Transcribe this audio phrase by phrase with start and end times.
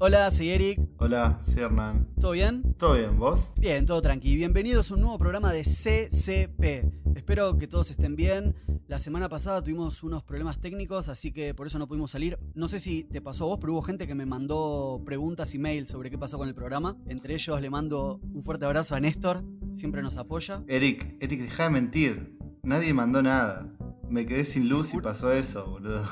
[0.00, 0.80] Hola, soy Eric.
[0.98, 2.06] Hola, soy Hernán.
[2.20, 2.62] ¿Todo bien?
[2.78, 3.50] ¿Todo bien, vos?
[3.56, 4.36] Bien, todo tranqui.
[4.36, 7.16] Bienvenidos a un nuevo programa de CCP.
[7.16, 8.54] Espero que todos estén bien.
[8.86, 12.38] La semana pasada tuvimos unos problemas técnicos, así que por eso no pudimos salir.
[12.54, 15.58] No sé si te pasó a vos, pero hubo gente que me mandó preguntas y
[15.58, 16.96] mails sobre qué pasó con el programa.
[17.06, 20.62] Entre ellos le mando un fuerte abrazo a Néstor, siempre nos apoya.
[20.68, 22.38] Eric, Eric, deja de mentir.
[22.62, 23.66] Nadie mandó nada.
[24.08, 26.06] Me quedé sin luz y pasó eso, boludo.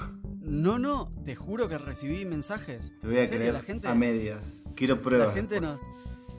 [0.46, 2.92] No, no, te juro que recibí mensajes.
[3.00, 4.41] Te voy a creer la gente, a medias.
[4.74, 5.28] Quiero pruebas.
[5.28, 5.80] La gente nos.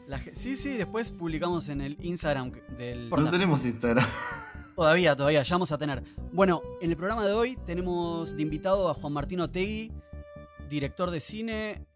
[0.08, 3.10] la sí, sí, después publicamos en el Instagram del.
[3.10, 4.08] No tenemos Instagram.
[4.78, 6.04] Todavía, todavía, ya vamos a tener.
[6.32, 9.92] Bueno, en el programa de hoy tenemos de invitado a Juan Martín Otegui,
[10.70, 11.88] director de cine,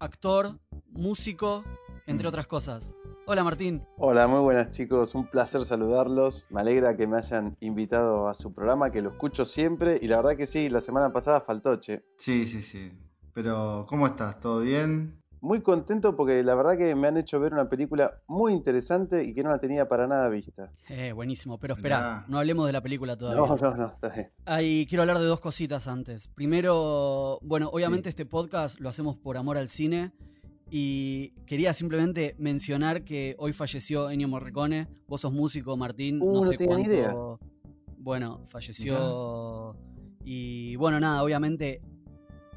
[0.00, 0.58] actor,
[0.90, 1.64] músico,
[2.08, 2.28] entre Mm.
[2.30, 2.94] otras cosas.
[3.26, 3.82] Hola Martín.
[3.96, 6.46] Hola, muy buenas chicos, un placer saludarlos.
[6.50, 10.18] Me alegra que me hayan invitado a su programa, que lo escucho siempre y la
[10.18, 12.04] verdad que sí, la semana pasada faltó, che.
[12.18, 12.92] Sí, sí, sí.
[13.32, 14.40] Pero, ¿cómo estás?
[14.40, 15.22] ¿Todo bien?
[15.40, 19.32] Muy contento porque la verdad que me han hecho ver una película muy interesante y
[19.32, 20.70] que no la tenía para nada vista.
[20.90, 23.40] Eh, buenísimo, pero espera, no hablemos de la película todavía.
[23.40, 24.32] No, no, no, está bien.
[24.44, 26.28] Ahí quiero hablar de dos cositas antes.
[26.28, 30.12] Primero, bueno, obviamente este podcast lo hacemos por amor al cine
[30.76, 34.88] y quería simplemente mencionar que hoy falleció Ennio Morricone.
[35.06, 36.98] Vos sos músico, Martín, Uh, no no sé tenía ni cuánto.
[36.98, 37.14] idea.
[37.96, 39.76] Bueno, falleció
[40.24, 41.80] y bueno, nada, obviamente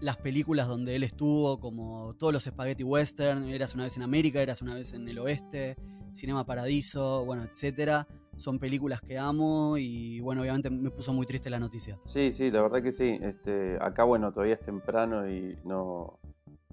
[0.01, 4.41] las películas donde él estuvo, como todos los spaghetti western, Eras una vez en América,
[4.41, 5.75] Eras una vez en el oeste,
[6.11, 11.51] Cinema Paradiso, bueno, etcétera, son películas que amo y bueno, obviamente me puso muy triste
[11.51, 11.99] la noticia.
[12.03, 13.19] Sí, sí, la verdad que sí.
[13.21, 16.19] Este, acá, bueno, todavía es temprano y no,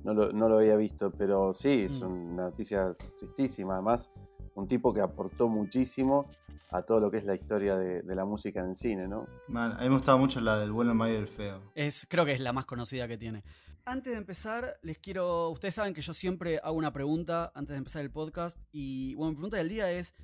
[0.05, 2.33] no, lo, no lo había visto, pero sí, es Mm.
[2.33, 3.74] una noticia tristísima.
[3.74, 4.10] Además,
[4.55, 6.28] un tipo que aportó muchísimo
[6.70, 9.27] a todo lo que es la historia de, de la música en el cine, ¿no?
[9.48, 9.72] Mal.
[9.72, 11.60] A mí me gustaba mucho la del bueno, el malo y el feo.
[11.75, 13.42] Es, creo que es la más conocida que tiene.
[13.86, 15.50] Antes de empezar, les quiero.
[15.50, 18.58] Ustedes saben que yo siempre hago una pregunta antes de empezar el podcast.
[18.72, 20.14] Y bueno, mi pregunta del día es: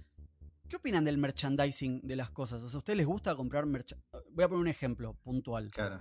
[0.68, 2.62] ¿Qué opinan del merchandising de las cosas?
[2.62, 4.10] O sea, ¿a ustedes les gusta comprar merchandising?
[4.34, 5.70] Voy a poner un ejemplo puntual.
[5.72, 6.00] Claro.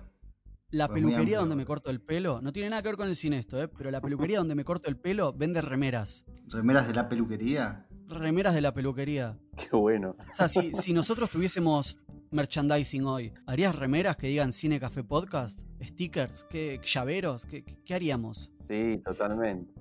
[0.70, 3.16] La Pues peluquería donde me corto el pelo, no tiene nada que ver con el
[3.16, 3.68] cine esto, ¿eh?
[3.68, 6.24] pero la peluquería donde me corto el pelo vende remeras.
[6.48, 7.86] ¿Remeras de la peluquería?
[8.08, 9.38] Remeras de la peluquería.
[9.56, 10.16] Qué bueno.
[10.18, 11.96] O sea, si, si nosotros tuviésemos
[12.30, 15.60] merchandising hoy, ¿harías remeras que digan Cine Café Podcast?
[15.82, 16.44] ¿Stickers?
[16.48, 17.46] ¿Qué, ¿Llaveros?
[17.46, 18.48] ¿Qué, qué- qué haríamos?
[18.52, 19.72] Sí, totalmente.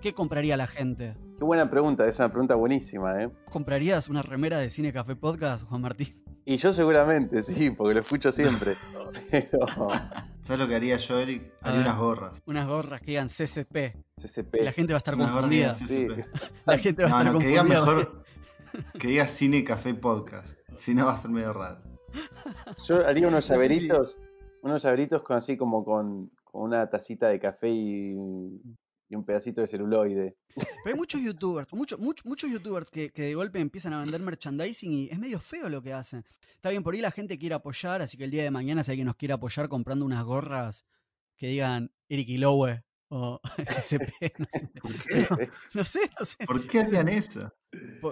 [0.00, 1.16] ¿Qué compraría la gente?
[1.38, 3.30] Qué buena pregunta, es una pregunta buenísima, ¿eh?
[3.50, 6.08] ¿Comprarías una remera de Cine Café Podcast, Juan Martín?
[6.44, 8.74] Y yo seguramente, sí, porque lo escucho siempre.
[9.30, 9.66] Pero
[10.46, 11.52] ¿Sabes lo que haría yo, Eric?
[11.60, 11.88] A Haría ver.
[11.88, 12.42] unas gorras.
[12.46, 13.96] Unas gorras que digan CCP.
[14.16, 14.54] CCP.
[14.60, 15.74] Y la gente va a estar Unas confundida.
[15.74, 16.06] Sí.
[16.64, 17.80] La gente va a estar no, que diga confundida.
[17.80, 18.24] mejor.
[19.00, 20.56] Que diga cine, café, podcast.
[20.76, 21.80] Si no, va a ser medio raro.
[22.86, 24.18] Yo haría unos llaveritos,
[24.62, 28.14] unos llaveritos con así como con, con una tacita de café y,
[29.08, 30.36] y un pedacito de celuloide.
[30.54, 34.20] Pero hay muchos youtubers, muchos muchos muchos youtubers que, que de golpe empiezan a vender
[34.20, 36.24] merchandising y es medio feo lo que hacen.
[36.54, 38.90] Está bien, por ahí la gente quiere apoyar, así que el día de mañana si
[38.90, 40.84] alguien nos quiere apoyar comprando unas gorras
[41.36, 44.68] que digan Eric Iloue o SCP, no sé.
[44.80, 45.50] ¿Por qué?
[45.74, 46.46] No sé, no sé.
[46.46, 47.52] ¿Por qué hacían eso?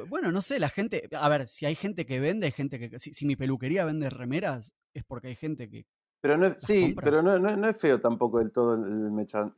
[0.08, 2.98] Bueno, no sé, la gente, a ver, si hay gente que vende, hay gente que,
[2.98, 5.86] si, si mi peluquería vende remeras, es porque hay gente que,
[6.24, 7.04] Pero no es, sí, compra.
[7.04, 8.82] pero no, no- no es feo tampoco del todo el,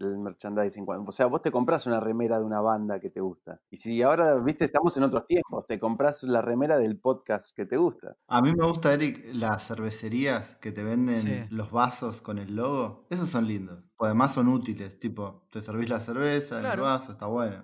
[0.01, 0.85] el merchandising.
[0.85, 3.61] Cuando- O sea, vos te compras una remera de una banda que te gusta.
[3.71, 7.67] Y si ahora, viste, estamos en otros tiempos, te compras la remera del podcast que
[7.67, 8.17] te gusta.
[8.27, 11.45] A mí me gusta, Eric, las cervecerías que te venden Sí.
[11.51, 13.07] los vasos con el logo.
[13.11, 13.85] Esos son lindos.
[13.99, 14.99] O además son útiles.
[14.99, 16.83] Tipo, te servís la cerveza Claro.
[16.83, 17.63] el vaso, está bueno.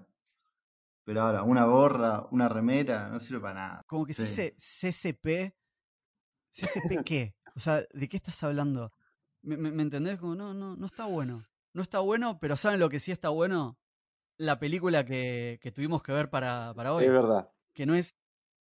[1.04, 3.82] Pero ahora, una gorra, una remera, no sirve para nada.
[3.88, 4.42] como que se Sí.
[4.52, 5.56] dice CCP,
[6.52, 7.34] ¿CCP qué?
[7.54, 8.92] O sea, ¿de qué estás hablando?
[9.42, 10.18] ¿Me, me- me entendés?
[10.18, 11.44] Como, no, no, no está bueno.
[11.74, 13.78] No está bueno, pero ¿saben lo que sí está bueno?
[14.36, 17.04] La película que, que tuvimos que ver para, para hoy.
[17.04, 17.50] Es verdad.
[17.72, 18.14] que no es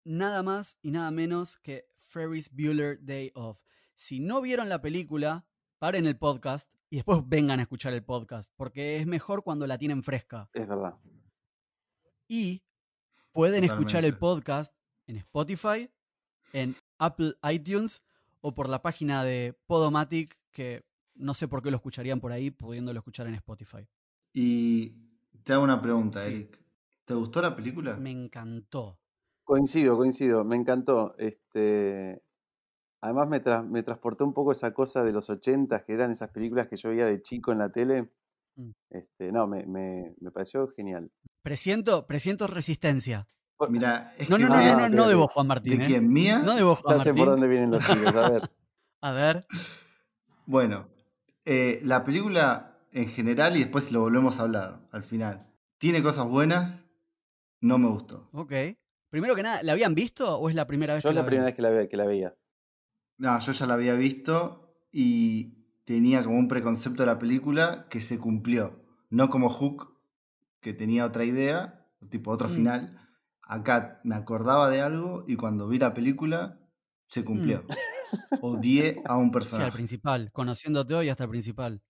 [0.03, 3.61] nada más y nada menos que Ferris Bueller Day Off.
[3.93, 5.45] Si no vieron la película,
[5.79, 9.77] paren el podcast y después vengan a escuchar el podcast, porque es mejor cuando la
[9.77, 10.49] tienen fresca.
[10.53, 10.95] Es verdad.
[12.27, 12.63] Y
[13.31, 14.75] pueden escuchar el podcast
[15.07, 15.89] en Spotify,
[16.53, 18.01] en Apple iTunes
[18.41, 20.83] o por la página de Podomatic, que
[21.15, 23.87] no sé por qué lo escucharían por ahí, pudiéndolo escuchar en Spotify.
[24.33, 24.95] Y
[25.43, 26.29] te hago una pregunta, Sí.
[26.29, 26.59] Eric.
[27.05, 27.97] ¿Te gustó la película?
[27.97, 28.99] Me encantó.
[29.43, 31.15] Coincido, coincido, me encantó.
[31.17, 32.21] Este,
[33.01, 36.29] además me, tra- me transportó un poco esa cosa de los ochentas, que eran esas
[36.29, 38.09] películas que yo veía de chico en la tele.
[38.55, 38.71] Mm.
[38.91, 41.11] Este, no, me, me, me pareció genial.
[41.41, 43.27] Presiento, presiento resistencia.
[43.69, 45.77] Mira, No, no, no, no, no, no de vos, Juan Martín.
[45.77, 45.87] ¿De ¿eh?
[45.87, 46.09] quién?
[46.11, 46.39] ¿Mía?
[46.39, 47.31] No de vos, Juan Ya sé por Martín.
[47.31, 48.51] dónde vienen los tiros, a ver.
[49.03, 49.47] A ver.
[50.45, 50.87] Bueno,
[51.45, 55.47] eh, la película en general y después lo volvemos a hablar al final.
[55.79, 56.83] Tiene cosas buenas,
[57.61, 58.29] no me gustó.
[58.33, 58.53] Ok.
[59.09, 61.21] Primero que nada, ¿la habían visto o es la primera vez Yo que es la
[61.21, 62.35] la primera vez que la, ve- que la veía.
[63.17, 68.01] No, yo ya la había visto y tenía como un preconcepto de la película que
[68.01, 68.83] se cumplió.
[69.09, 69.97] No como Hook,
[70.59, 72.51] que tenía otra idea, tipo otro Mm.
[72.53, 73.00] final.
[73.43, 76.59] Acá me acordaba de algo y cuando vi la película
[77.05, 77.65] se cumplió.
[78.41, 79.71] Odié a un Sí, al personaje.
[79.71, 80.31] principal.
[80.31, 81.81] Conociéndote hoy hasta el principal.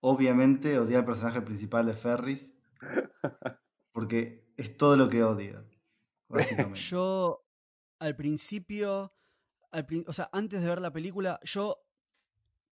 [0.00, 2.54] Obviamente odié al personaje principal de Ferris
[3.92, 5.64] porque es todo lo que odio,
[6.28, 6.78] básicamente.
[6.80, 7.44] Yo,
[7.98, 9.12] al principio,
[9.70, 11.82] al o sea, antes de ver la película, yo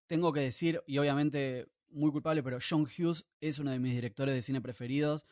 [0.07, 4.35] tengo que decir, y obviamente muy culpable, pero John Hughes es uno de mis directores
[4.35, 5.25] de cine preferidos.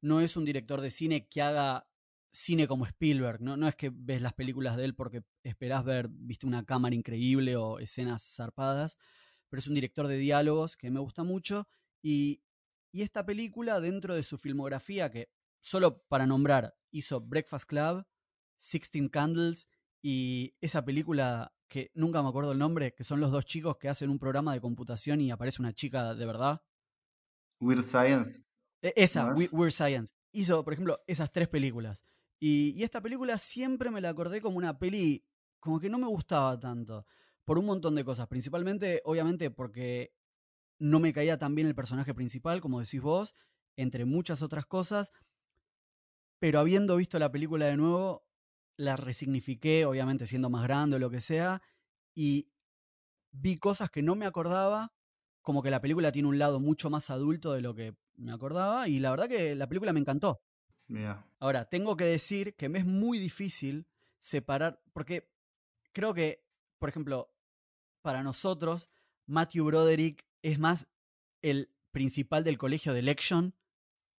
[0.00, 1.86] No es un director de cine que haga
[2.32, 3.56] cine como Spielberg, ¿no?
[3.56, 7.56] No es que ves las películas de él porque esperás ver, viste, una cámara increíble
[7.56, 8.98] o escenas zarpadas,
[9.48, 11.68] pero es un director de diálogos que me gusta mucho
[12.02, 12.42] y,
[12.92, 15.30] y esta película dentro de su filmografía, que
[15.60, 18.06] solo para nombrar, hizo Breakfast Club,
[18.56, 19.68] Sixteen Candles
[20.02, 23.88] y esa película que nunca me acuerdo el nombre, que son los dos chicos que
[23.88, 26.62] hacen un programa de computación y aparece una chica de verdad.
[27.60, 28.44] Weird Science.
[28.82, 29.34] E- Esa, ¿No?
[29.34, 30.12] Weird Science.
[30.32, 32.04] Hizo, por ejemplo, esas tres películas.
[32.38, 35.24] Y, esta película siempre me la acordé como una peli
[35.60, 37.06] como que no me gustaba tanto.
[37.44, 38.28] Por un montón de cosas.
[38.28, 40.12] Principalmente, obviamente, porque
[40.78, 43.34] no me caía tan bien el personaje principal, como decís vos,
[43.76, 45.12] entre muchas otras cosas.
[46.38, 48.26] Pero habiendo visto la película de nuevo,
[48.76, 51.62] la resignifiqué, obviamente siendo más grande o lo que sea,
[52.14, 52.50] y
[53.32, 54.92] vi cosas que no me acordaba,
[55.42, 58.88] como que la película tiene un lado mucho más adulto de lo que me acordaba,
[58.88, 60.40] y la verdad que la película me encantó.
[61.40, 63.86] Ahora, tengo que decir que me es muy difícil
[64.20, 65.28] separar, porque
[65.92, 66.44] creo que,
[66.78, 67.32] por ejemplo,
[68.02, 68.88] para nosotros,
[69.26, 70.88] Matthew Broderick es más
[71.42, 73.54] el principal del colegio de Election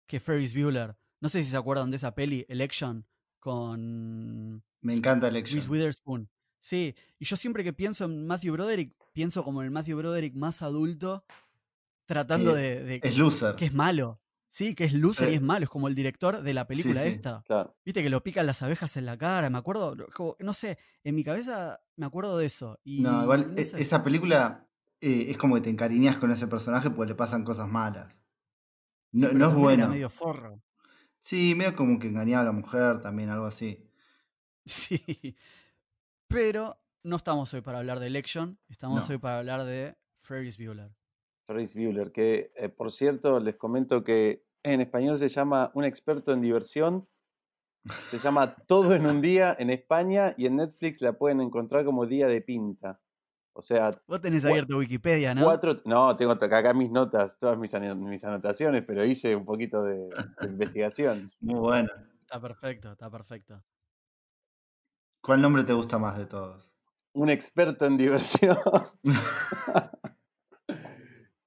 [0.07, 0.97] que Ferris Bueller.
[1.21, 3.07] No sé si se acuerdan de esa peli, Election,
[3.39, 5.71] con Me encanta Reese Election.
[5.71, 6.31] Witherspoon.
[6.59, 10.63] Sí, y yo siempre que pienso en Matthew Broderick, pienso como el Matthew Broderick más
[10.63, 11.25] adulto,
[12.07, 13.55] tratando Que de, de- Es loser.
[13.57, 14.21] que es malo.
[14.49, 15.37] Sí, que es loser y Sí.
[15.37, 17.09] es malo, es como el director de la película sí.
[17.09, 17.43] esta.
[17.47, 17.77] Claro.
[17.85, 21.15] Viste que lo pican las abejas en la cara, me acuerdo, como- no sé, en
[21.15, 22.79] mi cabeza me acuerdo de eso.
[22.85, 23.81] Y, No, igual no e- sé.
[23.83, 24.63] esa película
[25.01, 28.23] eh, es como que te encariñas con ese personaje porque le pasan cosas malas.
[29.13, 29.89] No, es también era bueno.
[29.89, 30.63] medio forro.
[31.19, 33.83] Sí, medio como que engañaba a la mujer también, algo así.
[34.65, 35.37] Sí.
[36.29, 40.91] Pero no estamos hoy para hablar de Election, estamos hoy para hablar de Ferris Bueller.
[41.47, 46.33] Ferris Bueller, que eh, por cierto les comento que en español se llama Un experto
[46.33, 47.09] en diversión.
[48.07, 52.05] Se llama Todo en un día en España y en Netflix la pueden encontrar como
[52.07, 53.01] Día de Pinta.
[53.53, 55.45] O sea, Vos tenés abierto Wikipedia, ¿no?
[55.45, 55.81] cuatro.
[55.85, 57.73] No, tengo acá mis notas, todas mis
[58.25, 60.09] anotaciones, pero hice un poquito de,
[60.41, 61.31] de investigación.
[61.41, 61.89] Muy bueno.
[62.21, 63.63] Está perfecto, está perfecto.
[65.23, 66.73] ¿Cuál nombre te gusta más de todos?
[67.15, 68.59] Un experto en diversión.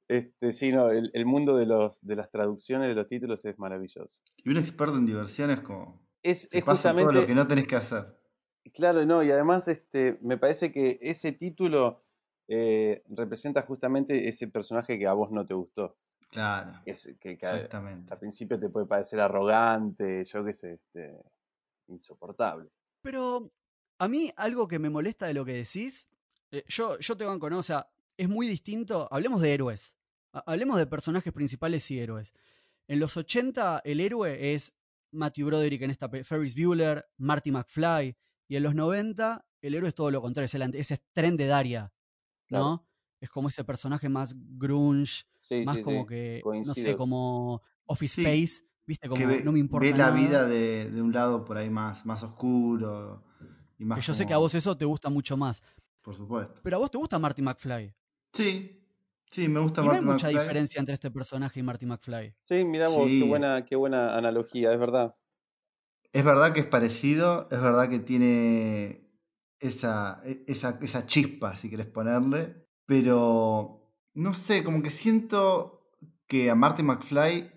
[0.10, 3.58] Este, sí, no, el, el mundo de, los, de las traducciones de los títulos es
[3.60, 4.22] maravilloso.
[4.44, 6.02] Y un experto en diversión es como.
[6.24, 7.22] Es, Te es pasa todo justamente.
[7.22, 8.20] lo que no tenés que hacer.
[8.74, 12.04] Claro, no, y además este, me parece que ese título
[12.48, 15.96] eh, representa justamente ese personaje que a vos no te gustó.
[16.32, 16.82] Claro.
[16.84, 18.12] Que, es- que- Exactamente.
[18.14, 21.16] al principio te puede parecer arrogante, yo qué sé, este,
[21.88, 22.70] insoportable.
[23.02, 23.52] Pero
[24.00, 26.10] a mí algo que me molesta de lo que decís,
[26.52, 27.60] eh, yo, yo te banco, ¿no?
[27.60, 27.88] O sea,
[28.18, 29.08] es muy distinto.
[29.12, 29.96] Hablemos de héroes.
[30.34, 32.34] Ha- Hablemos de personajes principales y héroes.
[32.88, 34.74] En los 80 el héroe es
[35.12, 38.16] Matthew Broderick en esta Ferris Bueller, Marty McFly.
[38.48, 41.36] Y en los 90 el héroe es todo lo contrario, es el ese es Tren
[41.38, 41.94] de Daria,
[42.50, 42.88] ¿no?
[43.22, 47.62] Es como ese personaje más grunge, Sí, más sí, como sí, que, no sé, como
[47.86, 49.10] Office Sí, Space, ¿viste?
[49.10, 50.16] Como ve, no me importa ve la nada.
[50.18, 53.24] vida de, de un lado por ahí más, más oscuro.
[53.78, 55.64] Y más que yo sé que a vos eso te gusta mucho más.
[56.02, 56.62] Por supuesto.
[56.64, 57.94] Pero a vos te gusta Marty McFly.
[58.34, 58.79] Sí,
[59.30, 60.40] sí, me gusta Y no hay mucha McFly.
[60.40, 62.36] diferencia entre este personaje y Marty McFly.
[62.42, 65.16] Sí, mirá vos, qué buena, qué buena analogía, es verdad.
[66.12, 69.08] Es verdad que es parecido, es verdad que tiene
[69.60, 75.92] esa, e- esa, esa chispa, si querés ponerle, pero no sé, como que siento
[76.28, 77.52] que a Marty McFly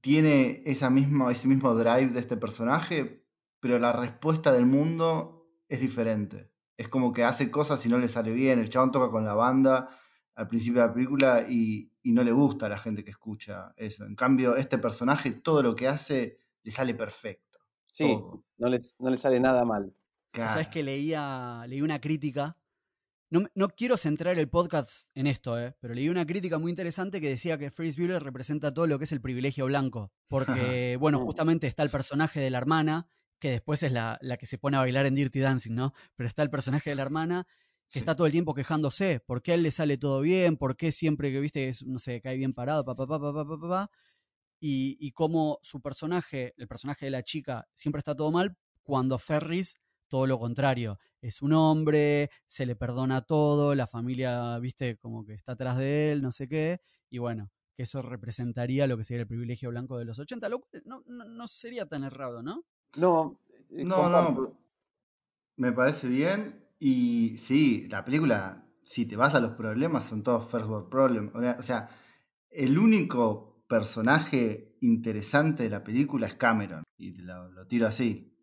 [0.00, 3.26] tiene esa misma, ese mismo drive de este personaje,
[3.60, 6.52] pero la respuesta del mundo es diferente.
[6.76, 8.58] Es como que hace cosas y no le sale bien.
[8.60, 9.88] El chabón toca con la banda
[10.38, 13.72] al principio de la película y, y no le gusta a la gente que escucha
[13.76, 14.04] eso.
[14.04, 17.58] En cambio, este personaje, todo lo que hace, le sale perfecto.
[17.86, 18.44] Sí, Todo.
[18.58, 19.92] no les, no le sale nada mal.
[20.32, 22.56] ¿Sabes que leía, leí una crítica
[23.30, 25.74] no, me- no quiero centrar el podcast en esto, ¿eh?
[25.80, 29.04] pero leí una crítica muy interesante que decía que Ferris Bueller representa todo lo que
[29.04, 30.12] es el privilegio blanco.
[30.28, 31.24] Porque, bueno, Mm.
[31.24, 33.06] justamente está el personaje de la hermana,
[33.38, 35.92] que después es la, la que se pone a bailar en Dirty Dancing, ¿no?
[36.16, 37.46] Pero está el personaje de la hermana
[37.90, 37.98] que Sí.
[38.00, 39.20] está todo el tiempo quejándose.
[39.20, 40.56] ¿Por qué a él le sale todo bien?
[40.56, 42.84] ¿Por qué siempre que, viste, es- no sé, cae bien parado?
[42.84, 43.90] Pa, pa, pa, pa, pa, pa?
[44.60, 49.18] Y, y cómo su personaje, el personaje de la chica, siempre está todo mal, cuando
[49.18, 49.76] Ferris,
[50.08, 50.98] todo lo contrario.
[51.20, 56.12] Es un hombre, se le perdona todo, la familia, viste, como que está atrás de
[56.12, 56.80] él, no sé qué.
[57.10, 60.60] Y bueno, que eso representaría lo que sería el privilegio blanco de los 80, lo
[60.60, 62.64] cual no, no, no sería tan errado, ¿no?
[62.96, 63.38] No,
[63.70, 64.56] eh, No, no.
[65.56, 66.64] Me parece bien.
[66.78, 71.32] Y sí, la película, si te vas a los problemas, son todos first world problems.
[71.34, 71.88] O sea-
[72.50, 76.82] el único personaje interesante de la película es Cameron.
[76.96, 78.34] Y te lo, lo tiro así.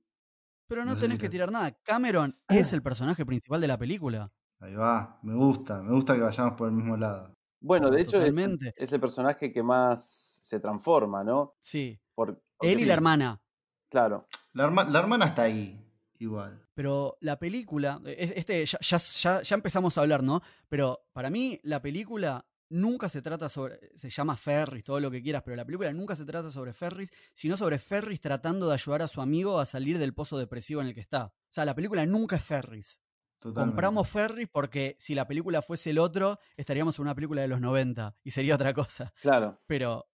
[0.68, 1.72] Pero no, No sé tenés si que te- tirar nada.
[1.84, 4.32] Cameron es el personaje principal de la película.
[4.60, 5.20] Ahí va.
[5.24, 5.82] Me gusta.
[5.82, 7.34] Me gusta que vayamos por el mismo lado.
[7.62, 8.74] Bueno, de No, hecho es el, totalmente.
[8.78, 11.56] es el personaje que más se transforma, ¿no?
[11.60, 12.00] Sí.
[12.14, 13.42] Por, Él y la hermana.
[13.90, 14.28] Claro.
[14.54, 15.82] La, herma- la hermana está ahí.
[16.20, 16.65] Igual.
[16.76, 20.42] Pero la película, es- este, ya, ya, ya- ya empezamos a hablar, ¿no?
[20.70, 25.22] Pero para mí la película nunca se trata sobre, se llama Ferris, todo lo que
[25.24, 29.02] quieras, pero la película nunca se trata sobre Ferris, sino sobre Ferris tratando de ayudar
[29.04, 31.26] a su amigo a salir del pozo depresivo en el que está.
[31.26, 33.00] O sea, la película nunca es Ferris.
[33.40, 33.74] Totalmente.
[33.76, 37.62] Compramos Ferris porque si la película fuese el otro, estaríamos en una película de los
[37.62, 39.14] 90 y sería otra cosa.
[39.22, 39.62] Claro.
[39.68, 40.10] Pero,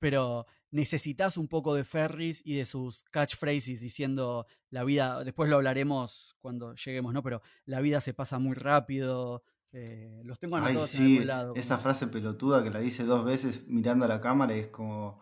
[0.00, 5.56] pero necesitas un poco de Ferris y de sus catchphrases diciendo la vida, después lo
[5.56, 7.22] hablaremos cuando lleguemos, ¿no?
[7.22, 9.42] Pero la vida se pasa muy rápido.
[9.76, 11.54] eh, los tengo anotados en sí, algún lado.
[11.56, 14.68] esa como- frase pelotuda que la dice dos veces mirando a la cámara y es
[14.68, 15.18] como,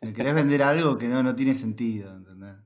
[0.00, 2.56] me querés vender algo que no, no tiene sentido, ¿entendés?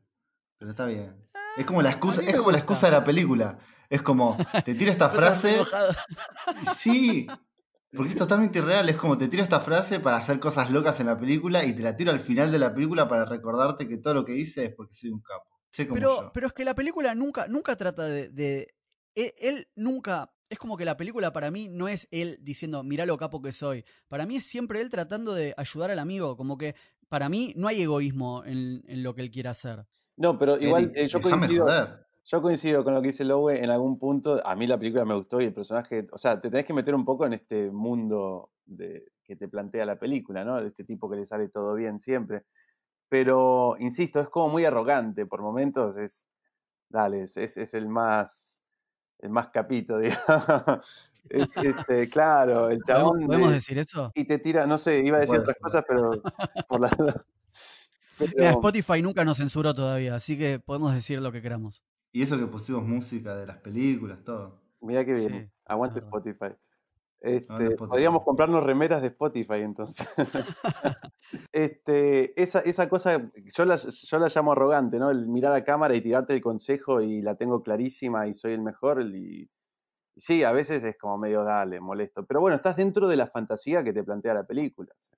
[0.58, 1.14] Pero está bien.
[1.58, 3.58] Es como la excusa, mí es como la excusa de la película.
[3.90, 5.58] Es como, te tiro esta frase,
[6.76, 7.26] sí,
[7.96, 11.06] porque es totalmente irreal, es como te tiro esta frase para hacer cosas locas en
[11.06, 14.14] la película y te la tiro al final de la película para recordarte que todo
[14.14, 15.58] lo que hice es porque soy un capo.
[15.70, 16.30] Sé como Pero, yo.
[16.32, 18.68] pero es que la película nunca, nunca trata de, de-
[19.14, 20.32] él, él nunca.
[20.48, 23.50] Es como que la película para mí no es él diciendo, mirá lo capo que
[23.50, 23.84] soy.
[24.06, 26.36] Para mí es siempre él tratando de ayudar al amigo.
[26.36, 26.76] Como que
[27.08, 29.86] para mí no hay egoísmo en, en lo que él quiere hacer.
[30.16, 31.64] No, pero igual Eric, eh, yo coincido.
[31.64, 32.05] joder.
[32.28, 34.44] Yo coincido con lo que dice Lowe en algún punto.
[34.44, 36.94] A mí la película me gustó y el personaje, o sea, te tenés que meter
[36.94, 40.60] un poco en este mundo de, que te plantea la película, ¿no?
[40.60, 42.42] De este tipo que le sale todo bien siempre.
[43.08, 45.96] Pero, insisto, es como muy arrogante por momentos.
[45.96, 46.28] Es,
[46.88, 48.60] dale, es, es, el más,
[49.20, 51.10] el más capito, digamos.
[51.28, 53.26] Es, este, claro, el ¿Podemos, chabón.
[53.26, 54.10] podemos de- decir eso?
[54.16, 56.10] y te tira, no sé, iba a decir otras cosas, pero
[56.68, 56.88] por la.
[58.18, 61.84] Mira, pero- Spotify nunca nos censuró todavía, así que podemos decir lo que queramos.
[62.16, 64.58] Y eso que pusimos música de las películas, todo.
[64.80, 65.52] Mirá qué Sí, bien.
[65.66, 66.08] Aguante verdad.
[66.08, 66.56] Spotify.
[67.20, 67.76] Este, Spotify.
[67.76, 70.08] podríamos comprarnos remeras de Spotify entonces.
[71.52, 75.10] este, esa, esa cosa, yo la, yo la llamo arrogante, ¿no?
[75.10, 78.62] El mirar a cámara y tirarte el consejo y la tengo clarísima y soy el
[78.62, 79.02] mejor.
[79.02, 79.50] Y,
[80.14, 82.24] y sí, a veces es como medio dale, molesto.
[82.24, 84.94] Pero bueno, estás dentro de la fantasía que te plantea la película.
[84.98, 85.15] sea.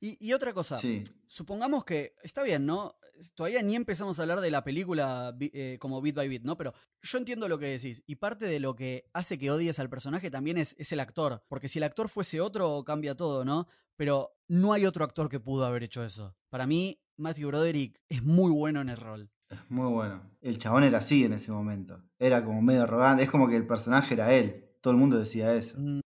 [0.00, 1.02] Y, y otra cosa, Sí.
[1.26, 2.96] supongamos que está bien, ¿no?
[3.34, 6.56] Todavía ni empezamos a hablar de la película eh, como bit by bit, ¿no?
[6.58, 8.02] Pero yo entiendo lo que decís.
[8.06, 11.42] Y parte de lo que hace que odies al personaje también es, es el actor.
[11.48, 13.68] Porque si el actor fuese otro, cambia todo, ¿no?
[13.96, 16.36] Pero no hay otro actor que pudo haber hecho eso.
[16.50, 19.30] Para mí, Matthew Broderick es muy bueno en el rol.
[19.48, 20.22] Es muy bueno.
[20.42, 22.02] El chabón era así en ese momento.
[22.18, 23.22] Era como medio arrogante.
[23.22, 24.74] Es como que el personaje era él.
[24.82, 25.76] Todo el mundo decía eso.
[25.78, 26.00] Mm,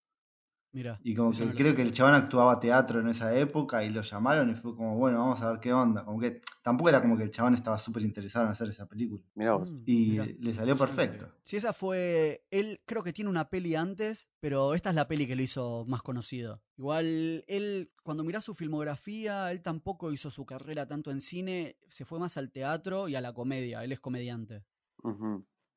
[0.72, 1.00] Mira.
[1.02, 4.50] Y como que creo que el chabón actuaba teatro en esa época y lo llamaron
[4.50, 6.04] y fue como, bueno, vamos a ver qué onda.
[6.04, 9.22] Como que tampoco era como que el chabón estaba súper interesado en hacer esa película.
[9.34, 9.70] Mirá vos.
[9.70, 10.26] Mm, Y mirá.
[10.26, 11.28] le salió perfecto.
[11.44, 12.46] Sí, esa fue.
[12.50, 15.84] Él creo que tiene una peli antes, pero esta es la peli que lo hizo
[15.88, 16.62] más conocido.
[16.76, 22.04] Igual, él, cuando mirás su filmografía, él tampoco hizo su carrera tanto en cine, se
[22.04, 23.82] fue más al teatro y a la comedia.
[23.82, 24.64] Él es comediante.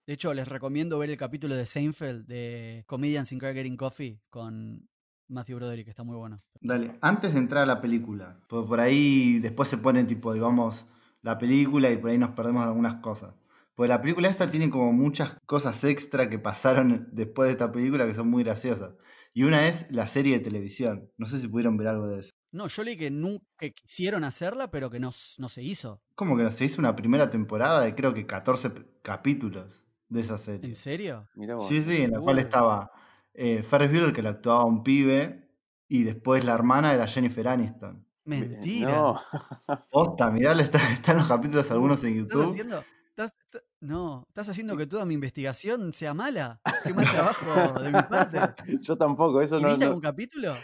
[0.05, 4.19] De hecho, les recomiendo ver el capítulo de Seinfeld de Comedians in Crack Getting Coffee
[4.29, 4.89] con
[5.29, 6.41] Matthew Broderick, que está muy bueno.
[6.59, 10.87] Dale, antes de entrar a la película, porque por ahí después se pone tipo, digamos,
[11.21, 13.33] la película y por ahí nos perdemos de algunas cosas.
[13.75, 18.05] Porque la película esta tiene como muchas cosas extra que pasaron después de esta película
[18.05, 18.93] que son muy graciosas.
[19.33, 21.09] Y una es la serie de televisión.
[21.17, 22.29] No sé si pudieron ver algo de eso.
[22.51, 26.01] No, yo leí que nunca que quisieron hacerla, pero que no, se hizo.
[26.13, 30.21] Como que no se hizo una primera temporada de creo que 14 p- capítulos de
[30.21, 30.67] esa serie.
[30.69, 31.27] ¿En serio?
[31.67, 32.39] Sí, sí, en la cual Uh.
[32.39, 32.91] estaba
[33.33, 35.49] eh, Ferris Bueller que le actuaba un pibe
[35.87, 38.05] y después la hermana era Jennifer Aniston.
[38.25, 38.91] Mentira.
[38.91, 39.19] No.
[39.91, 42.49] Posta, mirá, está, están los capítulos algunos en ¿Estás YouTube.
[42.51, 42.83] haciendo?
[43.09, 46.61] estás- t- No, estás haciendo que toda mi investigación sea mala.
[46.83, 48.39] Qué mal trabajo de mi parte.
[48.79, 49.67] Yo tampoco, eso ¿Y no.
[49.69, 50.55] viste no- algún capítulo?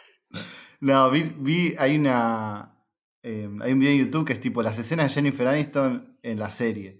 [0.79, 2.75] No, vi, vi- hay una.
[3.23, 6.39] eh, hay un video en YouTube que es tipo las escenas de Jennifer Aniston en
[6.39, 6.99] la serie.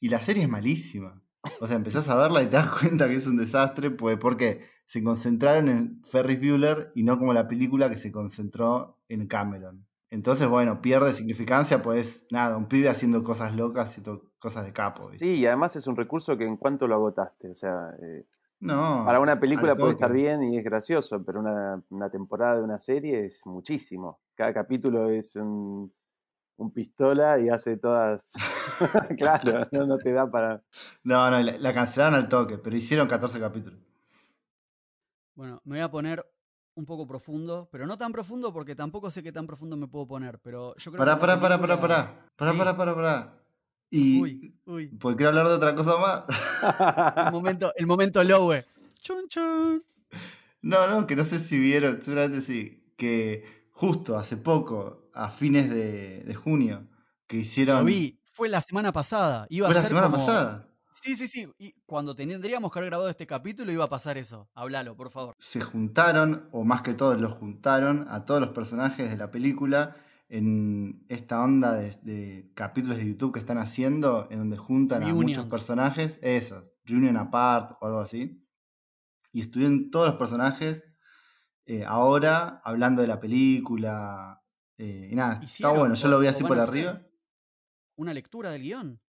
[0.00, 1.20] Y la serie es malísima.
[1.60, 4.60] O sea, empezás a verla y te das cuenta que es un desastre, pues porque
[4.84, 9.86] se concentraron en Ferris Bueller y no como la película que se concentró en Cameron.
[10.10, 14.02] Entonces, bueno, pierde significancia, pues nada, un pibe haciendo cosas locas y
[14.40, 15.08] cosas de capo.
[15.10, 15.24] ¿viste?
[15.24, 17.48] Sí, y además es un recurso que en cuanto lo agotaste.
[17.48, 18.26] O sea, eh,
[18.58, 19.04] No.
[19.06, 22.80] para una película puede estar bien y es gracioso, pero una, una temporada de una
[22.80, 24.18] serie es muchísimo.
[24.34, 25.92] Cada capítulo es un,
[26.60, 28.32] un pistola y hace todas.
[29.18, 30.62] claro, no, no te da para.
[31.04, 33.80] No, no, la, la cancelaron al toque, pero hicieron 14 capítulos.
[35.34, 36.24] Bueno, me voy a poner
[36.74, 40.06] un poco profundo, pero no tan profundo porque tampoco sé qué tan profundo me puedo
[40.06, 42.26] poner, pero yo creo Pará, que pará, pará, pará, película- pará.
[42.36, 42.58] Pará, Sí.
[42.58, 43.36] pará, pará, pará.
[43.90, 44.20] Y.
[44.22, 44.86] Uy, uy.
[45.00, 47.26] Porque quiero hablar de otra cosa más.
[47.26, 48.64] El momento, el momento lowe.
[49.00, 49.82] Chun chun.
[50.62, 55.68] No, no, que no sé si vieron, seguramente sí, que justo hace poco, a fines
[55.70, 56.88] de, de junio,
[57.26, 57.78] que hicieron...
[57.80, 59.46] Lo vi, fue la semana pasada.
[59.50, 60.66] Iba Fue a la ser semana como- pasada.
[60.92, 61.48] Sí, sí, sí.
[61.56, 64.50] Y cuando tendríamos que haber grabado este capítulo iba a pasar eso.
[64.54, 65.34] Hablalo, por favor.
[65.38, 69.94] Se juntaron, o más que todo, los juntaron a todos los personajes de la película
[70.28, 75.14] en esta onda de, de capítulos de YouTube que están haciendo, en donde juntan a
[75.14, 78.44] muchos personajes, eso, Reunion Apart o algo así.
[79.32, 80.82] Y estuvieron todos los personajes
[81.66, 84.39] eh, ahora hablando de la película.
[84.82, 87.02] Eh, y nada, Hicieron, está bueno, yo lo vi así por arriba.
[87.96, 89.00] Una lectura del guion.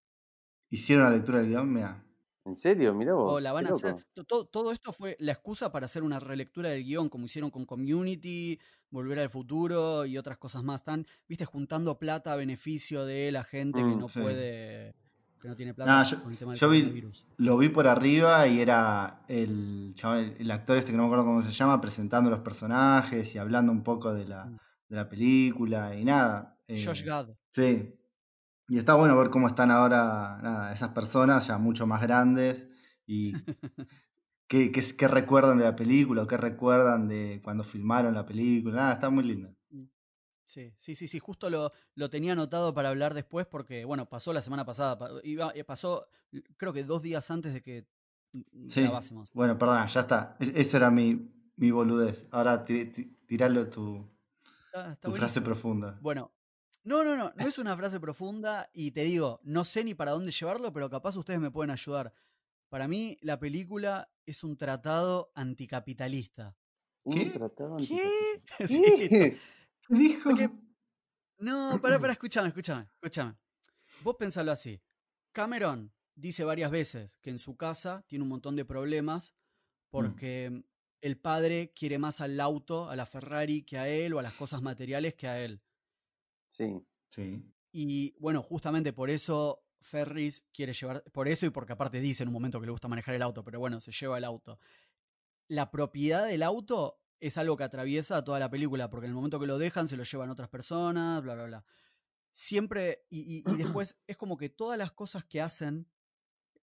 [0.70, 2.04] Hicieron la lectura del guion, mira.
[2.44, 2.94] ¿En serio?
[2.94, 3.34] Mirá vos.
[3.34, 3.96] O la van a hacer.
[4.28, 7.66] Todo, todo esto fue la excusa para hacer una relectura del guion, como hicieron con
[7.66, 8.60] Community,
[8.90, 10.82] Volver al Futuro y otras cosas más.
[10.82, 14.20] Están, viste, juntando plata a beneficio de la gente que Mm, no sí.
[14.22, 14.96] puede,
[15.40, 17.26] que no tiene plata yo- con el tema del yo vi- coronavirus.
[17.38, 19.94] Lo vi por arriba y era el,
[20.40, 23.72] el actor este que no me acuerdo cómo se llama, presentando los personajes y hablando
[23.72, 24.58] un poco de la, Mm.
[24.92, 26.60] De la película y nada.
[26.68, 27.30] Josh eh, Gad.
[27.54, 27.96] Sí.
[28.68, 32.68] Y está bueno ver cómo están ahora nada, esas personas ya mucho más grandes
[33.08, 33.34] y
[34.48, 38.76] qué, qué, qué recuerdan de la película o qué recuerdan de cuando filmaron la película.
[38.76, 39.54] Nada, está muy linda.
[40.44, 44.34] Sí, sí, sí, sí, justo lo, lo tenía anotado para hablar después porque, bueno, pasó
[44.34, 46.06] la semana pasada, pa- iba- eh, pasó
[46.58, 47.88] creo que dos días antes de que
[48.34, 48.82] mm, Sí.
[48.82, 49.32] grabásemos.
[49.32, 50.36] Bueno, perdona, ya está.
[50.42, 52.28] Es- esa era mi, mi boludez.
[52.32, 54.11] Ahora ti- ti- tiralo tu,
[54.74, 55.98] Está, está tu frase profunda.
[56.02, 56.34] Bueno,
[56.86, 60.12] no, no, no, no es una frase profunda y te digo, no sé ni para
[60.12, 62.14] dónde llevarlo, pero capaz ustedes me pueden ayudar.
[62.70, 66.56] Para mí, la película es un tratado anticapitalista.
[67.04, 67.26] Un ¿Qué?
[67.32, 67.84] tratado ¿Qué?
[67.84, 68.68] anticapitalista.
[68.68, 69.38] Sí, ¿Qué?
[69.88, 70.30] ¿Qué dijo?
[70.30, 70.50] porque-
[71.40, 73.36] No, pará, pará, escúchame, escúchame, escúchame.
[74.04, 74.82] Vos pensalo así.
[75.34, 79.36] Cameron dice varias veces que en su casa tiene un montón de problemas
[79.90, 80.64] porque
[81.02, 84.34] el padre quiere más al auto, a la Ferrari que a él o a las
[84.34, 85.62] cosas materiales que a él.
[86.50, 86.86] Sí.
[87.10, 87.44] Sí.
[87.72, 92.30] Y bueno, justamente por eso Ferris quiere llevar, por eso y porque aparte dice en
[92.30, 94.60] un momento que le gusta manejar el auto, pero bueno, se lleva el auto.
[95.48, 99.40] La propiedad del auto es algo que atraviesa toda la película, porque en el momento
[99.40, 101.66] que lo dejan se lo llevan otras personas, bla, bla, bla.
[102.34, 105.88] Siempre, y, y- y después es como que todas las cosas que hacen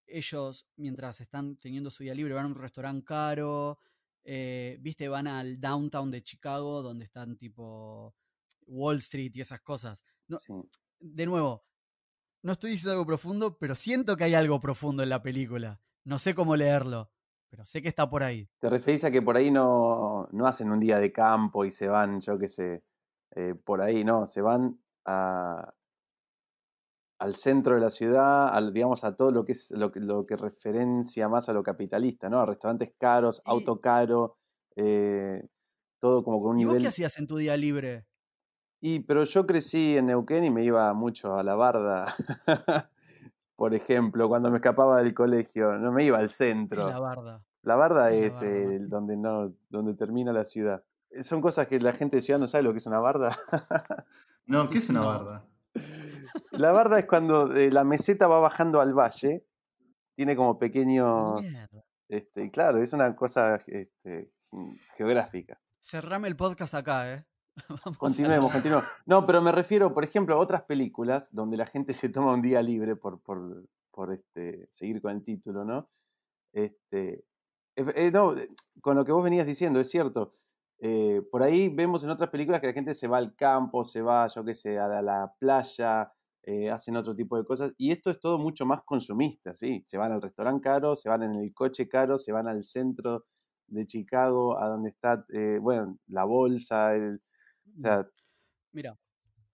[0.07, 3.79] ellos mientras están teniendo su día libre, van a un restaurante caro,
[4.25, 8.15] eh, viste, van al downtown de Chicago, donde están tipo
[8.67, 10.05] Wall Street y esas cosas.
[10.27, 10.53] No, sí.
[11.01, 11.65] de nuevo,
[12.43, 15.81] no estoy diciendo algo profundo, pero siento que hay algo profundo en la película.
[16.05, 17.11] No sé cómo leerlo,
[17.49, 18.49] pero sé que está por ahí.
[18.59, 21.89] ¿Te referís a que por ahí no, no hacen un día de campo y se
[21.89, 22.85] van, yo qué sé,
[23.35, 25.75] eh, por ahí, no, se van a,
[27.19, 30.25] al centro de la ciudad, al, digamos, a todo lo que es lo que, lo
[30.27, 32.41] que referencia más a lo capitalista, ¿no?
[32.41, 34.37] A restaurantes caros, Y- auto caro,
[34.77, 35.47] eh,
[36.01, 36.83] todo como con un ¿Y vos nivel...
[36.83, 38.07] qué hacías en tu día libre?
[38.81, 42.15] Y, pero yo crecí en Neuquén y me iba mucho a la barda.
[43.57, 46.83] Por ejemplo, cuando me escapaba del colegio, no me iba al ¿Qué centro.
[46.83, 47.45] es la barda?
[47.63, 50.85] La barda ¿Qué es es la barda, eh, donde no, donde termina la ciudad.
[51.11, 53.37] Eh, Son cosas que la gente de ciudad no sabe lo que es una barda.
[54.47, 55.07] No, ¿qué es una No.
[55.09, 55.47] barda?
[56.53, 59.47] La barda es cuando eh, la meseta va bajando al valle.
[60.15, 61.43] Tiene como pequeños.
[62.09, 65.61] Este, y claro, es una cosa este, ge- geográfica.
[65.81, 67.25] Cerrame el podcast acá, ¿eh?
[67.69, 68.85] Vamos Continuemos, continuemos.
[69.07, 72.43] No, pero me refiero, por ejemplo, a otras películas donde la gente se toma un
[72.43, 75.89] día libre por, por, por este, seguir con el título, ¿no?
[76.53, 77.25] Este,
[77.77, 78.35] eh, eh, no,
[78.81, 80.35] con lo que vos venías diciendo, es cierto.
[80.81, 84.01] Eh, por ahí vemos en otras películas que la gente se va al campo, se
[84.03, 86.13] va, yo qué sé, a la, la playa,
[86.43, 87.73] eh, hacen otro tipo de cosas.
[87.77, 89.83] Y esto es todo mucho más consumista, ¿sí?
[89.85, 93.27] Se van al restaurante caro, se van en el coche caro, se van al centro
[93.67, 97.81] de Chicago, a donde está, eh, bueno, la bolsa, el, o Mm.
[97.81, 98.09] sea,
[98.73, 98.99] Mira,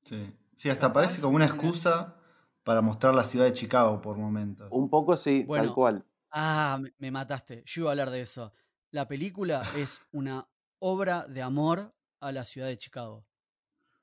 [0.02, 2.16] Sí, sí hasta parece como una excusa
[2.62, 4.70] para mostrar la ciudad de Chicago por momentos.
[4.70, 6.04] un poco sí, tal Bueno, cual.
[6.30, 7.62] Ah, me, me mataste.
[7.66, 8.52] Yo iba a hablar de eso.
[8.90, 10.48] La película es una
[10.86, 13.26] obra de amor a la ciudad de Chicago.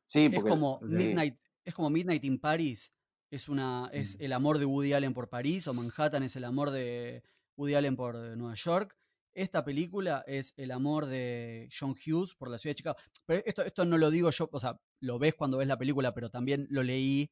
[0.07, 0.95] Sí, Es porque como sí.
[0.95, 2.91] Midnight, es como Midnight in Paris.
[3.29, 6.71] Es una, es el amor de Woody Allen por París, o Manhattan es el amor
[6.71, 7.23] de
[7.55, 8.97] Woody Allen por eh, Nueva York.
[9.33, 12.97] Esta película es el amor de John Hughes por la ciudad de Chicago.
[13.27, 16.13] Pero esto, esto no lo digo yo, o sea, lo ves cuando ves la película,
[16.15, 17.31] pero también lo leí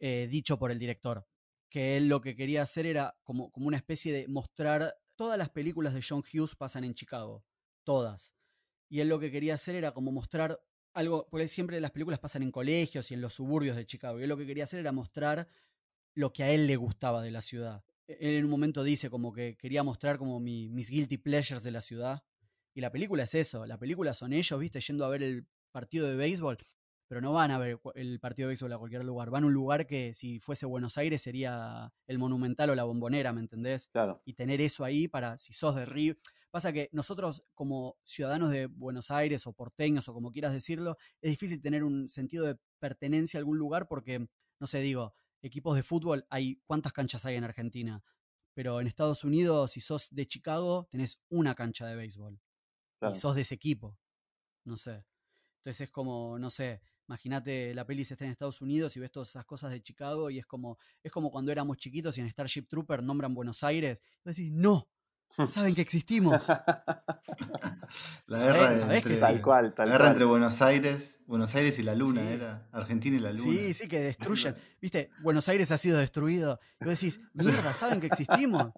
[0.00, 1.26] eh, dicho por el director.
[1.68, 4.96] Que él lo que quería hacer era como, como una especie de mostrar.
[5.16, 7.44] Todas las películas de John Hughes pasan en Chicago.
[7.84, 8.34] Todas.
[8.90, 10.60] Y él lo que quería hacer era como mostrar
[10.92, 11.26] algo.
[11.30, 14.20] Porque siempre las películas pasan en colegios y en los suburbios de Chicago.
[14.20, 15.48] Y él lo que quería hacer era mostrar
[16.14, 17.84] lo que a él le gustaba de la ciudad.
[18.06, 21.62] E- Él en un momento dice como que quería mostrar como mi- mis guilty pleasures
[21.62, 22.24] de la ciudad.
[22.74, 23.64] Y la película es eso.
[23.66, 26.58] La película son ellos, viste, yendo a ver el partido de béisbol
[27.08, 29.30] pero no van a ver el partido de béisbol a cualquier lugar.
[29.30, 33.32] Van a un lugar que si fuese Buenos Aires sería el Monumental o la Bombonera,
[33.32, 33.88] ¿me entendés?
[33.88, 36.16] Claro, Y tener eso ahí para si sos de River.
[36.50, 41.30] Pasa que nosotros como ciudadanos de Buenos Aires o porteños o como quieras decirlo, es
[41.30, 44.26] difícil tener un sentido de pertenencia a algún lugar porque,
[44.58, 48.02] no sé, digo, equipos de fútbol, hay ¿cuántas canchas hay en Argentina?
[48.54, 52.40] Pero en Estados Unidos, si sos de Chicago, tenés una cancha de béisbol
[52.98, 53.14] claro.
[53.14, 53.96] y sos de ese equipo.
[54.64, 55.04] No sé.
[55.58, 59.12] Entonces es como, no sé, imagínate la peli se está en Estados Unidos y ves
[59.12, 62.30] todas esas cosas de Chicago y es como, es como cuando éramos chiquitos y en
[62.30, 64.02] Starship Trooper nombran Buenos Aires.
[64.24, 64.88] Y decís, no,
[65.48, 66.48] saben que existimos.
[68.26, 69.20] La ¿Sabés- guerra sabés entre, sí?
[69.20, 70.12] Tal cual, tal la guerra cual.
[70.12, 72.28] entre Buenos Aires, Buenos Aires y la Luna, Sí.
[72.28, 73.42] era Argentina y la Luna.
[73.42, 74.54] Sí, sí, que destruyen.
[74.80, 76.60] Viste, Buenos Aires ha sido destruido.
[76.80, 78.68] Y vos decís, mierda, ¿saben que existimos?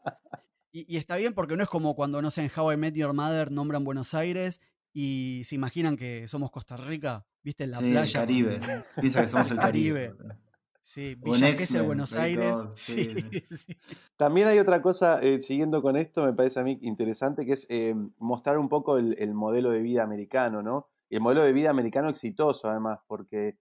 [0.72, 2.94] Y, y está bien porque no es como cuando, no sé, en How I Met
[2.94, 4.60] Your Mother nombran Buenos Aires
[4.94, 8.12] y se imaginan que somos Costa Rica, viste, en la Sí, el playa.
[8.12, 8.60] con- Caribe.
[9.00, 10.14] Piensa que somos el Caribe.
[10.16, 10.34] Caribe.
[10.82, 12.66] Sí, Villa Gesell, Buenos Aires.
[12.66, 13.76] todo, Sí, sí, sí.
[14.16, 17.66] También hay otra cosa, eh, siguiendo con esto, me parece a mí interesante, que es
[17.70, 20.90] eh, mostrar un poco el, el modelo de vida americano, ¿no?
[21.08, 23.58] Y el modelo de vida americano exitoso, además, porque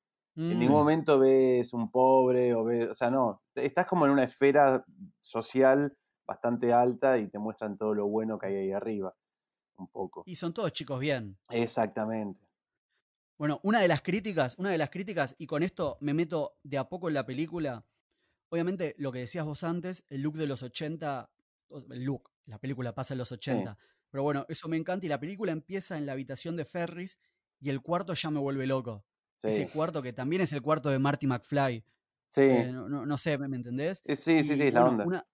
[0.47, 4.11] en ningún Mm, momento ves un pobre o ves, o sea, no, estás como en
[4.11, 4.85] una esfera
[5.19, 9.15] social bastante alta y te muestran todo lo bueno que hay ahí arriba,
[9.77, 10.25] un poco.
[10.25, 11.37] Y son todos chicos bien.
[11.51, 12.39] Exactamente.
[13.41, 16.77] Bueno, una de las críticas, una de las críticas, y con esto me meto de
[16.77, 17.87] a poco en la película.
[18.49, 21.31] Obviamente, lo que decías vos antes, el look de los 80,
[21.67, 23.79] o- el look, la película pasa en los 80.
[24.11, 25.07] Pero bueno, eso me encanta.
[25.07, 27.17] Y la película empieza en la habitación de Ferris
[27.59, 29.07] y el cuarto ya me vuelve loco.
[29.35, 31.83] Sí, Ese cuarto que también es el cuarto de Marty McFly.
[32.27, 34.03] sí, Eh, no, no- no sé, ¿me, entendés?
[34.05, 35.05] Eh, sí, sí, sí, es la bueno, onda.
[35.05, 35.27] Una,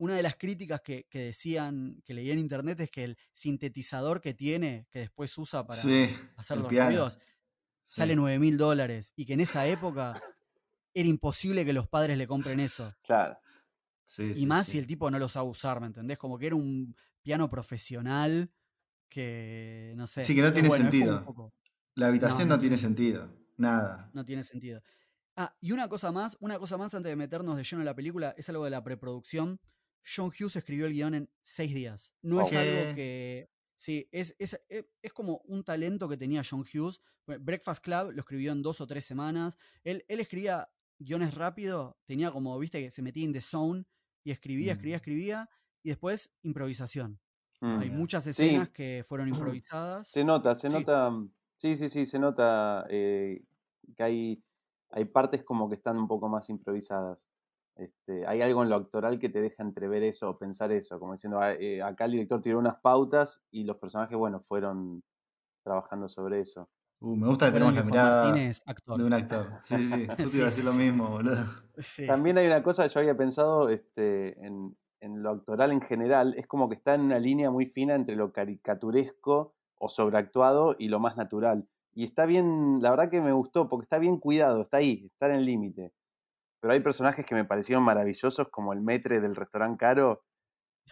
[0.00, 4.20] una de las críticas que, que decían, que leí en internet, es que el sintetizador
[4.20, 6.88] que tiene, que después usa para Sí, hacer los piano.
[6.88, 7.18] ruidos,
[7.86, 8.16] sale Sí.
[8.20, 9.12] 9 mil dólares.
[9.14, 10.18] Y que en esa época
[10.94, 12.94] era imposible que los padres le compren eso.
[13.02, 13.38] Claro.
[14.06, 16.16] Sí, Y más si el tipo no lo sabe usar, ¿me entendés?
[16.18, 18.50] Como que era un piano profesional
[19.08, 20.24] que, no sé.
[20.24, 21.52] Sí, que no tiene bueno, sentido.
[21.94, 23.22] La habitación no no, tiene tiene sentido.
[23.26, 23.40] sentido.
[23.58, 24.10] Nada.
[24.14, 24.82] no tiene sentido.
[25.36, 27.94] Ah, y una cosa más, una cosa más antes de meternos de lleno en la
[27.94, 29.60] película, es algo de la preproducción.
[30.04, 32.14] John Hughes escribió el guion en seis días.
[32.22, 32.42] No Oh.
[32.42, 33.50] es algo que.
[33.76, 37.00] Sí, es, es, es, es como un talento que tenía John Hughes.
[37.26, 39.56] Breakfast Club lo escribió en dos o tres semanas.
[39.84, 43.84] Él, él escribía guiones rápido, tenía como, viste, que se metía en the zone
[44.22, 45.00] y escribía, escribía, Mm.
[45.00, 45.50] escribía,
[45.82, 47.20] y después improvisación.
[47.62, 47.78] Mm.
[47.78, 47.98] Hay Mira.
[47.98, 48.30] muchas Sí.
[48.30, 49.28] escenas que fueron
[49.62, 50.08] improvisadas.
[50.08, 50.76] Se nota, se Sí.
[50.76, 51.10] nota,
[51.56, 53.42] sí, sí, sí, se nota eh,
[53.96, 54.44] que hay,
[54.90, 57.30] hay partes como que están un poco más improvisadas.
[57.80, 61.12] Este, hay algo en lo actoral que te deja entrever eso o pensar eso, como
[61.12, 65.02] diciendo, "Ah, eh, acá el director tiró unas pautas y los personajes, bueno, fueron
[65.64, 66.68] trabajando sobre eso.
[67.00, 68.98] Uh, me gusta que tenemos la mirada Martínez, actor.
[68.98, 69.46] de un actor.
[69.62, 70.24] Sí, sí, sí.
[70.24, 70.78] Yo te Sí, iba a sí, decir lo sí.
[70.78, 71.36] mismo, boludo.
[71.78, 72.06] Sí.
[72.06, 76.46] También hay una cosa, yo había pensado este, en, en lo actoral en general, es
[76.46, 80.98] como que está en una línea muy fina entre lo caricaturesco o sobreactuado y lo
[81.00, 81.68] más natural.
[81.92, 85.26] Y está bien, la verdad que me gustó, porque está bien cuidado, está ahí, está
[85.26, 85.92] en el límite.
[86.60, 90.24] Pero hay personajes que me parecieron maravillosos, como el metre del restaurante caro,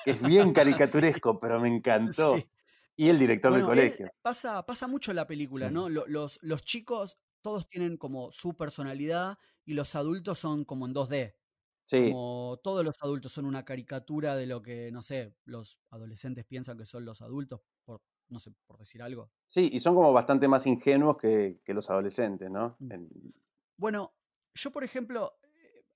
[0.04, 2.36] que es bien caricaturesco, pero me encantó.
[2.36, 2.50] Sí.
[2.96, 4.08] Y el director Bueno, del colegio.
[4.22, 5.74] pasa, pasa mucho la película, Sí.
[5.74, 5.88] ¿no?
[5.88, 10.94] Lo- Los, los chicos, todos tienen como su personalidad y los adultos son como en
[10.94, 11.36] 2D.
[11.84, 16.44] Sí, Como todos los adultos son una caricatura de lo que, no sé, los adolescentes
[16.46, 19.30] piensan que son los adultos, por, no sé, por decir algo.
[19.46, 22.76] sí, y son como bastante más ingenuos que, que los adolescentes, ¿no?
[22.80, 22.92] Mm.
[22.92, 23.34] En-
[23.76, 24.14] Bueno,
[24.54, 25.37] yo, por ejemplo,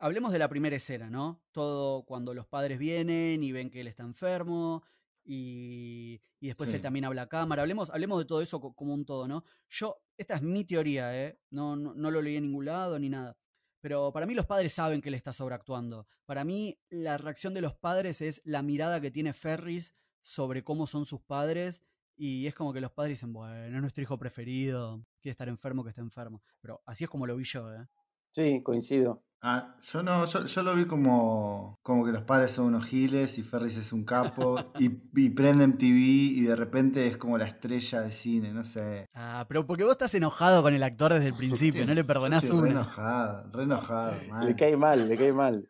[0.03, 1.41] hablemos de la primera escena, ¿no?
[1.53, 4.83] Todo cuando los padres vienen y ven que él está enfermo
[5.25, 6.77] y, y después Sí.
[6.77, 7.63] él también habla a cámara.
[7.63, 9.45] Hablemos, hablemos de todo eso co- como un todo, ¿no?
[9.69, 11.39] Yo, esta es mi teoría, ¿eh?
[11.51, 13.37] No, no, no lo leí en ningún lado ni nada.
[13.81, 16.07] Pero para mí los padres saben que él está sobreactuando.
[16.27, 20.87] Para mí la reacción de los padres es la mirada que tiene Ferris sobre cómo
[20.87, 21.83] son sus padres
[22.17, 25.83] y es como que los padres dicen, bueno, es nuestro hijo preferido, quiere estar enfermo
[25.83, 26.43] que esté enfermo.
[26.61, 27.89] Pero así es como lo vi yo, ¿eh?
[28.31, 29.25] Sí, coincido.
[29.45, 33.39] Ah, yo no, yo, yo lo vi como, como que los padres son unos giles
[33.39, 37.47] y Ferris es un capo y, y prende MTV y de repente es como la
[37.47, 39.07] estrella de cine, no sé.
[39.15, 42.45] Ah, pero porque vos estás enojado con el actor desde el principio, no le perdonás
[42.45, 44.47] estoy re enojado, re enojado, mal.
[44.47, 45.69] Le cae mal, le cae mal.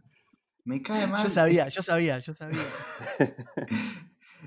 [0.65, 1.25] Me cae mal.
[1.25, 2.61] Yo sabía, yo sabía, yo sabía.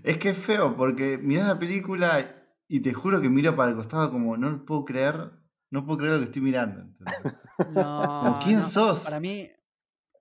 [0.03, 3.77] Es que es feo porque mirás la película y te juro que miro para el
[3.77, 5.31] costado como no lo puedo creer,
[5.71, 6.89] no puedo creer lo que estoy mirando.
[7.73, 8.99] No, ¿quién no, sos?
[8.99, 9.49] Para mí,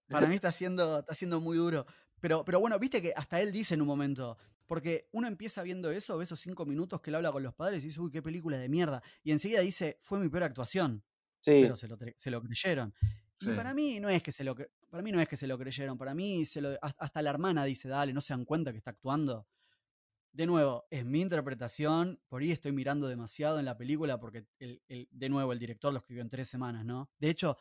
[0.08, 1.84] para mí está siendo, está siendo muy duro.
[2.20, 5.90] Pero, pero bueno, viste que hasta él dice en un momento, porque uno empieza viendo
[5.90, 8.22] eso, ve esos cinco minutos que él habla con los padres y dice, uy, qué
[8.22, 9.02] película de mierda.
[9.22, 11.04] Y enseguida dice, fue mi peor actuación.
[11.40, 12.94] Sí, pero se lo, se lo creyeron.
[13.40, 14.54] Y para mí no es que se lo
[14.88, 17.30] para mí no es que se lo creyeron, para mí se lo, has- hasta la
[17.30, 19.46] hermana dice, dale, no se dan cuenta que está actuando.
[20.34, 24.82] De nuevo, es mi interpretación, por ahí estoy mirando demasiado en la película porque el-
[25.12, 27.08] de nuevo el director lo escribió en tres semanas, ¿no?
[27.20, 27.56] De hecho,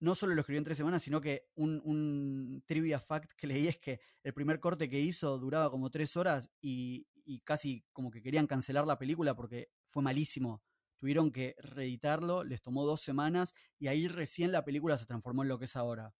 [0.00, 3.66] no solo lo escribió en tres semanas, sino que un, un trivia fact que leí
[3.68, 8.10] es que el primer corte que hizo duraba como tres horas y, y casi como
[8.12, 10.62] que querían cancelar la película porque fue malísimo.
[10.98, 15.48] Tuvieron que reeditarlo, les tomó dos semanas y ahí recién la película se transformó en
[15.48, 16.14] lo que es ahora.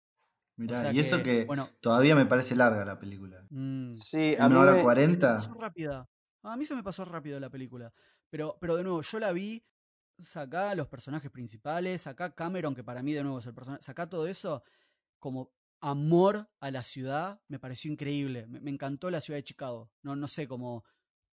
[0.57, 1.69] Mirá, sea y eso que, bueno.
[1.81, 3.45] todavía me parece larga la película.
[3.51, 5.33] mm, sí, a Una mí hora me- se me cuarenta.
[5.35, 6.09] pasó rápida.
[6.43, 7.93] A mí se me pasó rápido la película.
[8.31, 9.65] Pero, pero de nuevo, yo la vi,
[10.19, 14.09] sacá los personajes principales, sacá Cameron, que para mí de nuevo es el personaje, sacá
[14.09, 14.63] todo eso
[15.19, 18.47] como amor a la ciudad, me pareció increíble.
[18.47, 19.91] Me, me encantó la ciudad de Chicago.
[20.03, 20.85] No, no sé, como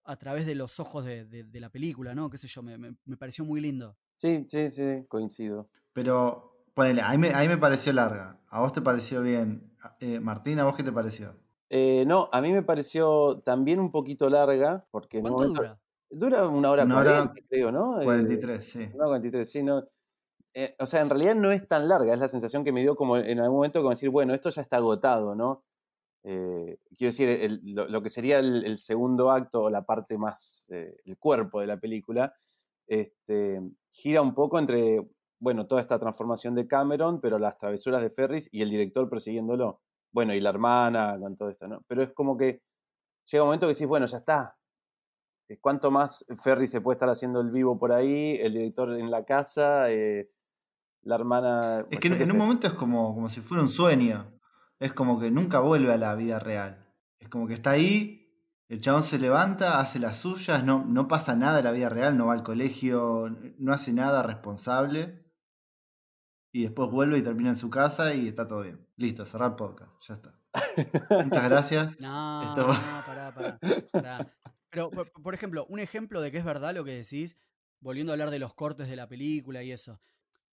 [0.05, 2.31] a través de los ojos de, de- de la película, ¿no?
[2.31, 3.99] Qué sé yo, me, me- me pareció muy lindo.
[4.15, 5.71] Sí, sí, sí, coincido.
[5.93, 8.39] Pero ponele, ahí me, ahí me pareció larga.
[8.49, 9.73] ¿A vos te pareció bien?
[9.99, 11.35] Eh, Martín, ¿a vos qué te pareció?
[11.71, 15.79] Eh, no, a mí me pareció también un poquito larga, porque ¿Cuánto dura?
[16.09, 18.01] Dura una hora Una hora cuarenta, creo, ¿no?
[18.01, 18.79] Eh, 43, sí.
[18.95, 19.85] una hora 43, sí, no.
[20.55, 22.95] Eh, o sea, en realidad no es tan larga, es la sensación que me dio
[22.95, 25.65] como en algún momento como decir, bueno, esto ya está agotado, ¿no?
[26.23, 30.17] Eh, quiero decir, el- lo, lo que sería el, el segundo acto o la parte
[30.17, 32.35] más, eh, el cuerpo de la película,
[32.87, 33.61] este,
[33.91, 35.07] gira un poco entre,
[35.41, 39.81] bueno, toda esta transformación de Cameron, pero las travesuras de Ferris y el director persiguiéndolo.
[40.13, 41.83] Bueno, y la hermana con todo esto, ¿no?
[41.87, 42.63] Pero es como que
[43.25, 44.57] llega un momento que decís, bueno, ya está.
[45.49, 48.37] Eh, ¿Cuánto más Ferris se puede estar haciendo el vivo por ahí?
[48.41, 50.31] El director en la casa, eh,
[51.03, 51.87] la hermana.
[51.91, 54.33] Es que en, un momento es como, como si fuera un sueño.
[54.79, 56.87] Es como que nunca vuelve a la vida real.
[57.19, 58.19] Es como que está ahí,
[58.69, 62.17] el chabón se levanta, hace las suyas, no, no pasa nada en la vida real,
[62.17, 65.25] no va al colegio, no hace nada responsable.
[66.53, 68.87] Y después vuelve y termina en su casa y está todo bien.
[68.97, 70.35] Listo, cerrar el podcast, ya está.
[71.25, 72.01] Muchas gracias.
[72.01, 73.59] No, Esto- no, pará, pará,
[73.93, 74.35] pará.
[74.71, 77.37] Pero, por, por ejemplo, un ejemplo de que es verdad lo que decís,
[77.81, 80.01] volviendo a hablar de los cortes de la película y eso.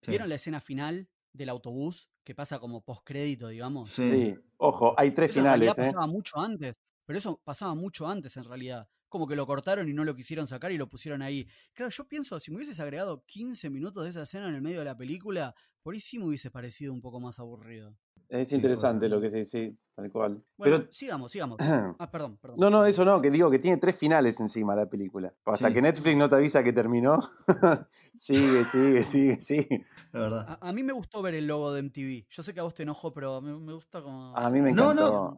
[0.01, 0.11] Sí.
[0.11, 3.89] ¿Vieron la escena final del autobús que pasa como postcrédito, digamos?
[3.89, 4.09] Sí.
[4.09, 5.91] Sí, ojo, hay tres Eso en finales, realidad ¿eh?
[5.93, 8.87] pasaba mucho antes, pero eso pasaba mucho antes en realidad.
[9.09, 11.47] Como que lo cortaron y no lo quisieron sacar y lo pusieron ahí.
[11.73, 14.79] Claro, yo pienso, si me hubieses agregado 15 minutos de esa escena en el medio
[14.79, 17.95] de la película, por ahí sí me hubiese parecido un poco más aburrido.
[18.27, 20.43] Es interesante lo que sí, sí, tal cual.
[20.57, 21.57] Bueno, Pero sigamos, sigamos.
[21.99, 22.59] Ah, perdón, perdón.
[22.59, 25.31] No, no, eso no, que digo que tiene tres finales encima la película.
[25.45, 25.73] Hasta Sí.
[25.75, 27.19] que Netflix no te avisa que terminó.
[28.15, 29.85] sigue, sigue, sigue, sigue.
[30.11, 30.57] La verdad.
[30.59, 32.25] A, a mí me gustó ver el logo de MTV.
[32.29, 34.35] Yo sé que a vos te enojo, pero me, me gusta como.
[34.35, 35.11] A mí me No, encantó.
[35.11, 35.37] no.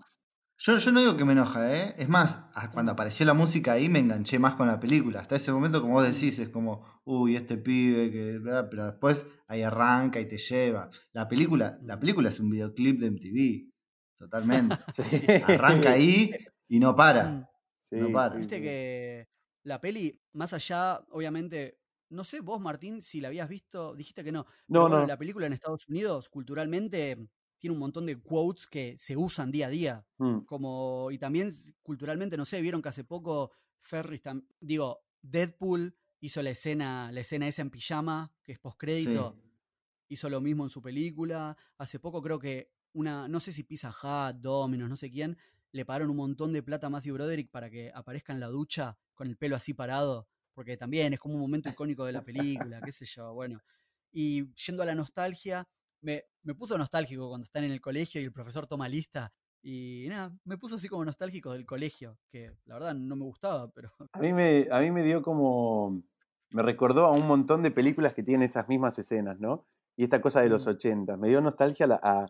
[0.60, 1.94] Yo, yo no digo que me enoja, ¿eh?
[1.98, 2.40] Es más,
[2.74, 5.20] cuando apareció la música ahí me enganché más con la película.
[5.20, 8.40] Hasta ese momento, como vos decís, es como, uy, este pibe, que...
[8.70, 10.90] pero después ahí arranca y te lleva.
[11.14, 13.72] La película, la película es un videoclip de MTV,
[14.18, 14.76] totalmente.
[14.94, 15.28] Sí.
[15.46, 16.32] Arranca ahí
[16.68, 17.30] y no para.
[17.30, 17.48] Mm.
[17.82, 18.36] Sí, no para.
[18.36, 18.62] Viste sí.
[18.64, 19.28] que
[19.64, 21.78] la peli, más allá, obviamente,
[22.10, 24.46] no sé vos, Martín, si la habías visto, dijiste que no.
[24.46, 25.06] Pero No, bueno, no.
[25.06, 27.28] la película en Estados Unidos, culturalmente,
[27.60, 30.06] tiene un montón de quotes que se usan día a día.
[30.18, 34.22] Mm, Como, y también culturalmente, no sé, vieron que hace poco Ferris,
[34.60, 39.36] digo, Deadpool hizo la escena, la escena esa en pijama, que es postcrédito.
[39.36, 39.44] Sí.
[40.10, 41.58] hizo lo mismo en su película.
[41.78, 45.38] Hace poco creo que una, no sé si Pizza Hut, Domino's, no sé quién,
[45.72, 48.98] le pagaron un montón de plata a Matthew Broderick para que aparezca en la ducha
[49.14, 52.80] con el pelo así parado, porque también es como un momento icónico de la película,
[52.82, 53.62] qué sé yo, bueno.
[54.12, 55.68] Y yendo a la nostalgia,
[56.02, 59.32] me, me puso nostálgico cuando están en el colegio y el profesor toma lista.
[59.62, 63.70] Y nada, me puso así como nostálgico del colegio, que la verdad no me gustaba,
[63.72, 66.04] pero A mí me, a mí me dio como.
[66.52, 69.66] Me recordó a un montón de películas que tienen esas mismas escenas, ¿no?
[69.98, 70.70] Y esta cosa de los Mm.
[70.70, 71.18] 80.
[71.18, 72.26] Me dio nostalgia a,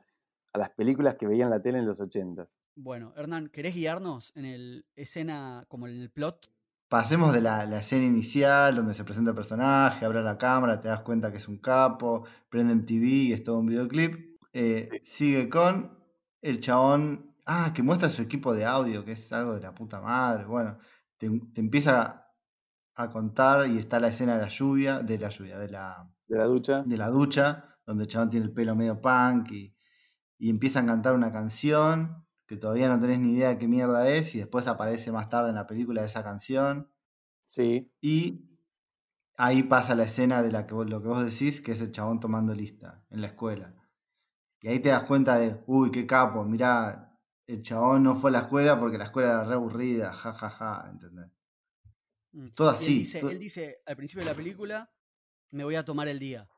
[0.54, 2.46] a las películas que veía en la tele en los 80.
[2.76, 6.52] bueno, Hernán, ¿querés guiarnos en el escena, como en el plot?
[6.90, 10.88] Pasemos de la, la escena inicial donde se presenta el personaje, abre la cámara, te
[10.88, 14.38] das cuenta que es un capo, prende MTV y es todo un videoclip.
[14.54, 15.98] Eh, sigue con
[16.42, 20.00] el chabón, ah, que muestra su equipo de audio, que es algo de la puta
[20.00, 20.46] madre.
[20.46, 20.78] Bueno,
[21.18, 22.26] te, te empieza
[22.96, 26.38] a contar y está la escena de la lluvia, de la lluvia, de la, De
[26.38, 26.84] la ducha.
[26.84, 29.76] de la ducha, donde el chabón tiene el pelo medio punk y,
[30.40, 34.08] y empiezan a cantar una canción que todavía no tenés ni idea de qué mierda
[34.10, 36.90] es y después aparece más tarde en la película esa canción
[37.46, 37.92] Sí.
[38.02, 38.42] y
[39.38, 41.92] ahí pasa la escena de la que vos- lo que vos decís, que es el
[41.92, 43.74] chabón tomando lista en la escuela.
[44.62, 48.34] Y ahí te das cuenta de, uy, qué capo, mirá, el chabón no fue a
[48.34, 51.32] la escuela porque la escuela era re aburrida, ja, ja, ja, ¿entendés?
[52.32, 52.48] Mm.
[52.56, 54.92] Todo así, él dice, to- él dice al principio de la película,
[55.52, 56.50] me voy a tomar el día.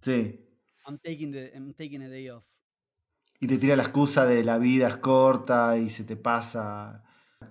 [0.00, 0.42] Sí.
[0.86, 2.44] I'm taking, the, I'm taking a day off.
[3.40, 7.02] Y te tira la excusa de la vida es corta y se te pasa.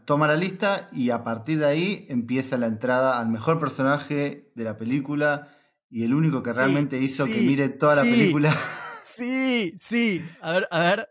[0.05, 4.63] Toma la lista y a partir de ahí empieza la entrada al mejor personaje de
[4.63, 5.47] la película
[5.89, 8.55] y el único que Sí, realmente hizo que mire toda la película,
[9.03, 10.25] Sí, sí.
[10.41, 11.09] A ver, a ver.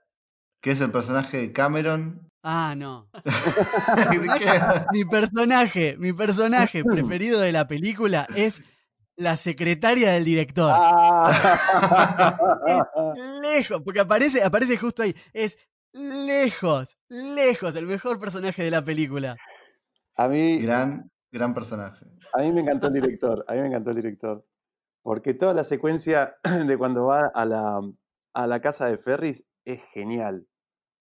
[0.60, 2.28] que es el personaje de Cameron.
[2.42, 3.08] Ah, no.
[4.92, 8.62] Mi personaje, mi personaje preferido de la película es
[9.16, 10.72] la secretaria del director.
[10.74, 12.36] Ah.
[13.42, 15.14] Lejos, porque aparece, aparece justo ahí.
[15.32, 15.58] Es
[15.92, 19.36] lejos, lejos, el mejor personaje de la película.
[20.16, 22.04] a, mí, Gran, gran personaje.
[22.32, 23.44] a mí me encantó el director.
[23.48, 24.44] A mí me encantó el director.
[25.02, 27.80] Porque toda la secuencia de cuando va a la,
[28.34, 30.46] a la casa de Ferris es genial.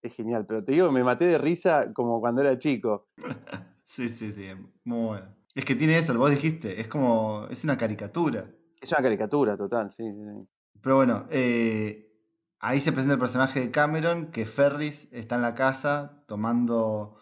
[0.01, 0.45] Es genial.
[0.45, 3.07] Pero te digo, me maté de risa como cuando era chico.
[3.85, 4.47] Sí, sí, sí,
[4.85, 5.35] muy bueno.
[5.55, 8.49] Es que tiene eso, vos dijiste, es como, es una caricatura.
[8.81, 10.03] Es una caricatura total, sí.
[10.03, 10.47] sí, sí.
[10.81, 12.11] Pero bueno, eh,
[12.59, 17.17] ahí se presenta el personaje de Cameron, que Ferris está en la casa tomando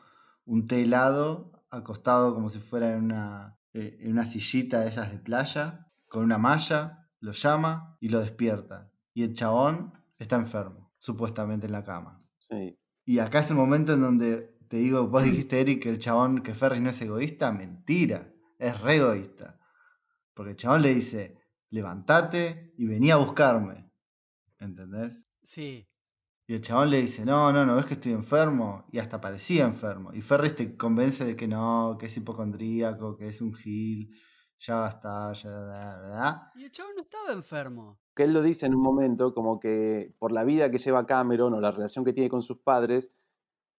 [0.45, 5.11] un té helado, acostado como si fuera en una, eh, en una sillita de esas
[5.11, 8.91] de playa, con una malla, lo llama y lo despierta.
[9.13, 12.23] Y el chabón está enfermo, supuestamente en la cama.
[12.39, 12.77] sí.
[13.03, 16.43] Y acá es el momento en donde te digo, vos dijiste, Eric, que el chabón,
[16.43, 19.59] que Ferris no es egoísta, mentira, es re egoísta.
[20.33, 21.37] Porque el chabón le dice,
[21.71, 23.91] levantate y vení a buscarme.
[24.59, 25.27] ¿Entendés?
[25.43, 25.89] Sí.
[26.47, 28.85] Y el chabón le dice, no, no, no, ves que estoy enfermo.
[28.93, 30.13] Y hasta parecía enfermo.
[30.13, 34.09] Y Ferris te convence de que no, que es hipocondríaco, que es un gil,
[34.57, 36.41] ya basta, ya, ¿verdad?
[36.55, 37.99] Y el chavo no estaba enfermo.
[38.15, 41.53] que él lo dice en un momento, como que por la vida que lleva Cameron
[41.55, 43.11] o la relación que tiene con sus padres,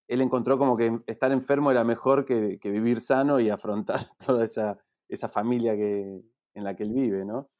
[0.08, 4.44] él encontró como que estar enfermo era mejor que, que vivir sano y afrontar toda
[4.44, 6.20] esa, esa familia que,
[6.54, 7.50] en la que él vive, ¿no?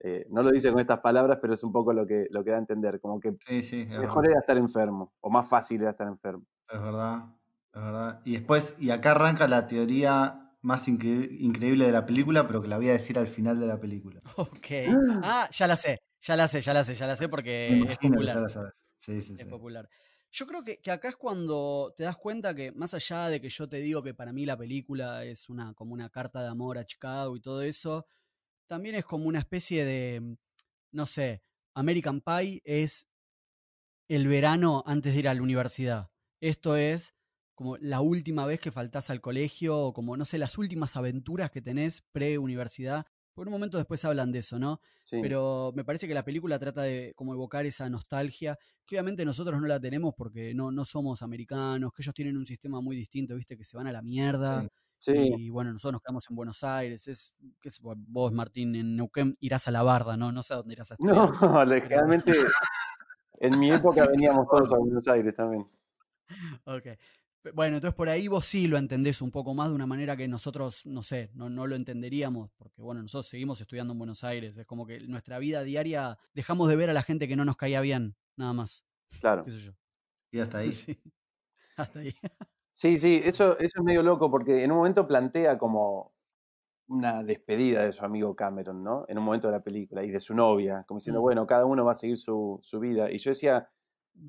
[0.00, 2.50] Eh, no lo dice con estas palabras, pero es un poco lo que, lo que
[2.50, 4.28] da a entender, como que Sí, sí, es mejor verdad.
[4.28, 6.44] era estar enfermo, o más fácil era estar enfermo.
[6.68, 7.36] Es verdad,
[7.72, 8.20] es verdad.
[8.24, 12.68] Y después, y acá arranca la teoría más incre- increíble de la película, pero que
[12.68, 14.20] la voy a decir al final de la película.
[14.38, 14.66] Ok.
[15.22, 17.98] Ah, ya la sé, ya la sé, ya la sé, ya la sé porque es
[17.98, 18.34] popular.
[18.34, 18.72] ya la sabes.
[18.98, 19.88] Sí, sí, Es popular.
[20.34, 23.50] Yo creo que, que acá es cuando te das cuenta que, más allá de que
[23.50, 26.78] yo te digo que para mí la película es una, como una carta de amor
[26.78, 28.06] a Chicago y todo eso,
[28.66, 30.38] también es como una especie de,
[30.90, 31.42] no sé,
[31.74, 33.08] American Pie es
[34.08, 36.10] el verano antes de ir a la universidad.
[36.40, 37.14] Esto es
[37.54, 41.50] como la última vez que faltás al colegio, o como, no sé, las últimas aventuras
[41.50, 43.06] que tenés pre-universidad.
[43.34, 44.80] Por un momento después hablan de eso, ¿no?
[45.02, 45.18] Sí.
[45.22, 49.60] Pero me parece que la película trata de como evocar esa nostalgia, que obviamente nosotros
[49.60, 53.34] no la tenemos porque no, no somos americanos, que ellos tienen un sistema muy distinto,
[53.34, 54.62] viste, que se van a la mierda.
[54.98, 55.12] Sí.
[55.12, 57.08] sí, Y bueno, nosotros nos quedamos en Buenos Aires.
[57.08, 60.30] Es, que vos, Martín, en Neuquén irás a la barda, ¿no?
[60.30, 61.16] No sé a dónde irás a estudiar.
[61.40, 62.32] no, generalmente
[63.42, 65.66] en mi época veníamos todos a Buenos Aires también.
[66.64, 66.86] Ok.
[67.54, 70.28] Bueno, entonces por ahí vos sí lo entendés un poco más de una manera que
[70.28, 74.56] nosotros, no sé, no, no lo entenderíamos, porque bueno, nosotros seguimos estudiando en Buenos Aires,
[74.58, 77.56] es como que nuestra vida diaria dejamos de ver a la gente que no nos
[77.56, 78.86] caía bien, nada más,
[79.20, 79.44] Claro.
[79.44, 79.72] qué sé yo.
[80.32, 80.72] Y hasta ahí.
[80.86, 80.98] Sí.
[81.76, 82.14] Hasta ahí.
[82.74, 86.14] Sí, sí, eso, eso es medio loco porque en un momento plantea como
[86.88, 89.04] una despedida de su amigo Cameron, ¿no?
[89.08, 91.22] En un momento de la película y de su novia, como diciendo, Mm.
[91.22, 93.10] bueno, cada uno va a seguir su, su vida.
[93.10, 93.70] Y yo decía,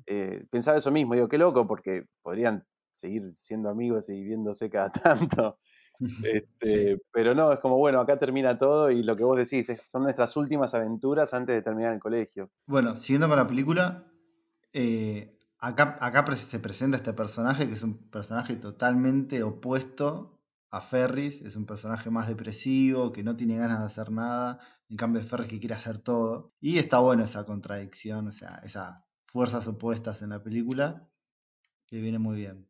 [0.06, 4.90] eh, pensaba eso mismo, digo, qué loco porque podrían seguir siendo amigos y viéndose cada
[4.92, 5.58] tanto.
[6.24, 9.82] Este, Pero no, es como, bueno, acá termina todo y lo que vos decís, es-
[9.82, 12.50] son nuestras últimas aventuras antes de terminar el colegio.
[12.66, 14.04] Bueno, siguiendo con la película,
[14.72, 20.40] eh, acá, se presenta este personaje que es un personaje totalmente opuesto
[20.70, 24.96] a Ferris, es un personaje más depresivo, que no tiene ganas de hacer nada, en
[24.96, 26.52] cambio Ferris que quiere hacer todo.
[26.60, 31.08] Y está bueno esa contradicción, o sea, esas fuerzas opuestas en la película,
[31.86, 32.68] que viene muy bien.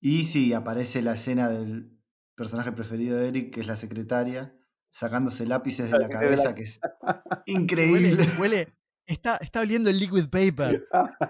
[0.00, 1.98] Y sí, aparece la escena del
[2.34, 4.56] personaje preferido de Eric, que es la secretaria,
[4.90, 6.80] sacándose lápices de la cabeza, que es
[7.46, 8.14] increíble.
[8.14, 8.80] Huele, huele.
[9.06, 10.84] Está, está oliendo el liquid paper.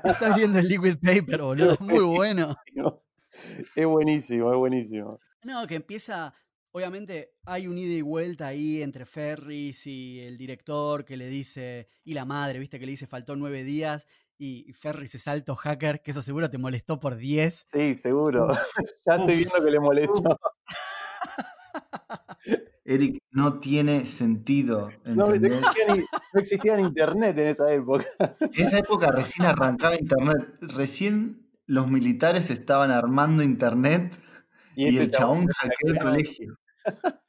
[0.05, 1.73] Está oliendo el liquid paper, boludo.
[1.75, 2.57] Es muy bueno.
[3.75, 5.19] Es buenísimo, es buenísimo.
[5.45, 6.35] No, que empieza.
[6.73, 11.89] Obviamente hay un ida y vuelta ahí entre Ferris y el director que le dice.
[12.05, 14.07] Y la madre, viste, que le dice faltó nueve días.
[14.43, 17.67] Y Ferris es alto hacker, que eso seguro te molestó por 10.
[17.69, 18.49] Sí, seguro.
[19.07, 20.41] ya estoy viendo que le molestó.
[22.87, 28.07] Eric, no tiene sentido, No, no existía, ni, no existía ni internet en esa época.
[28.41, 34.17] En esa época recién arrancaba internet, recién los militares estaban armando internet
[34.75, 36.59] y, este el chabón- hackeó el colegio.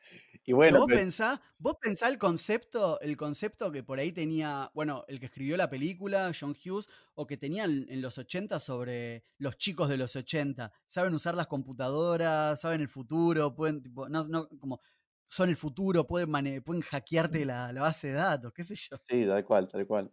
[0.43, 4.71] Y bueno, vos pero- pensá, vos pensá el concepto, el concepto que por ahí tenía,
[4.73, 9.23] bueno, el que escribió la película, John Hughes, o que tenía en los 80 sobre
[9.37, 10.71] los chicos de los 80.
[10.87, 14.79] Saben usar las computadoras, saben el futuro, pueden, tipo, no, no, como
[15.27, 18.97] son el futuro, pueden, mane- pueden hackearte la, la base de datos, qué sé yo.
[19.07, 20.11] sí, tal cual, tal cual.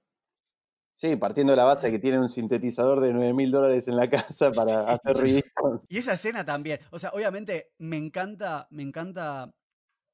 [0.90, 3.96] Sí, partiendo de la base de que tienen un sintetizador de 9 mil dólares en
[3.96, 5.82] la casa para hacer ridículo.
[5.88, 6.80] Y esa escena también.
[6.90, 9.54] O sea, obviamente me encanta, me encanta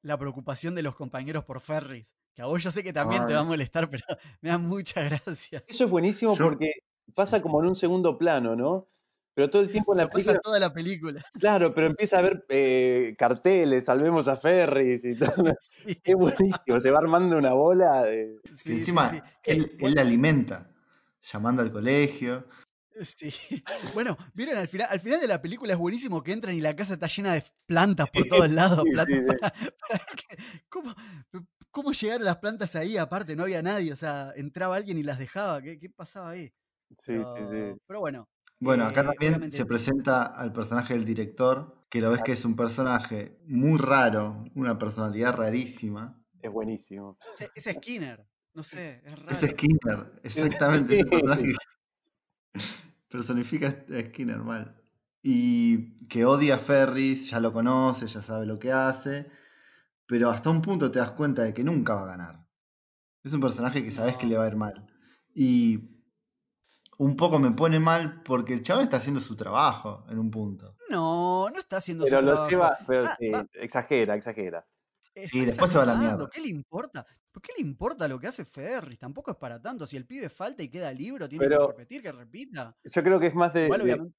[0.05, 2.13] la preocupación de los compañeros por Ferris.
[2.33, 4.03] Que a vos yo sé que también te va a molestar, pero
[4.41, 5.63] me da mucha gracia.
[5.67, 6.71] Eso es buenísimo Yo- porque
[7.13, 8.87] pasa como en un segundo plano, ¿no?
[9.33, 11.25] Pero todo el tiempo en la pasa película, toda la película.
[11.39, 15.33] claro, pero empieza a ver eh, carteles, salvemos a Ferris y todo.
[15.59, 18.03] Sí, Es buenísimo, se va armando una bola.
[18.03, 19.19] de- sí, sí, encima sí.
[19.43, 20.69] Él, él la alimenta,
[21.23, 22.45] llamando al colegio.
[23.01, 23.31] sí.
[23.93, 26.75] Bueno, vieron al final, al final de la película es buenísimo que entran y la
[26.75, 28.83] casa está llena de plantas por todos lados.
[28.85, 29.35] Sí, plantas sí, sí.
[29.39, 29.51] para-
[29.89, 30.37] para que-
[30.69, 30.95] ¿cómo,
[31.71, 32.95] ¿Cómo llegaron las plantas ahí?
[32.97, 33.91] Aparte, no había nadie.
[33.91, 35.61] O sea, entraba alguien y las dejaba.
[35.61, 36.47] ¿Qué, qué pasaba ahí?
[36.97, 37.79] Sí, sí, sí.
[37.85, 38.29] Pero, bueno.
[38.61, 42.31] Bueno, acá eh, también obviamente- se presenta al personaje del director, que lo ves que
[42.31, 46.23] es un personaje muy raro, una personalidad rarísima.
[46.41, 47.17] Es buenísimo.
[47.55, 48.25] Es Skinner.
[48.53, 49.47] No sé, es Es raro.
[49.49, 51.53] Skinner, exactamente, Sí.
[53.15, 54.81] Personifica a Skinner mal.
[55.21, 59.27] Y que odia a Ferris, ya lo conoce, ya sabe lo que hace,
[60.05, 62.45] pero hasta un punto te das cuenta de que nunca va a ganar.
[63.23, 64.85] Es un personaje que sabes que le va a ir mal.
[65.33, 65.79] Y
[66.97, 70.75] un poco me pone mal porque el chaval está haciendo su trabajo en un punto.
[70.89, 72.49] No, no está haciendo Pero su lo trabajo.
[72.51, 74.65] lleva, pero Ah, sí, va- exagera, exagera.
[75.15, 76.29] está Y después se va a la mierda.
[76.31, 77.05] ¿Qué le importa?
[77.35, 78.97] ¿Por qué le importa lo que hace Ferris?
[78.97, 79.85] Tampoco es para tanto.
[79.85, 82.73] Si el pibe falta y queda libro, tiene Pero- que repetir, que repita.
[82.81, 84.17] Yo creo que es más de, Igual, de- obviamente.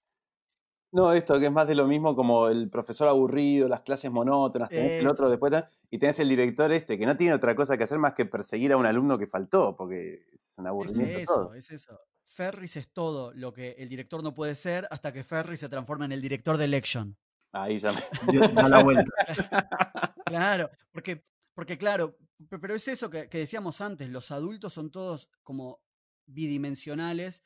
[0.93, 4.69] No, esto que es más de lo mismo como el profesor aburrido, las clases monótonas,
[4.69, 5.31] tenés el otro Eso.
[5.31, 8.27] después y tenés el director este que no tiene otra cosa que hacer más que
[8.27, 11.55] perseguir a un alumno que faltó, porque es un Es aburrimiento eso, todo.
[11.55, 11.99] es eso.
[12.23, 16.05] Ferris es todo lo que el director no puede ser hasta que Ferris se transforma
[16.05, 17.17] en el director de Election.
[17.53, 18.01] Ahí ya me...
[18.31, 19.11] Dio- la vuelta.
[20.27, 22.17] Claro, porque, porque claro,
[22.61, 25.83] pero es eso que, que decíamos antes, los adultos son todos como
[26.27, 27.45] bidimensionales,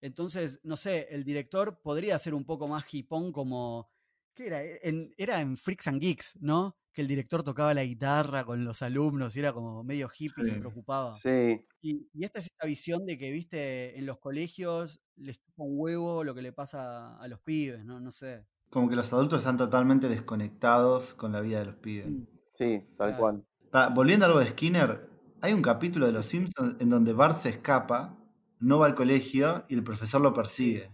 [0.00, 3.90] entonces, no sé, el director podría ser un poco más hipón como,
[4.34, 4.62] ¿qué era?
[4.64, 6.78] E, En- era en Freaks and Geeks, ¿no?
[6.92, 10.56] Que el director tocaba la guitarra con los alumnos y era como medio hippie, se
[10.56, 11.22] preocupaba.
[11.22, 15.64] Sí, Y, y esta es esta visión de que, viste, en los colegios les chupa
[15.64, 18.00] un huevo lo que le pasa a los pibes, ¿no?
[18.00, 18.46] No sé.
[18.70, 22.06] Como que los adultos están totalmente desconectados con la vida de los pibes.
[22.08, 22.24] Mm,
[22.54, 23.14] sí, tal Claro.
[23.14, 23.44] cual.
[23.70, 25.08] Pa- volviendo a algo de Skinner,
[25.40, 28.16] hay un capítulo de Los Simpsons en donde Bart se escapa,
[28.60, 30.90] no va al colegio y el profesor lo persigue.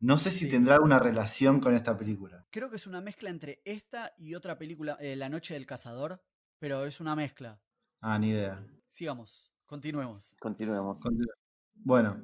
[0.00, 0.48] No sé si Sí.
[0.48, 2.46] tendrá alguna relación con esta película.
[2.50, 6.22] Creo que es una mezcla entre esta y otra película, eh, La Noche del Cazador,
[6.60, 7.60] pero es una mezcla.
[8.00, 8.64] Ah, ni idea.
[8.86, 10.36] Sigamos, continuemos.
[10.38, 11.00] Continuemos.
[11.00, 11.34] Continúa.
[11.74, 12.22] Bueno,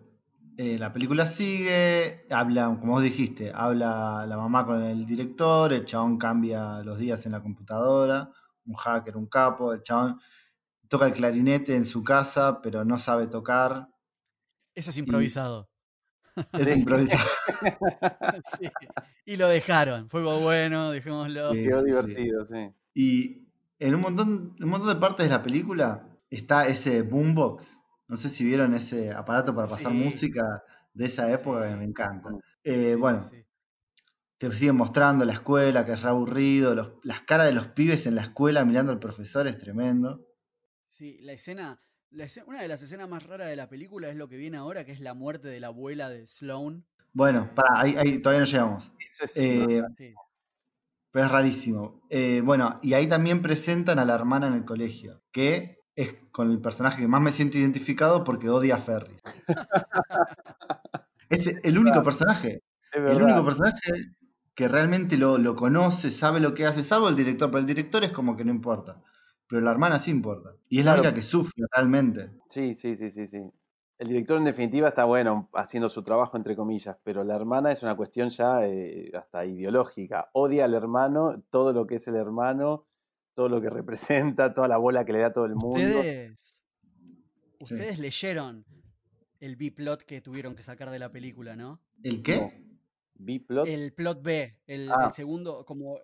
[0.56, 5.84] eh, la película sigue, habla, como vos dijiste, habla la mamá con el director, el
[5.84, 8.30] chabón cambia los días en la computadora,
[8.66, 10.18] un hacker, un capo, el chabón
[10.88, 13.88] toca el clarinete en su casa, pero no sabe tocar,
[14.74, 15.68] Eso es improvisado.
[16.52, 17.24] es improvisado.
[18.58, 18.68] Sí.
[19.24, 20.08] Y lo dejaron.
[20.08, 21.52] Fue bueno, dejémoslo.
[21.52, 21.64] Sí.
[21.64, 22.70] Quedó divertido, sí.
[22.94, 23.48] Y
[23.78, 27.80] en un montón, en un montón de partes de la película está ese boombox.
[28.08, 29.98] No sé si vieron ese aparato para pasar Sí.
[29.98, 30.62] música
[30.92, 32.30] de esa época que me encanta.
[32.62, 33.43] Eh, Sí, sí, bueno, sí.
[34.38, 38.06] Te siguen mostrando la escuela, que es re aburrido, los- las caras de los pibes
[38.06, 40.26] en la escuela mirando al profesor es tremendo.
[40.88, 41.80] Sí, la escena,
[42.10, 44.56] la escena- una de las escenas más raras de la película es lo que viene
[44.56, 46.82] ahora, que es la muerte de la abuela de Sloane.
[47.12, 48.92] Bueno, pará, ahí, ahí todavía no llegamos.
[48.98, 50.14] Eso es Eh, Sí.
[51.12, 52.02] pero es rarísimo.
[52.10, 56.50] Eh, bueno, y ahí también presentan a la hermana en el colegio, que es con
[56.50, 59.22] el personaje que más me siento identificado porque odia a Ferris.
[61.30, 62.62] es el único personaje,
[62.92, 63.92] el único personaje
[64.54, 68.04] que realmente lo, lo conoce, sabe lo que hace, salvo el director, pero el director
[68.04, 69.02] es como que no importa.
[69.48, 70.50] Pero la hermana sí importa.
[70.68, 72.30] Y es la única que sufre realmente.
[72.48, 73.42] Sí, sí, sí, sí, sí.
[73.98, 77.82] El director en definitiva está bueno haciendo su trabajo entre comillas, pero la hermana es
[77.82, 80.30] una cuestión ya eh, hasta ideológica.
[80.32, 82.86] Odia al hermano, todo lo que es el hermano,
[83.34, 85.78] todo lo que representa, toda la bola que le da a todo el mundo.
[85.78, 86.64] Ustedes,
[87.60, 88.64] ustedes leyeron
[89.40, 91.80] el B-plot que tuvieron que sacar de la película, ¿no?
[92.02, 92.63] ¿El qué?
[93.14, 93.66] B-plot.
[93.68, 95.06] El plot B, el, Ah.
[95.06, 95.98] el segundo, como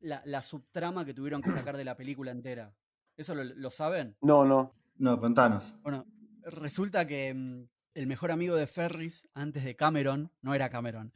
[0.00, 2.74] la, la subtrama que tuvieron que sacar de la película entera.
[3.16, 4.14] ¿Eso lo, lo saben?
[4.22, 4.74] No, no.
[4.98, 5.76] No, contanos.
[5.82, 6.06] Bueno,
[6.42, 11.12] resulta que mm, el mejor amigo de Ferris, antes de Cameron, no era Cameron,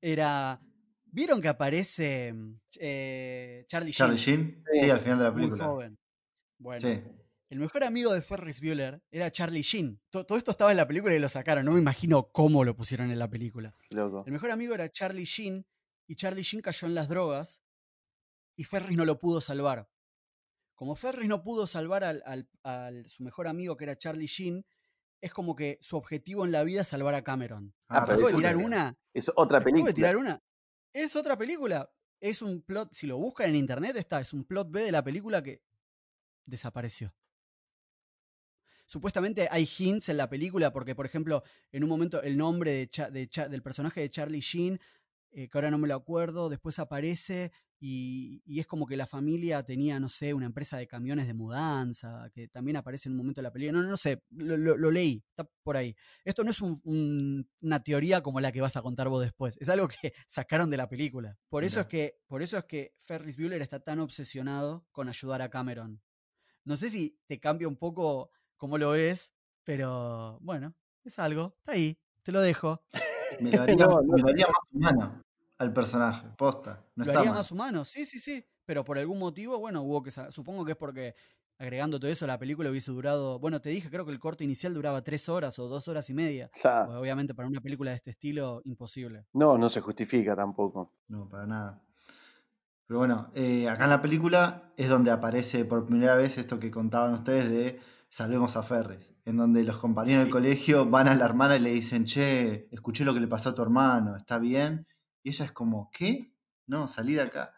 [0.00, 0.60] era...
[1.06, 3.96] ¿Vieron que aparece mm, eh, Charlie Sheen?
[3.96, 5.64] Charlie Sheen, sí, al final de la Muy película.
[5.66, 5.98] joven.
[6.58, 7.02] Bueno, Sí.
[7.54, 10.00] El mejor amigo de Ferris Bueller era Charlie Sheen.
[10.10, 11.64] To- Todo esto estaba en la película y lo sacaron.
[11.64, 13.72] No me imagino cómo lo pusieron en la película.
[13.90, 14.24] Loco.
[14.26, 15.64] El mejor amigo era Charlie Sheen
[16.08, 17.62] y Charlie Sheen cayó en las drogas
[18.56, 19.88] y Ferris no lo pudo salvar.
[20.74, 24.66] Como Ferris no pudo salvar al, al- al- su mejor amigo que era Charlie Sheen,
[25.20, 27.72] es como que su objetivo en la vida es salvar a Cameron.
[27.88, 28.98] Ah, pero ¿Acabo de eso tirar es- una?
[29.12, 29.92] Es otra ¿Acabo de película.
[29.94, 30.42] tirar una?
[30.92, 31.88] Es otra película.
[32.18, 35.04] Es un plot, si lo buscan en internet está, es un plot B de la
[35.04, 35.62] película que
[36.46, 37.14] desapareció.
[38.86, 42.88] Supuestamente hay hints en la película porque, por ejemplo, en un momento el nombre de
[42.88, 44.78] Cha- de Cha- del personaje de Charlie Sheen,
[45.32, 49.06] eh, que ahora no me lo acuerdo, después aparece y, y es como que la
[49.06, 53.18] familia tenía, no sé, una empresa de camiones de mudanza, que también aparece en un
[53.18, 53.82] momento de la película.
[53.82, 55.94] No, no sé, lo, lo- lo leí, está por ahí.
[56.24, 59.56] Esto no es un- un- una teoría como la que vas a contar vos después,
[59.60, 59.96] es algo que
[60.28, 61.36] sacaron de la película.
[61.48, 65.42] Por eso, es que, por eso es que Ferris Bueller está tan obsesionado con ayudar
[65.42, 66.00] a Cameron.
[66.64, 69.32] No sé si te cambia un poco cómo lo ves,
[69.64, 70.74] pero bueno,
[71.04, 72.82] es algo, está ahí, te lo dejo.
[73.40, 74.02] Me lo haría, No, no.
[74.02, 75.22] me lo haría más humano
[75.58, 76.84] al personaje, posta.
[76.94, 77.38] No lo está haría mal.
[77.40, 78.44] más humano, sí, sí, sí.
[78.64, 80.10] Pero por algún motivo, bueno, hubo que.
[80.10, 81.14] Supongo que es porque
[81.58, 83.38] agregando todo eso, la película hubiese durado.
[83.38, 86.14] Bueno, te dije, creo que el corte inicial duraba tres horas o dos horas y
[86.14, 86.50] media.
[86.62, 86.86] Ya.
[86.86, 89.26] Pues, obviamente, para una película de este estilo, imposible.
[89.32, 90.92] No, no se justifica tampoco.
[91.08, 91.82] No, para nada.
[92.86, 96.70] Pero bueno, eh, acá en la película es donde aparece por primera vez esto que
[96.70, 97.80] contaban ustedes de
[98.18, 101.72] Salvemos a Ferris, en donde los compañeros del colegio van a la hermana y le
[101.72, 104.86] dicen, che, escuché lo que le pasó a tu hermano, ¿está bien?
[105.24, 106.32] Y ella es como, ¿qué?
[106.68, 107.52] No, salí de acá.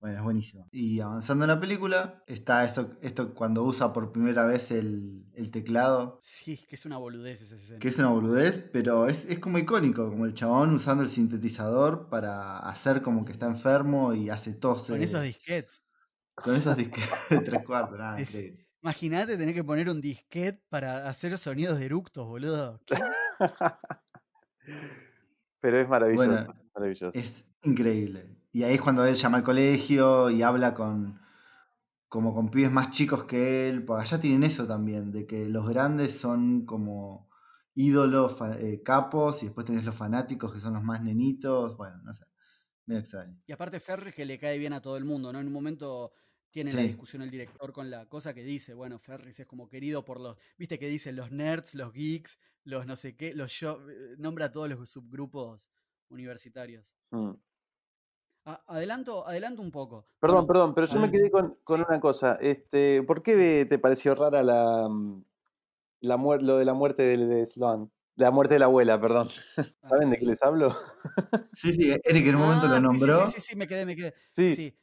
[0.00, 0.66] Bueno, es buenísimo.
[0.72, 5.52] Y avanzando en la película, está esto, esto cuando usa por primera vez el, el
[5.52, 7.78] teclado, Sí, que es una boludez esa escena.
[7.78, 12.08] que es una boludez, pero es, es como icónico, como el chabón usando el sintetizador
[12.08, 14.88] para hacer como que está enfermo y hace tos.
[14.88, 15.84] Con esos disquets.
[16.34, 18.61] con esos disques de tres cuartos, nada, Es- increíble.
[18.82, 22.80] Imagínate tener que poner un disquete para hacer sonidos de eructos, boludo.
[25.60, 26.28] Pero es maravilloso.
[26.28, 27.16] Bueno, maravilloso.
[27.16, 28.36] Es increíble.
[28.50, 31.20] Y ahí es cuando él llama al colegio y habla con
[32.08, 35.66] como con pibes más chicos que él, porque allá tienen eso también, de que los
[35.66, 37.30] grandes son como
[37.74, 42.12] ídolos, eh, capos, y después tenés los fanáticos que son los más nenitos, bueno, no
[42.12, 42.26] sé,
[42.84, 43.40] medio extraño.
[43.46, 45.40] Y aparte Ferris que le cae bien a todo el mundo, ¿no?
[45.40, 46.12] En un momento
[46.52, 46.88] tiene la Sí.
[46.88, 50.36] discusión el director con la cosa que dice, bueno, Ferris es como querido por los,
[50.58, 54.46] viste que dicen los nerds, los geeks, los no sé qué, los yo, eh, nombra
[54.46, 55.70] a todos los subgrupos
[56.10, 56.94] universitarios.
[57.10, 57.32] Mm.
[58.44, 60.06] A- adelanto, adelanto un poco.
[60.20, 61.84] Perdón, Bueno, perdón, pero yo me quedé con, con Sí.
[61.88, 62.34] una cosa.
[62.40, 65.24] Este, ¿por qué te pareció rara la, mm,
[66.00, 67.90] la muer- lo de la muerte de, de Sloan?
[68.16, 69.28] La muerte de la abuela, perdón.
[69.82, 70.76] ¿Saben de qué les hablo?
[71.54, 73.26] Sí, sí, Eric en un momento Ah, lo sí, sí, nombró.
[73.26, 74.14] Sí, sí, sí, me quedé, me quedé.
[74.30, 74.76] Sí, Sí.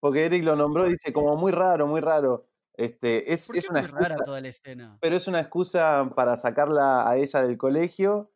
[0.00, 2.46] Porque Eric lo nombró y dice como muy raro, muy raro.
[2.74, 4.98] Este, es, ¿Por es qué una muy rara excusa, toda la escena?
[5.00, 8.32] pero es una excusa para sacarla a ella del colegio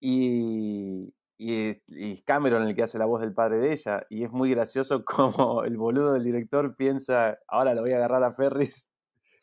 [0.00, 4.06] y, y, es- y es Cameron el que hace la voz del padre de ella.
[4.10, 5.04] Y es muy gracioso
[5.44, 8.88] como el boludo del director piensa, ahora lo voy a agarrar a Ferris.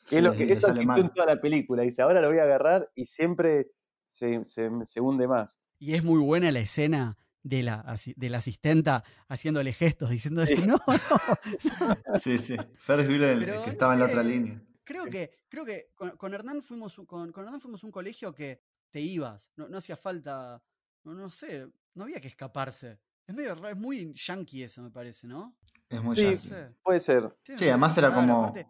[0.09, 1.83] Que es Sí, lo le- que es sale actitud en toda la película.
[1.83, 3.67] Dice, ahora lo voy a agarrar y siempre
[4.05, 5.59] se, se, se hunde más.
[5.79, 10.63] Y es muy buena la escena de la, de la asistenta haciéndole gestos, diciéndole, Sí.
[10.67, 12.57] no, no, Sí, sí.
[12.75, 14.61] Ferris Bueller, el que estaba en la otra sé, línea.
[14.83, 18.33] Creo que, creo que con, con Hernán fuimos un- con, con Hernán fuimos un colegio
[18.33, 18.61] que
[18.91, 20.61] te ibas, no, no hacía falta,
[21.03, 22.99] no, no sé, no había que escaparse.
[23.27, 25.55] Es medio raro, es muy yankee eso, me parece, ¿no?
[25.87, 26.75] Es muy Sí, yankee.
[26.81, 27.37] Puede ser.
[27.43, 28.45] Sí, además era como.
[28.45, 28.67] aparte-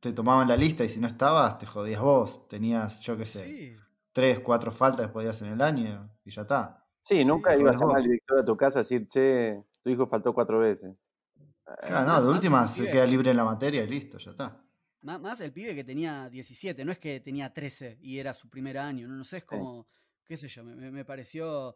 [0.00, 2.46] Te tomaban la lista y si no estabas, te jodías vos.
[2.46, 3.76] Tenías, yo qué sé, Sí,
[4.12, 6.87] tres, cuatro faltas que podías en el año y ya está.
[7.08, 9.64] Sí, Sí, nunca te ibas a llamar al director a tu casa a decir, che,
[9.82, 10.94] tu hijo faltó cuatro veces.
[11.64, 12.90] Claro, no, más- de más última un se pibe.
[12.90, 14.62] queda libre en la materia y listo, ya está.
[15.00, 18.50] Má- Más el pibe que tenía 17, no es que tenía 13 y era su
[18.50, 19.86] primer año, no, no sé, es como,
[20.26, 21.74] qué sé yo, me, pareció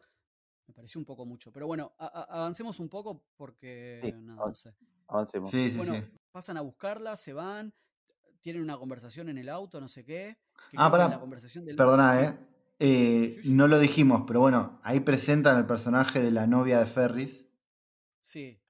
[0.67, 1.51] me pareció un poco mucho.
[1.51, 4.75] Pero bueno, a- a- avancemos un poco porque, Sí, nada, no sé.
[5.09, 5.51] Avancemos.
[5.51, 6.05] Sí, sí, Bueno, sí.
[6.31, 7.73] pasan a buscarla, se van,
[8.41, 10.37] tienen una conversación en el auto, no sé qué.
[10.71, 12.52] que Ah, pará, la conversación del Perdona, sí, ¿eh?
[12.85, 13.55] Eh, Sí, sí.
[13.55, 17.47] No lo dijimos, pero bueno, ahí presentan el personaje de la novia de Ferris
[18.23, 18.61] Sí.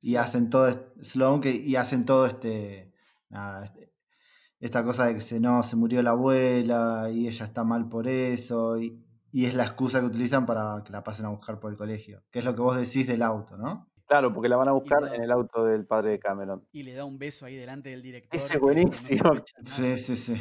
[0.00, 2.94] y hacen todo Sloan que, y hacen todo este,
[3.28, 3.92] nada, este-
[4.60, 8.08] esta cosa de que se no se murió la abuela y ella está mal por
[8.08, 11.70] eso y, y es la excusa que utilizan para que la pasen a buscar por
[11.70, 13.86] el colegio, que es lo que vos decís del auto, ¿no?
[14.06, 16.66] Claro, porque la van a buscar da- en el auto del padre de Cameron.
[16.72, 18.34] Y le da un beso ahí delante del director.
[18.40, 19.30] Ese no buenísimo.
[19.62, 20.40] Sí, sí, sí.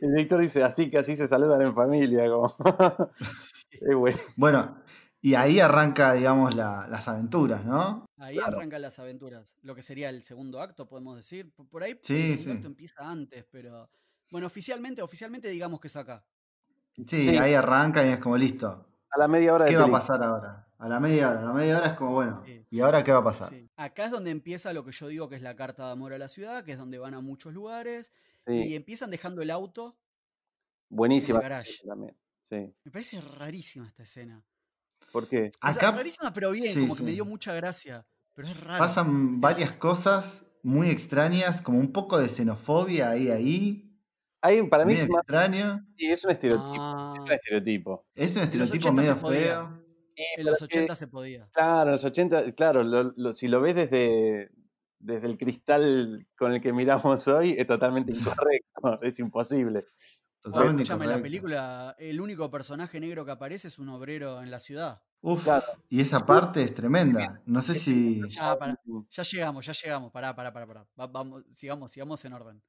[0.00, 2.28] El director dice, así que así se saludan en familia.
[2.30, 2.54] Como...
[3.98, 4.18] Bueno.
[4.36, 4.82] Bueno,
[5.20, 8.06] y ahí arranca, digamos, la- las aventuras, ¿no?
[8.18, 9.56] Ahí arrancan las aventuras.
[9.62, 11.52] Lo que sería el segundo acto, podemos decir.
[11.54, 12.50] Por- ahí Sí, el segundo sí.
[12.56, 13.90] acto empieza antes, pero.
[14.30, 16.24] Bueno, oficialmente, oficialmente digamos que es acá.
[16.96, 17.36] Sí, Sí.
[17.36, 18.88] ahí arranca y es como listo.
[19.10, 20.66] A la media hora de ¿Qué va a pasar ahora?
[20.78, 22.64] A la media hora, a la media hora es como, bueno, Sí.
[22.70, 23.50] ¿y ahora qué va a pasar?
[23.50, 23.68] Sí.
[23.76, 26.18] Acá es donde empieza lo que yo digo que es la carta de amor a
[26.18, 28.10] la ciudad, que es donde van a muchos lugares.
[28.46, 29.98] Y empiezan dejando el auto.
[30.88, 31.38] buenísima.
[31.38, 31.86] en el garage.
[31.86, 32.16] También.
[32.40, 32.74] Sí.
[32.84, 34.44] Me parece rarísima esta escena.
[35.12, 35.50] ¿Por qué?
[35.62, 38.06] O sea, rarísima, pero bien, sí, como que me dio mucha gracia.
[38.34, 38.78] Pero es raro.
[38.78, 43.88] pasan varias cosas muy extrañas, como un poco de xenofobia ahí, ahí.
[44.40, 45.86] Ahí, para mí es, más- extraño.
[45.96, 46.74] sí, es un estereotipo.
[46.80, 48.06] Ah, Es un estereotipo.
[48.14, 49.82] Es un estereotipo 80 medio feo.
[50.16, 51.48] En los es que, 80 se podía.
[51.52, 54.50] claro, en los 80, claro, lo- lo- si lo ves desde,
[55.02, 58.12] desde el cristal con el que miramos hoy, es totalmente
[58.46, 59.02] incorrecto.
[59.02, 59.86] es imposible.
[60.40, 61.22] Totalmente escúchame, en la incorrecto.
[61.22, 65.02] película el único personaje negro que aparece es un obrero en la ciudad.
[65.20, 65.64] Uf, Claro.
[65.88, 67.40] y esa parte es tremenda.
[67.46, 68.20] No sé si.
[68.28, 68.76] Ya, para,
[69.08, 70.10] ya llegamos, ya llegamos.
[70.10, 70.86] Pará, pará, pará, pará.
[70.98, 72.62] Va- vamos, sigamos, sigamos en orden.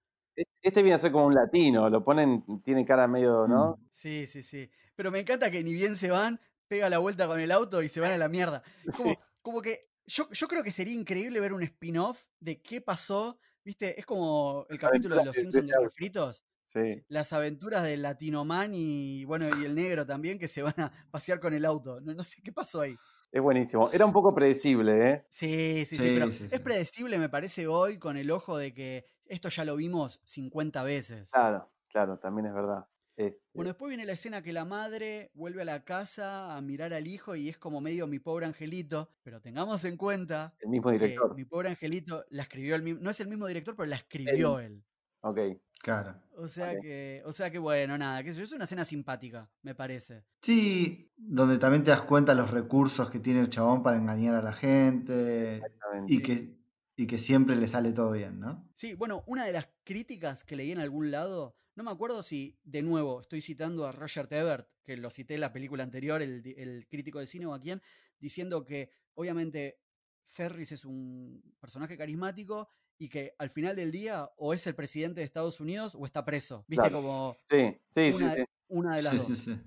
[0.62, 3.78] Este viene a ser como un latino, lo ponen, tiene cara medio, ¿no?
[3.80, 3.88] Mm.
[3.90, 4.70] Sí, sí, sí.
[4.96, 7.90] Pero me encanta que ni bien se van, pega la vuelta con el auto y
[7.90, 8.62] se van a la mierda.
[8.96, 9.18] Como, Sí.
[9.42, 13.38] como que yo, yo creo que sería increíble ver un spin-off de qué pasó.
[13.66, 13.98] ¿Viste?
[13.98, 16.44] Es como el capítulo de los Simpsons de refritos.
[16.64, 17.04] Sí.
[17.08, 21.40] Las aventuras del latinoman y bueno, y el negro también que se van a pasear
[21.40, 22.02] con el auto.
[22.02, 22.96] No, no sé qué pasó ahí.
[23.32, 23.90] Es buenísimo.
[23.92, 25.26] Era un poco predecible, ¿eh?
[25.30, 29.06] Sí, sí, sí, Sí, pero es predecible, me parece, hoy con el ojo de que
[29.26, 31.32] esto ya lo vimos 50 veces.
[31.32, 32.86] Claro, claro, también es verdad.
[33.16, 36.94] Este, Bueno, después viene la escena que la madre vuelve a la casa a mirar
[36.94, 40.90] al hijo y es como medio mi pobre angelito, pero tengamos en cuenta el mismo
[40.90, 41.36] que director.
[41.36, 44.60] mi pobre angelito la escribió el mismo, no es el mismo director, pero la escribió
[44.60, 44.84] él.
[45.22, 45.40] Ok.
[45.82, 46.16] Claro.
[46.38, 46.82] O sea Ok.
[46.82, 50.26] que, o sea que bueno, nada, que es una escena simpática, me parece.
[50.42, 54.42] Sí, donde también te das cuenta los recursos que tiene el chabón para engañar a
[54.42, 56.14] la gente Exactamente.
[56.14, 56.58] y que,
[56.98, 58.70] y que siempre le sale todo bien, ¿no?
[58.76, 62.60] Sí, bueno, una de las críticas que leí en algún lado, no me acuerdo si,
[62.64, 66.44] de nuevo, estoy citando a Roger Ebert, que lo cité en la película anterior, el,
[66.58, 67.82] el crítico de cine o a quien,
[68.20, 69.80] diciendo que obviamente
[70.24, 75.22] Ferris es un personaje carismático y que al final del día o es el presidente
[75.22, 76.64] de Estados Unidos o está preso.
[76.68, 77.02] Viste Claro.
[77.02, 78.44] como Sí, sí, sí, una, sí.
[78.68, 79.28] una de las Sí, dos.
[79.28, 79.62] sí, sí.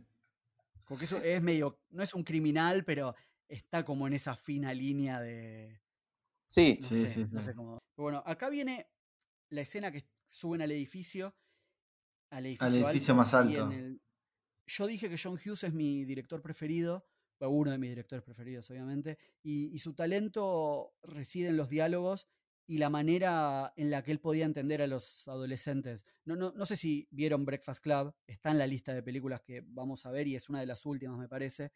[0.87, 3.15] Porque eso es medio, no es un criminal, pero
[3.49, 5.81] está como en esa fina línea de,
[6.45, 7.79] Sí, no Sí, sé, sí, no sé cómo.
[7.97, 8.87] Pero bueno, acá viene
[9.51, 11.35] la escena que suben al edificio.
[12.31, 13.71] Al edificio, edificio más y alto.
[13.71, 14.01] el-
[14.67, 17.07] Yo dije que John Hughes es mi director preferido,
[17.41, 22.27] uno de mis directores preferidos, obviamente, y, y su talento reside en los diálogos
[22.69, 26.05] y la manera en la que él podía entender a los adolescentes.
[26.25, 29.63] No, no, no sé si vieron Breakfast Club, está en la lista de películas que
[29.69, 31.71] vamos a ver y es una de las últimas, me parece.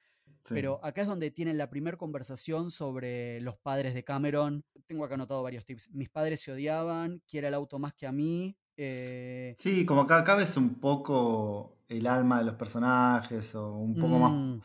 [0.44, 0.54] Sí.
[0.54, 4.64] Pero acá es donde tienen la primera conversación sobre los padres de Cameron.
[4.86, 5.90] Tengo acá anotado varios tips.
[5.92, 8.56] Mis padres se odiaban, quiere el auto más que a mí.
[8.82, 13.94] Eh, Sí, como que acá ves un poco el alma de los personajes o un
[13.94, 14.60] poco más, mm,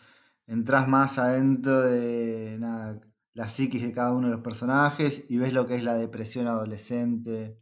[0.47, 2.99] entras más adentro de nada,
[3.33, 6.47] la psiquis de cada uno de los personajes y ves lo que es la depresión
[6.47, 7.57] adolescente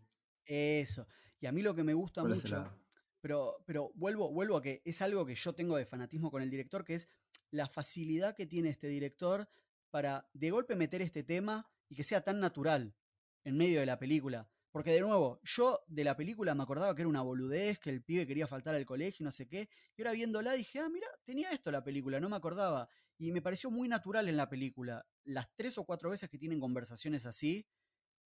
[0.45, 1.07] eso.
[1.39, 2.71] Y a mí lo que me gusta mucho,
[3.19, 6.49] pero, pero vuelvo, vuelvo a que es algo que yo tengo de fanatismo con el
[6.49, 7.07] director, que es
[7.51, 9.47] la facilidad que tiene este director
[9.89, 12.95] para de golpe meter este tema y que sea tan natural
[13.43, 14.49] en medio de la película.
[14.73, 18.01] Porque de nuevo, yo de la película me acordaba que era una boludez, que el
[18.01, 19.69] pibe quería faltar al colegio, no sé qué.
[19.95, 22.89] Y ahora viéndola dije, ah, mira, tenía esto la película, no me acordaba.
[23.19, 25.05] Y me pareció muy natural en la película.
[25.25, 27.67] Las tres o cuatro veces que tienen conversaciones así,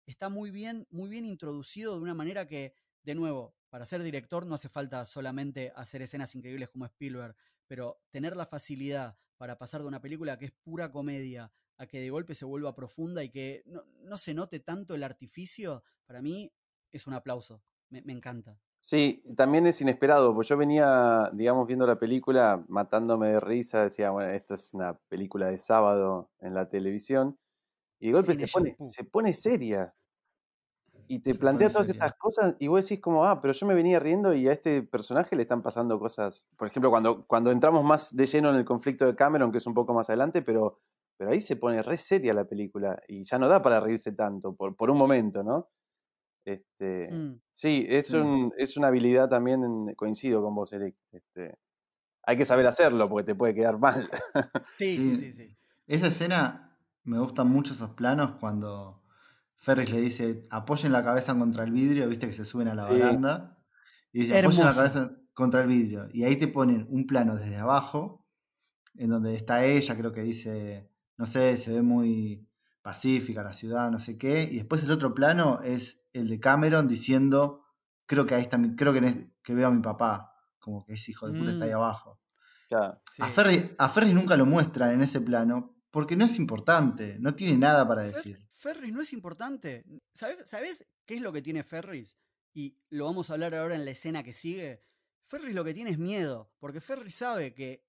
[0.05, 4.45] está muy bien, muy bien introducido de una manera que, de nuevo, para ser director
[4.45, 7.35] no hace falta solamente hacer escenas increíbles como Spielberg,
[7.67, 11.99] pero tener la facilidad para pasar de una película que es pura comedia a que
[11.99, 16.51] de golpe se vuelva profunda y que no, se note tanto el artificio, para mí
[16.91, 17.61] es un aplauso.
[17.89, 18.59] Me, encanta.
[18.79, 24.09] Sí, también es inesperado, porque yo venía, digamos, viendo la película, matándome de risa, decía,
[24.09, 27.37] bueno, esto es una película de sábado en la televisión,
[27.99, 29.93] y de golpe se pone, se pone, seria.
[31.07, 33.99] Y te plantea todas estas cosas y vos decís como, ah, pero yo me venía
[33.99, 36.47] riendo y a este personaje le están pasando cosas.
[36.57, 39.67] Por ejemplo, cuando, cuando entramos más de lleno en el conflicto de Cameron, que es
[39.67, 40.79] un poco más adelante, pero
[41.17, 44.53] pero ahí se pone re seria la película y ya no da para reírse tanto,
[44.55, 45.69] por, por un momento, ¿no?
[46.45, 47.41] Este, mm.
[47.51, 50.95] Sí, es, Un, es una habilidad también, coincido con vos, Eric.
[51.11, 51.57] Este,
[52.23, 54.09] hay que saber hacerlo porque te puede quedar mal.
[54.77, 55.57] Sí, sí, sí, sí.
[55.87, 59.01] Esa escena, me gustan mucho esos planos cuando
[59.65, 62.85] Ferris le dice, apoyen la cabeza contra el vidrio, viste que se suben a la
[62.85, 63.57] baranda,
[64.13, 66.07] y dice, apoyen la cabeza contra el vidrio.
[66.13, 68.27] Y ahí te ponen un plano desde abajo,
[68.93, 72.47] en donde está ella, creo que dice, no sé, se ve muy
[72.83, 76.87] pacífica la ciudad, no sé qué, y después el otro plano es el de Cameron
[76.87, 77.65] diciendo,
[78.05, 81.27] creo que ahí está, creo que, que veo a mi papá, como que ese hijo
[81.27, 81.75] de puta está ahí mm.
[81.75, 82.19] abajo.
[82.71, 87.35] A, Ferry, a Ferry nunca lo muestran en ese plano porque no es importante, no
[87.35, 88.45] tiene nada para decir.
[88.49, 89.85] Ferris no es importante.
[90.13, 92.17] ¿Sabes, ¿Sabes qué es lo que tiene Ferris?
[92.53, 94.83] Y lo vamos a hablar ahora en la escena que sigue.
[95.21, 97.85] Ferris lo que tiene es miedo, porque Ferris sabe que,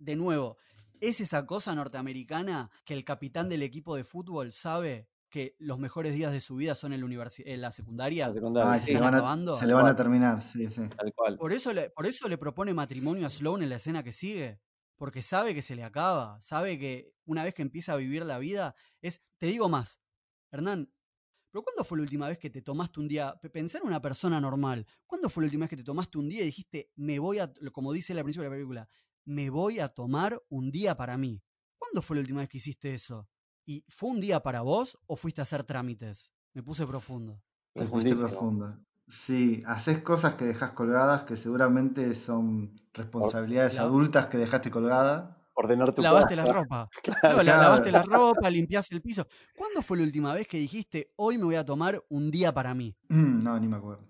[0.00, 0.56] de nuevo,
[1.00, 6.14] es esa cosa norteamericana que el capitán del equipo de fútbol sabe que los mejores
[6.14, 8.32] días de su vida son en la, en la secundaria.
[8.64, 10.88] Ah, se, le van a terminar, sí, sí.
[10.88, 11.38] Tal cual.
[11.38, 14.58] Por eso, le, por eso le propone matrimonio a Sloan en la escena que sigue.
[14.98, 16.40] Porque sabe que se le acaba.
[16.42, 19.24] Sabe que una vez que empieza a vivir la vida, es.
[19.38, 20.02] Te digo más,
[20.50, 20.92] Hernán.
[21.50, 23.34] ¿Pero cuándo fue la última vez que te tomaste un día?
[23.52, 24.86] Pensar en una persona normal.
[25.06, 27.50] ¿Cuándo fue la última vez que te tomaste un día y dijiste, me voy a.
[27.72, 28.88] Como dice al principio de la película,
[29.24, 31.42] me voy a tomar un día para mí.
[31.78, 33.28] ¿Cuándo fue la última vez que hiciste eso?
[33.64, 36.32] ¿Y fue un día para vos o fuiste a hacer trámites?
[36.54, 37.42] Me puse profundo.
[37.72, 38.78] Te fuiste profundo.
[39.08, 45.34] Sí, haces cosas que dejas colgadas que seguramente son responsabilidades adultas que dejaste colgadas.
[45.54, 46.88] Ordenar tu Lavaste la ropa.
[47.02, 49.26] Claro, Lavaste la ropa, limpiaste el piso.
[49.56, 52.74] ¿Cuándo fue la última vez que dijiste, hoy me voy a tomar un día para
[52.74, 52.96] mí?
[53.08, 54.06] Mm, no, ni me acuerdo.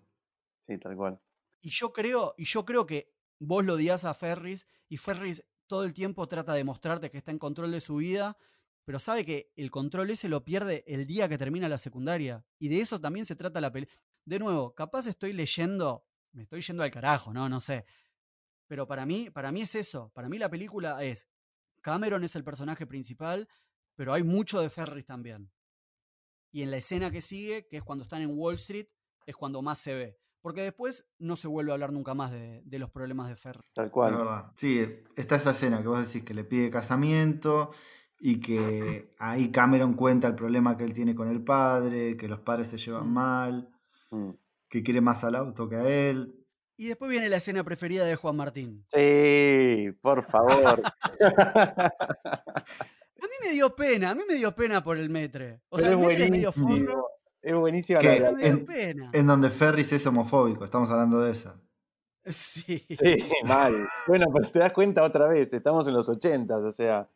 [0.58, 1.20] Sí, tal cual.
[1.62, 5.84] Y yo creo, y yo creo que vos lo odias a Ferris y Ferris todo
[5.84, 8.36] el tiempo trata de mostrarte que está en control de su vida,
[8.84, 12.44] pero sabe que el control ese lo pierde el día que termina la secundaria.
[12.58, 13.96] Y de eso también se trata la película.
[14.28, 17.86] De nuevo, capaz estoy leyendo, me estoy yendo al carajo, no, no sé.
[18.66, 20.10] Pero para mí, para mí es eso.
[20.14, 21.26] Para mí la película es
[21.80, 23.48] Cameron es el personaje principal,
[23.94, 25.50] pero hay mucho de Ferris también.
[26.52, 28.88] Y en la escena que sigue, que es cuando están en Wall Street,
[29.24, 30.18] es cuando más se ve.
[30.42, 33.62] Porque después no se vuelve a hablar nunca más de, los problemas de Ferry.
[33.72, 34.52] Tal cual.
[34.56, 37.70] Sí, está esa escena que vos decís que le pide casamiento
[38.20, 42.40] y que ahí Cameron cuenta el problema que él tiene con el padre, que los
[42.40, 43.12] padres se llevan mm.
[43.14, 43.77] mal,
[44.10, 44.30] mm.
[44.68, 46.34] que quiere más al auto que a él.
[46.76, 48.84] Y después viene la escena preferida de Juan Martín.
[48.86, 50.80] Sí, por favor.
[51.20, 51.92] a
[53.16, 55.60] mí me dio pena, a mí me dio pena por el metre.
[55.70, 57.08] O sea, el metre es medio forro.
[57.42, 58.66] Es buenísima la en,
[59.12, 61.60] en donde Ferris es homofóbico, estamos hablando de esa.
[62.34, 62.84] Sí.
[62.90, 63.72] Sí, mal.
[64.06, 67.08] Bueno, pero te das cuenta otra vez, estamos en los ochentas, o sea,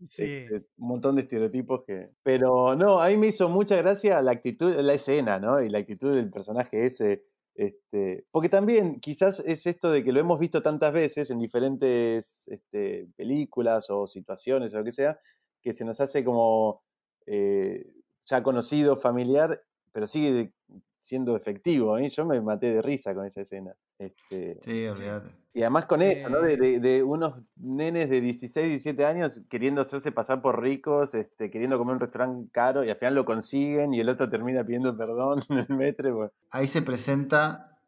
[0.00, 2.10] Este, un montón de estereotipos que...
[2.22, 5.60] Pero no, a mí me hizo mucha gracia la actitud, la escena, ¿no?
[5.62, 7.24] Y la actitud del personaje ese.
[7.54, 12.46] Este, porque también quizás es esto de que lo hemos visto tantas veces en diferentes
[12.46, 15.18] este, películas o situaciones o lo que sea,
[15.60, 16.84] que se nos hace como
[17.26, 17.84] eh,
[18.26, 19.60] ya conocido, familiar,
[19.92, 20.52] pero sigue
[20.98, 21.98] siendo efectivo.
[21.98, 22.08] ¿eh?
[22.10, 23.72] Yo me maté de risa con esa escena.
[23.98, 25.30] Este, sí, olvídate.
[25.54, 26.40] Y además con eso, ¿no?
[26.40, 31.94] De, unos nenes de 16, 17 años queriendo hacerse pasar por ricos, este, queriendo comer
[31.94, 35.58] un restaurante caro y al final lo consiguen y el otro termina pidiendo perdón en
[35.58, 36.32] el metro.
[36.50, 37.80] Ahí se presenta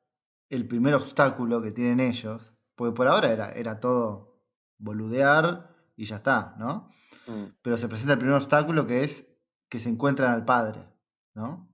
[0.49, 4.43] el primer obstáculo que tienen ellos, porque por ahora era, era todo
[4.79, 6.91] boludear y ya está, ¿no?
[7.29, 7.55] Mm.
[7.63, 9.29] Pero se presenta el primer obstáculo que es
[9.69, 10.81] que se encuentran al padre,
[11.35, 11.70] ¿no?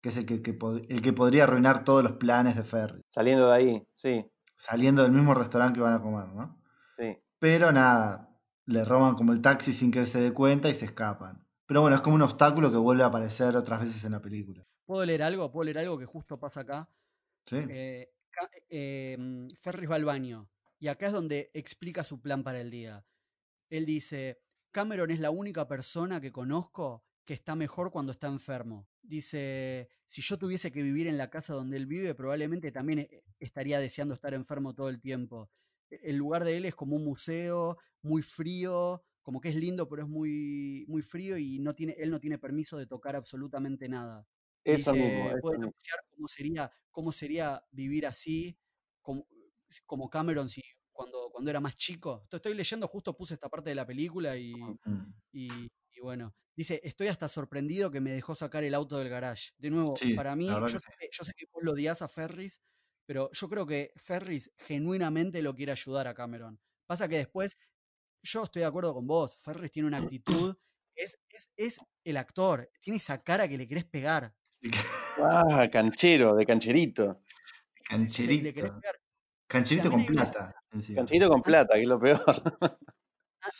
[0.00, 3.02] Que es el que, el que podría arruinar todos los planes de Ferry.
[3.06, 4.24] Saliendo de ahí, sí.
[4.56, 6.60] Saliendo del mismo restaurante que van a comer, ¿no?
[6.88, 7.16] Sí.
[7.38, 8.28] Pero nada,
[8.66, 11.44] le roban como el taxi sin que él se dé cuenta y se escapan.
[11.66, 14.66] Pero bueno, es como un obstáculo que vuelve a aparecer otras veces en la película.
[14.84, 15.50] ¿Puedo leer algo?
[15.50, 16.88] ¿Puedo leer algo que justo pasa acá?
[17.44, 17.56] Sí.
[17.56, 18.10] Eh,
[18.68, 23.04] em, Ferris va al baño y acá es donde explica su plan para el día.
[23.68, 24.40] Él dice,
[24.70, 28.88] Cameron es la única persona que conozco que está mejor cuando está enfermo.
[29.08, 33.24] Dice, si yo tuviese que vivir en la casa donde él vive, probablemente también eh,
[33.38, 35.50] estaría deseando estar enfermo todo el tiempo.
[35.90, 39.88] E- El lugar de él es como un museo, muy frío, como que es lindo,
[39.88, 43.88] pero es muy, muy frío y no tiene, él no tiene permiso de tocar absolutamente
[43.88, 44.26] nada.
[44.64, 45.64] Eso dice, pueden mismo.
[45.64, 48.58] apreciar cómo sería, cómo sería vivir así,
[49.02, 49.26] como,
[49.86, 52.20] como Cameron si, cuando, cuando era más chico.
[52.24, 55.12] Esto Estoy leyendo, justo puse esta parte de la película y, Mm.
[55.32, 59.52] y, y bueno, dice, estoy hasta sorprendido que me dejó sacar el auto del garage.
[59.58, 62.02] De nuevo, Sí, para mí, yo que sé, que, yo sé que vos lo odias
[62.02, 62.60] a Ferris,
[63.06, 66.60] pero yo creo que Ferris genuinamente lo quiere ayudar a Cameron.
[66.86, 67.56] Pasa que después,
[68.22, 70.56] yo estoy de acuerdo con vos, Ferris tiene una actitud,
[70.94, 74.34] es, es, es el actor, tiene esa cara que le querés pegar.
[75.20, 77.24] Ah, canchero, de cancherito.
[77.96, 78.70] Sí, sí, le, le querés
[79.48, 79.90] Cancherito.
[79.90, 80.54] Cancherito con plata.
[80.94, 82.20] Cancherito con plata, que es lo peor.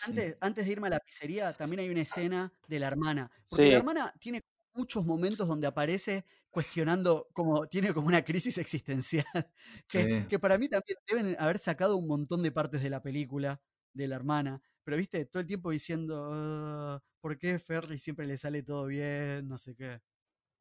[0.03, 3.31] Antes, antes de irme a la pizzería, también hay una escena de la hermana.
[3.49, 4.41] Porque la Sí, hermana tiene
[4.75, 9.25] muchos momentos donde aparece cuestionando, como tiene como una crisis existencial,
[9.89, 10.29] que, Sí.
[10.29, 13.61] que para mí también deben haber sacado un montón de partes de la película
[13.93, 14.63] de la hermana.
[14.85, 19.47] Pero viste, todo el tiempo diciendo, "Ah, ¿por qué Ferry siempre le sale todo bien?
[19.49, 20.01] No sé qué.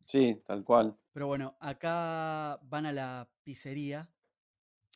[0.05, 0.97] sí, tal cual.
[1.13, 4.13] Pero bueno, acá van a la pizzería.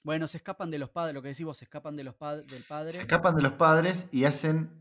[0.04, 2.44] Bueno, se escapan de los padres, lo que decís vos, se escapan de los pad-
[2.46, 3.00] del Se padre.
[3.00, 4.80] escapan de los padres y hacen.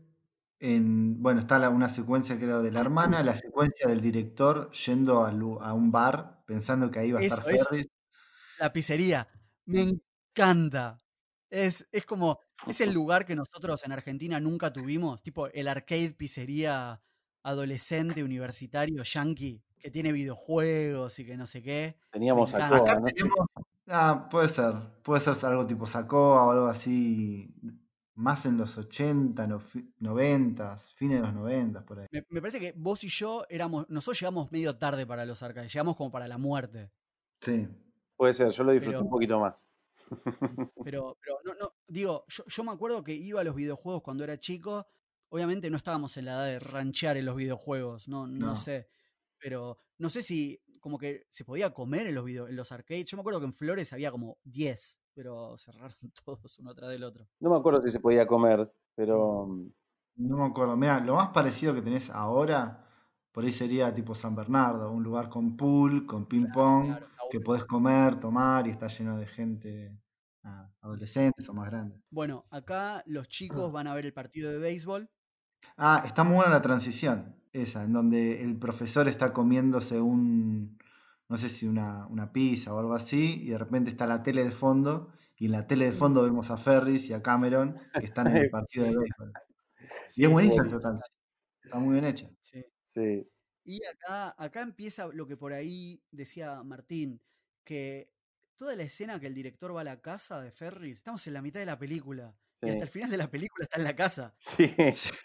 [0.63, 5.23] En, bueno, está la- una secuencia, creo, de la hermana, la secuencia del director yendo
[5.25, 7.65] a, un bar pensando que ahí iba a estar Eso, eso.
[7.69, 7.87] Ferris.
[8.59, 9.27] La pizzería.
[9.65, 9.81] Me
[10.35, 10.99] encanta.
[11.49, 16.13] Es, es como, es el lugar que nosotros en Argentina nunca tuvimos, tipo el arcade
[16.13, 17.01] pizzería
[17.43, 21.97] adolescente, universitario, yankee, que tiene videojuegos y que no sé qué.
[22.11, 22.53] Teníamos.
[22.53, 22.69] Acá
[22.99, 23.05] ¿no?
[23.05, 23.35] tenemos.
[23.91, 24.73] Ah, puede ser.
[25.03, 27.53] Puede ser algo tipo Sacoa o algo así.
[28.15, 32.07] Más en los 80, no, fi- 90, fines de los 90, por ahí.
[32.11, 35.73] Me, me parece que vos y yo éramos, nosotros llegamos medio tarde para los arcades,
[35.73, 36.91] llegamos como para la muerte.
[37.39, 37.67] Sí.
[38.15, 39.69] Puede ser, yo lo disfruté Pero, un poquito más.
[40.83, 44.23] pero, pero no, no, digo, yo, yo me acuerdo que iba a los videojuegos cuando
[44.23, 44.85] era chico.
[45.29, 48.55] Obviamente no estábamos en la edad de ranchear en los videojuegos, no, no No.
[48.55, 48.89] sé.
[49.39, 53.09] Pero no sé si como que se podía comer en los video, en los arcades.
[53.09, 55.91] Yo me acuerdo que en Flores había como 10, pero cerraron
[56.25, 57.25] todos uno tras del otro.
[57.39, 58.93] No me acuerdo si se podía comer, Mm.
[58.95, 59.71] pero mm,
[60.17, 60.75] No me acuerdo.
[60.75, 62.85] Mira, lo más parecido que tenés ahora,
[63.31, 67.05] por ahí sería tipo San Bernardo, un lugar con pool, con ping Claro, pong, claro,
[67.07, 69.97] está que podés comer, tomar y está lleno de gente,
[70.43, 72.01] ah, adolescentes o más grandes.
[72.09, 75.09] Bueno, acá los chicos van a ver el partido de béisbol.
[75.77, 80.77] Ah, está muy buena la transición, esa, en donde el profesor está comiéndose un,
[81.29, 84.43] no sé si una, una pizza o algo así, y de repente está la tele
[84.43, 88.05] de fondo, y en la tele de fondo vemos a Ferris y a Cameron que
[88.05, 89.33] están en el partido de Sí, béisbol.
[90.15, 90.97] Y es sí, sí, sí, total.
[91.63, 92.29] está muy bien hecha.
[92.39, 92.63] Sí.
[92.83, 93.27] sí.
[93.63, 97.21] Y acá, acá empieza lo que por ahí decía Martín,
[97.63, 98.11] que
[98.61, 101.41] toda la escena que el director va a la casa de Ferris, estamos en la
[101.41, 102.35] mitad de la película.
[102.61, 104.35] Y hasta el final de la película está en la casa.
[104.37, 104.71] sí.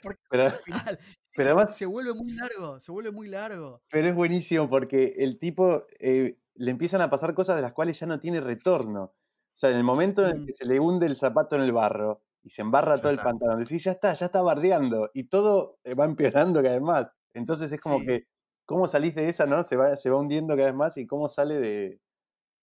[0.03, 0.99] Porque pero, al final
[1.35, 3.83] pero se, además, se vuelve muy largo, se vuelve muy largo.
[3.91, 8.01] pero es buenísimo porque el tipo eh, le empiezan a pasar cosas de las cuales
[8.01, 9.03] ya no tiene retorno.
[9.03, 9.13] O
[9.53, 11.73] sea, en el momento en el Mm, que se le hunde el zapato en el
[11.73, 15.25] barro y se embarra Ya todo el pantalón, decís, ya está, ya está bardeando y
[15.25, 17.15] todo eh, va empeorando cada vez más.
[17.35, 18.29] Entonces es como sí, que,
[18.65, 19.63] ¿cómo salís de esa, no?
[19.63, 22.01] Se va, se va hundiendo cada vez más y cómo sale de,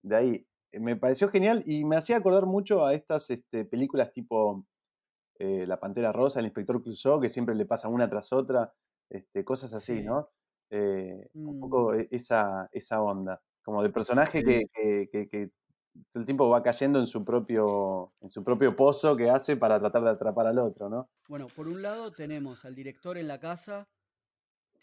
[0.01, 0.47] de ahí.
[0.73, 4.65] Eh, Me pareció genial y me hacía acordar mucho a estas este, películas tipo
[5.39, 8.73] eh, La Pantera Rosa, El Inspector Clouseau, que siempre le pasa una tras otra,
[9.09, 10.03] este, cosas así, sí.
[10.03, 10.29] ¿no?
[10.71, 14.45] Eh, un mm, poco e- esa, esa onda, como de personaje Sí.
[14.45, 15.51] que, que, que- que
[16.11, 19.79] todo el tiempo va cayendo en su propio, en su propio pozo que hace para
[19.79, 21.09] tratar de atrapar al otro, ¿no?
[21.29, 23.87] Bueno, por un lado tenemos al director en la casa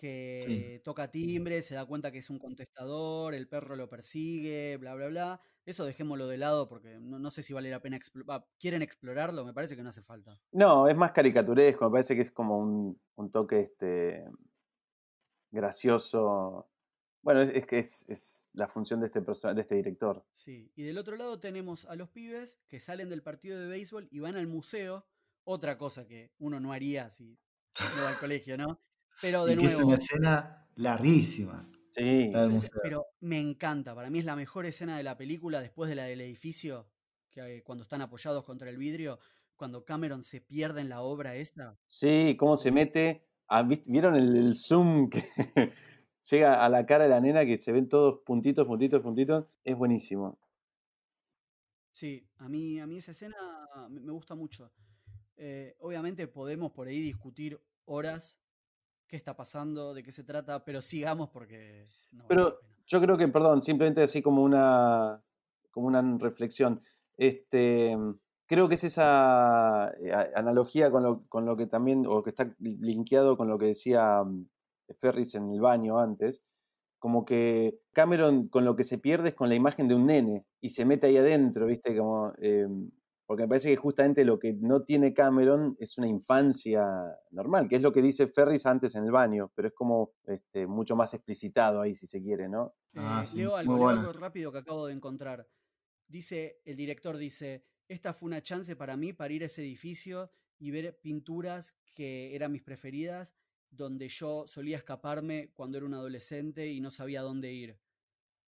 [0.01, 0.47] Sí.
[0.47, 4.95] que toca timbre, se da cuenta que es un contestador, el perro lo persigue, bla,
[4.95, 5.41] bla, bla.
[5.67, 8.47] Eso dejémoslo de lado porque no, no sé si vale la pena explorar.
[8.59, 9.45] ¿Quieren explorarlo?
[9.45, 10.41] Me parece que no hace falta.
[10.53, 14.25] No, es más caricaturesco, me parece que es como un, un toque este,
[15.51, 16.69] gracioso.
[17.23, 20.25] Bueno, es, que es, es la función de este, de este director.
[20.33, 20.73] Sí.
[20.75, 24.21] Y del otro lado tenemos a los pibes que salen del partido de béisbol y
[24.21, 25.07] van al museo.
[25.45, 27.39] Otra cosa que uno no haría si
[27.79, 28.81] no va al colegio, ¿no?
[29.21, 32.47] Pero de Y que es una escena larguísima, Sí, la
[32.81, 33.95] pero me encanta.
[33.95, 36.89] Para mí es la mejor escena de la película después de la del edificio,
[37.31, 39.19] que eh, cuando están apoyados contra el vidrio,
[39.57, 41.79] cuando Cameron se pierde en la obra esa.
[41.87, 43.27] sí, cómo se mete.
[43.49, 45.25] a- ¿vist- ¿Vieron el, el zoom que,
[46.31, 49.47] llega a la cara de la nena que se ven todos puntitos, puntitos, puntitos.
[49.65, 50.39] Es buenísimo.
[51.93, 53.37] Sí, a mí, a mí esa escena
[53.89, 54.73] me me gusta mucho.
[55.37, 58.41] Eh, obviamente podemos por ahí discutir horas
[59.11, 63.27] qué está pasando, de qué se trata, pero sigamos porque no Pero yo creo que,
[63.27, 65.21] perdón, simplemente así como una,
[65.73, 66.81] como una reflexión.
[67.17, 67.97] Este,
[68.47, 72.55] creo que es esa eh, analogía con lo, con lo que también, o que está
[72.61, 74.47] linkeado con lo que decía mm,
[74.99, 76.43] Ferris en el baño antes,
[77.01, 80.45] como que Cameron con lo que se pierde es con la imagen de un nene
[80.61, 81.97] y se mete ahí adentro, ¿viste?
[81.97, 82.69] Como, eh,
[83.31, 86.85] porque me parece que justamente lo que no tiene Cameron es una infancia
[87.31, 90.67] normal, que es lo que dice Ferris antes en el baño, pero es como este,
[90.67, 92.75] mucho más explicitado ahí, si se quiere, ¿no?
[92.97, 94.01] Ah, Eh, sí, leo algo, muy leo bueno.
[94.01, 95.49] algo rápido que acabo de encontrar.
[96.09, 100.33] Dice, el director dice, esta fue una chance para mí para ir a ese edificio
[100.59, 103.37] y ver pinturas que eran mis preferidas,
[103.71, 107.81] donde yo solía escaparme cuando era un adolescente y no sabía dónde ir.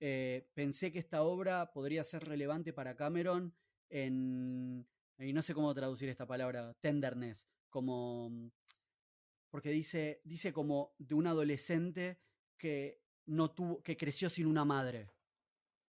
[0.01, 3.55] Eh, pensé que esta obra podría ser relevante para Cameron
[4.03, 4.85] en,
[5.19, 8.47] y no sé cómo traducir esta palabra, tenderness, como, mm,
[9.49, 12.19] porque dice, dice como de un adolescente
[12.57, 15.09] que no tuvo, que creció sin una madre.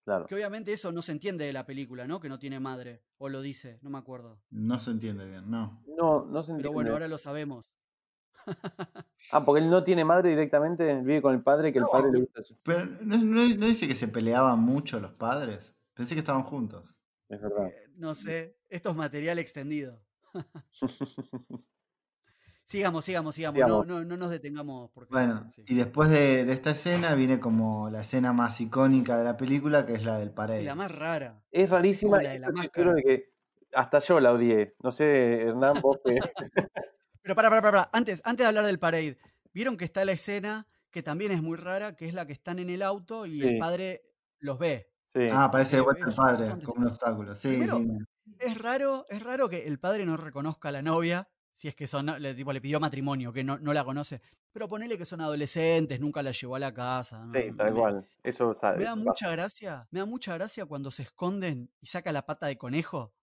[0.05, 0.27] Claro.
[0.27, 2.21] Que obviamente eso no se entiende de la película, ¿no?
[2.21, 3.03] Que no tiene madre.
[3.19, 4.41] O lo dice, no me acuerdo.
[4.51, 5.83] No se entiende bien, no.
[5.99, 6.69] No, no se Pero entiende.
[6.69, 7.73] bueno, ahora lo sabemos.
[9.33, 12.21] Ah, porque él no tiene madre directamente, vive con el padre, que el padre le
[12.21, 12.43] gusta.
[12.63, 15.75] Pero ¿no, no- no dice que se peleaban mucho los padres?
[15.95, 16.95] Pensé que estaban juntos.
[17.29, 17.67] Es verdad.
[17.69, 20.01] Eh, no sé, esto es material extendido.
[22.65, 23.61] Sigamos, sigamos, sigamos.
[23.61, 23.87] No, Sigamos.
[23.87, 25.63] no, no nos detengamos porque Bueno, sí.
[25.69, 29.87] y después de, de esta escena viene como la escena más icónica de la película,
[29.87, 30.63] que es la del Y parade.
[30.65, 31.45] la más rara.
[31.53, 33.33] Es rarísima la de la de que
[33.73, 34.75] hasta yo la odié.
[34.83, 36.19] No sé, Hernán, vos que...
[37.23, 39.17] Pero para, para, para, antes, antes de hablar del parade,
[39.55, 42.59] vieron que está la escena que también es muy rara, que es la que están
[42.59, 43.47] en el auto y Sí.
[43.47, 44.03] el padre
[44.41, 44.91] los ve.
[45.17, 45.29] Sí.
[45.33, 47.35] Ah, aparece de Eh, vuelta el padre, como un obstáculo.
[47.35, 47.89] Sí, Primero, sí.
[48.39, 51.87] Es raro, es raro que el padre no reconozca a la novia, si es que
[51.87, 54.21] son, le, tipo, le pidió matrimonio, que no, no la conoce.
[54.53, 57.25] Pero ponele que son adolescentes, nunca la llevó a la casa.
[57.25, 57.33] ¿no?
[57.33, 58.05] Sí, tal cual.
[58.23, 58.77] Eso sabe.
[58.79, 62.47] Me da mucha gracia, me da mucha gracia cuando se esconden y saca la pata
[62.47, 63.15] de conejo.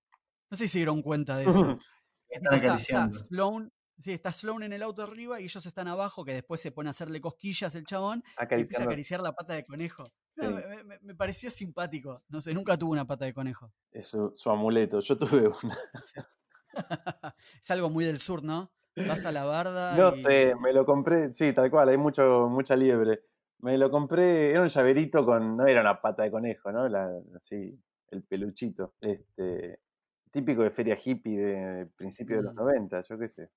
[0.49, 1.77] No sé si se dieron cuenta de eso.
[2.27, 3.13] Están está, está.
[3.13, 6.71] Sloan, sí, está Sloan en el auto arriba y ellos están abajo, que después se
[6.71, 10.03] pone a hacerle cosquillas el chabón y empieza a acariciar la pata de conejo.
[10.37, 12.23] No, me, me- me pareció simpático.
[12.29, 13.71] No sé, nunca tuve una pata de conejo.
[13.91, 14.99] Es su, su amuleto.
[14.99, 15.77] Yo tuve una.
[17.61, 18.71] es algo muy del sur, ¿no?
[19.07, 20.21] Vas a la barda No y...
[20.23, 21.33] sé, me lo compré.
[21.33, 23.21] Sí, tal cual, hay mucho, mucha liebre.
[23.59, 25.57] Me lo compré, era un llaverito con.
[25.57, 26.87] No era una pata de conejo, ¿no?
[26.89, 27.79] La, así,
[28.11, 28.95] el peluchito.
[29.01, 29.79] Este.
[30.31, 32.57] Típico de feria hippie de principio de los Mm.
[32.57, 33.49] 90, yo qué sé.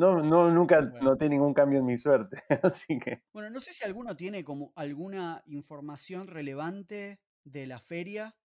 [0.00, 1.08] No, no, nunca Bueno.
[1.08, 3.22] noté ningún cambio en mi suerte, así que.
[3.32, 8.36] Bueno, no sé si alguno tiene como alguna información relevante de la feria.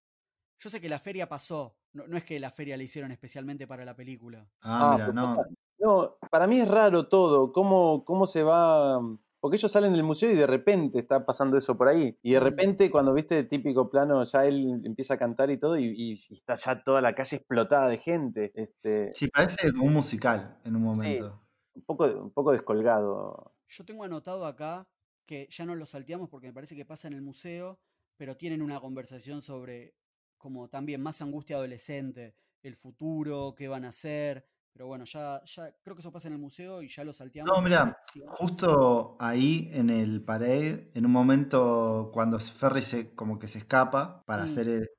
[0.60, 1.80] Yo sé que la feria pasó.
[1.94, 4.52] No, no es que la feria la hicieron especialmente para la película.
[4.62, 5.46] Ah, Ah, mira, pues no.
[5.80, 9.00] No, para mí es raro todo, cómo, cómo se va,
[9.40, 12.40] porque ellos salen del museo y de repente está pasando eso por ahí, y de
[12.40, 16.14] repente cuando viste el típico plano, ya él empieza a cantar y todo, y, y
[16.34, 20.90] está ya toda la calle explotada de gente, este, Sí, parece un musical en un
[20.90, 20.98] Sí.
[20.98, 21.42] momento.
[21.76, 23.54] un poco, un poco descolgado.
[23.68, 24.88] Yo tengo anotado acá
[25.26, 27.80] que ya no lo salteamos porque me parece que pasa en el museo,
[28.16, 29.94] pero tienen una conversación sobre
[30.38, 32.34] como también más angustia adolescente,
[32.64, 34.46] el futuro, qué van a hacer.
[34.78, 37.52] Pero bueno, ya, ya creo que eso pasa en el museo y ya lo salteamos.
[37.52, 37.98] No, mira,
[38.28, 44.24] justo ahí en el parade, en un momento cuando Ferry se, como que se escapa
[44.28, 44.46] para Mm.
[44.46, 44.90] hacer el-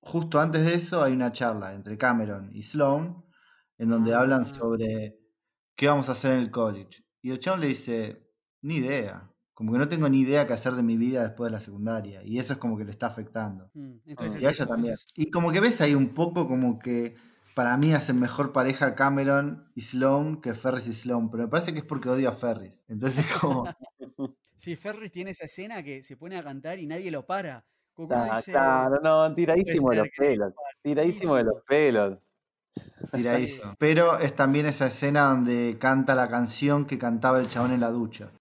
[0.00, 3.22] Justo antes de eso hay una charla entre Cameron y Sloan
[3.76, 4.44] en donde hablan Ah.
[4.46, 5.18] sobre
[5.74, 7.04] qué vamos a hacer en el college.
[7.20, 8.30] Y el chabón le dice,
[8.62, 9.28] ni idea.
[9.52, 12.22] Como que no tengo ni idea qué hacer de mi vida después de la secundaria.
[12.22, 13.68] Y eso es como que le está afectando.
[13.74, 14.92] Mm, Entonces Y a ella también.
[14.94, 17.16] es- Y como que ves ahí un poco como que
[17.56, 21.30] para mí hacen mejor pareja Cameron y Sloan que Ferris y Sloan.
[21.30, 22.84] Pero me parece que es porque odio a Ferris.
[22.86, 23.64] Entonces como...
[24.58, 27.66] Sí, Ferris tiene esa escena que se pone a cantar y nadie lo para.
[28.10, 32.18] Ah, dice, claro, no, tiradísimo de los pelos, tiradísimo de los pelos.
[33.12, 33.74] tiradizo.
[33.78, 37.90] Pero es también esa escena donde canta la canción que cantaba el chabón en la
[37.90, 38.32] ducha.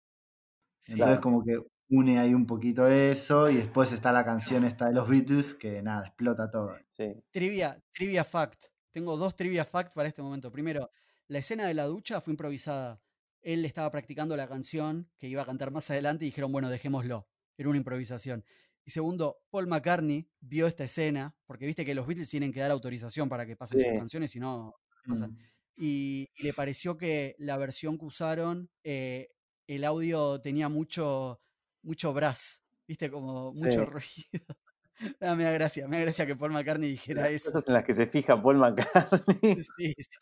[0.79, 1.59] sí, Entonces como que
[1.89, 5.81] une ahí un poquito eso y después está la canción esta de los Beatles que
[5.81, 6.77] nada, explota todo.
[6.91, 8.74] Sí, Trivia, trivia fact.
[8.95, 10.49] Tengo dos trivia fact para este momento.
[10.53, 10.89] Primero,
[11.27, 13.01] la escena de la ducha fue improvisada.
[13.41, 17.27] Él estaba practicando la canción que iba a cantar más adelante y dijeron, bueno, dejémoslo.
[17.57, 18.45] Era una improvisación.
[18.85, 22.71] Y segundo, Paul McCartney vio esta escena, porque viste que los Beatles tienen que dar
[22.71, 24.73] autorización para que pasen sus canciones, si no,
[25.05, 25.31] pasan.
[25.31, 25.37] Mm.
[25.75, 29.27] Y, y le pareció que la versión que usaron, eh,
[29.67, 31.41] el audio tenía mucho,
[31.81, 33.65] mucho brass, viste, como Sí.
[33.65, 34.55] mucho ruido.
[35.21, 37.51] Ah, me da gracia, me da gracia que Paul McCartney dijera Las eso.
[37.51, 39.63] cosas en las que se fija Paul McCartney.
[39.77, 40.17] Sí, sí.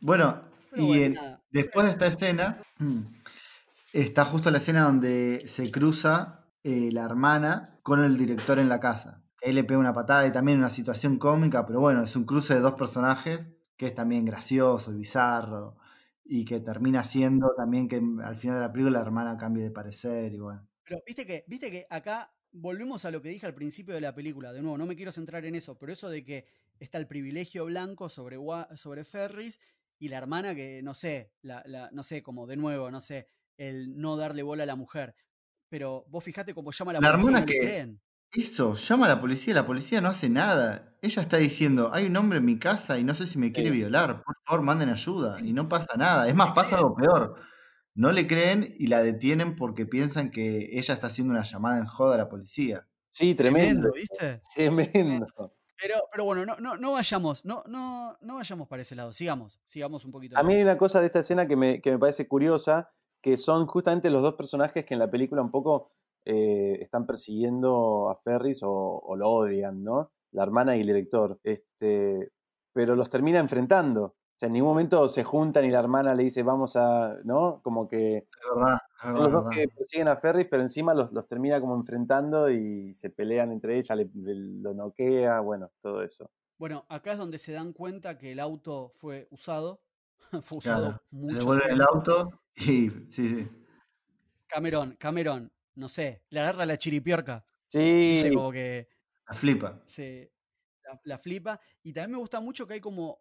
[0.00, 3.00] Bueno, Pero y bueno, después de esta escena, mm,
[3.92, 8.80] está justo la escena donde se cruza eh, la hermana con el director en la
[8.80, 9.22] casa.
[9.40, 12.54] Él le pega una patada y también una situación cómica, pero bueno, es un cruce
[12.54, 15.76] de dos personajes que es también gracioso y bizarro
[16.24, 19.70] y que termina siendo también que al final de la película la hermana cambie de
[19.70, 20.66] parecer y bueno.
[20.84, 24.14] Pero viste que, viste que acá volvemos a lo que dije al principio de la
[24.14, 24.52] película.
[24.52, 26.46] De nuevo, no me quiero centrar en eso, pero eso de que
[26.80, 28.36] está el privilegio blanco sobre,
[28.76, 29.60] sobre Ferris
[29.98, 33.28] y la hermana que, no sé, la, la- no sé, como de nuevo, no sé,
[33.56, 35.14] el no darle bola a la mujer.
[35.68, 38.00] Pero vos fijate cómo llama a la, La policía hermana no que- creen.
[38.30, 40.94] Eso, llama a la policía, la policía no hace nada.
[41.00, 43.70] Ella está diciendo, hay un hombre en mi casa y no sé si me quiere
[43.70, 43.76] Sí.
[43.76, 45.38] violar, por favor manden ayuda.
[45.42, 46.28] Y no pasa nada.
[46.28, 47.36] Es más, pasa algo peor.
[47.98, 51.86] No le creen y la detienen porque piensan que ella está haciendo una llamada en
[51.86, 52.86] joda a la policía.
[53.08, 53.92] Sí, Tremendo, tremendo.
[53.92, 54.42] ¿viste?
[54.54, 55.26] Tremendo.
[55.82, 59.12] Pero, pero bueno, no, no, no vayamos, no, no, no vayamos para ese lado.
[59.12, 61.90] Sigamos, sigamos un poquito A mí hay una cosa de esta escena que me, que
[61.90, 62.88] me parece curiosa,
[63.20, 65.90] que son justamente los dos personajes que en la película un poco
[66.24, 70.12] eh, están persiguiendo a Ferris o, o lo odian, ¿no?
[70.30, 71.40] La hermana y el director.
[71.42, 72.30] Este,
[72.72, 74.14] pero los termina enfrentando.
[74.38, 77.60] O sea, en ningún momento se juntan y la hermana le dice, vamos a, ¿no?
[77.60, 80.94] Como que Es verdad, es son verdad, los dos que persiguen a Ferris, pero encima
[80.94, 85.72] los, los termina como enfrentando y se pelean entre ellas, le, le- lo noquea, bueno,
[85.82, 86.30] todo eso.
[86.56, 89.82] Bueno, acá es donde se dan cuenta que el auto fue usado.
[90.42, 91.02] fue usado Claro.
[91.10, 91.92] Le mucho devuelven el tiempo.
[91.94, 93.50] auto y sí, sí.
[94.46, 97.44] Cameron, Cameron, no sé, le agarra la chiripiorca.
[97.68, 98.32] Sí, ¿viste?
[98.32, 98.88] Como que
[99.28, 99.80] La flipa.
[99.84, 100.32] se
[100.84, 101.60] la, la flipa.
[101.82, 103.20] Y también me gusta mucho que hay como,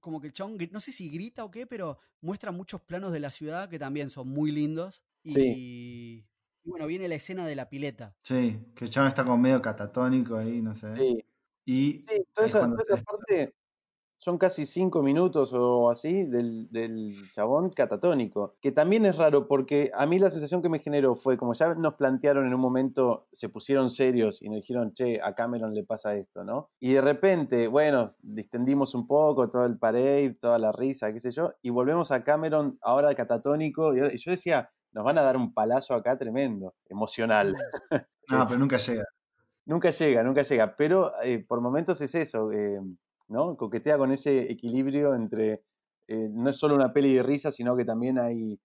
[0.00, 3.20] como que el chabón, no sé si grita o qué, pero muestra muchos planos de
[3.20, 5.02] la ciudad que también son muy lindos.
[5.22, 6.26] Y, Sí.
[6.64, 8.14] y bueno, viene la escena de la pileta.
[8.22, 10.94] Sí, que el chabón está como medio catatónico ahí, no sé.
[10.96, 11.24] sí.
[11.64, 13.54] Y Sí, toda esa parte
[14.18, 19.90] son casi cinco minutos o así del, del chabón catatónico, que también es raro porque
[19.94, 23.28] a mí la sensación que me generó fue como ya nos plantearon en un momento,
[23.32, 26.70] se pusieron serios y nos dijeron, che, a Cameron le pasa esto, ¿no?
[26.80, 31.30] Y de repente, bueno, distendimos un poco todo el parade, toda la risa, qué sé
[31.30, 35.54] yo, y volvemos a Cameron ahora catatónico, y yo decía, nos van a dar un
[35.54, 37.54] palazo acá tremendo, emocional.
[38.30, 39.04] No, pero nunca llega.
[39.64, 42.78] Nunca llega, nunca llega, pero eh, por momentos es eso, eh,
[43.28, 43.56] ¿no?
[43.56, 45.64] Coquetea con ese equilibrio entre,
[46.06, 48.60] eh, no es solo una peli de risa, sino que también hay,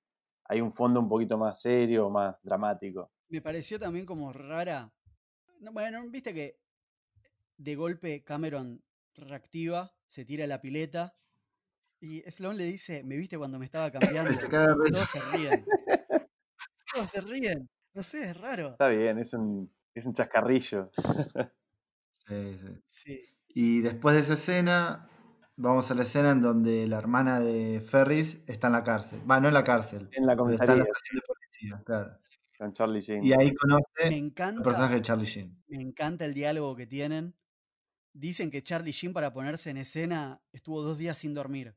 [0.45, 3.11] hay un fondo un poquito más serio, más dramático.
[3.30, 4.93] Me pareció también como rara.
[5.59, 6.59] No, bueno, viste que
[7.57, 8.84] de golpe Cameron
[9.16, 11.16] reactiva, se tira a la pileta
[11.99, 14.34] y Sloan le dice, me viste cuando me estaba cambiando.
[14.34, 15.66] Se todos se ríen.
[16.93, 17.70] Todos se ríen.
[17.95, 18.72] No sé, es raro.
[18.72, 20.91] Está bien, es un, es un chascarrillo.
[22.26, 22.82] Sí, sí.
[22.86, 23.33] Sí.
[23.54, 25.10] Y después de esa escena,
[25.56, 29.22] vamos a la escena en donde la hermana de Ferris está en la cárcel.
[29.30, 31.84] Va, no en la cárcel, En la pero está en la comisaría, estación de policía,
[31.86, 32.18] claro.
[32.58, 33.24] con Charlie Sheen.
[33.24, 34.26] Y ahí Me conoce
[34.58, 35.64] el personaje de Charlie Sheen.
[35.68, 37.36] me encanta el diálogo que tienen.
[38.14, 41.76] Dicen que Charlie Sheen para ponerse en escena estuvo dos días sin dormir.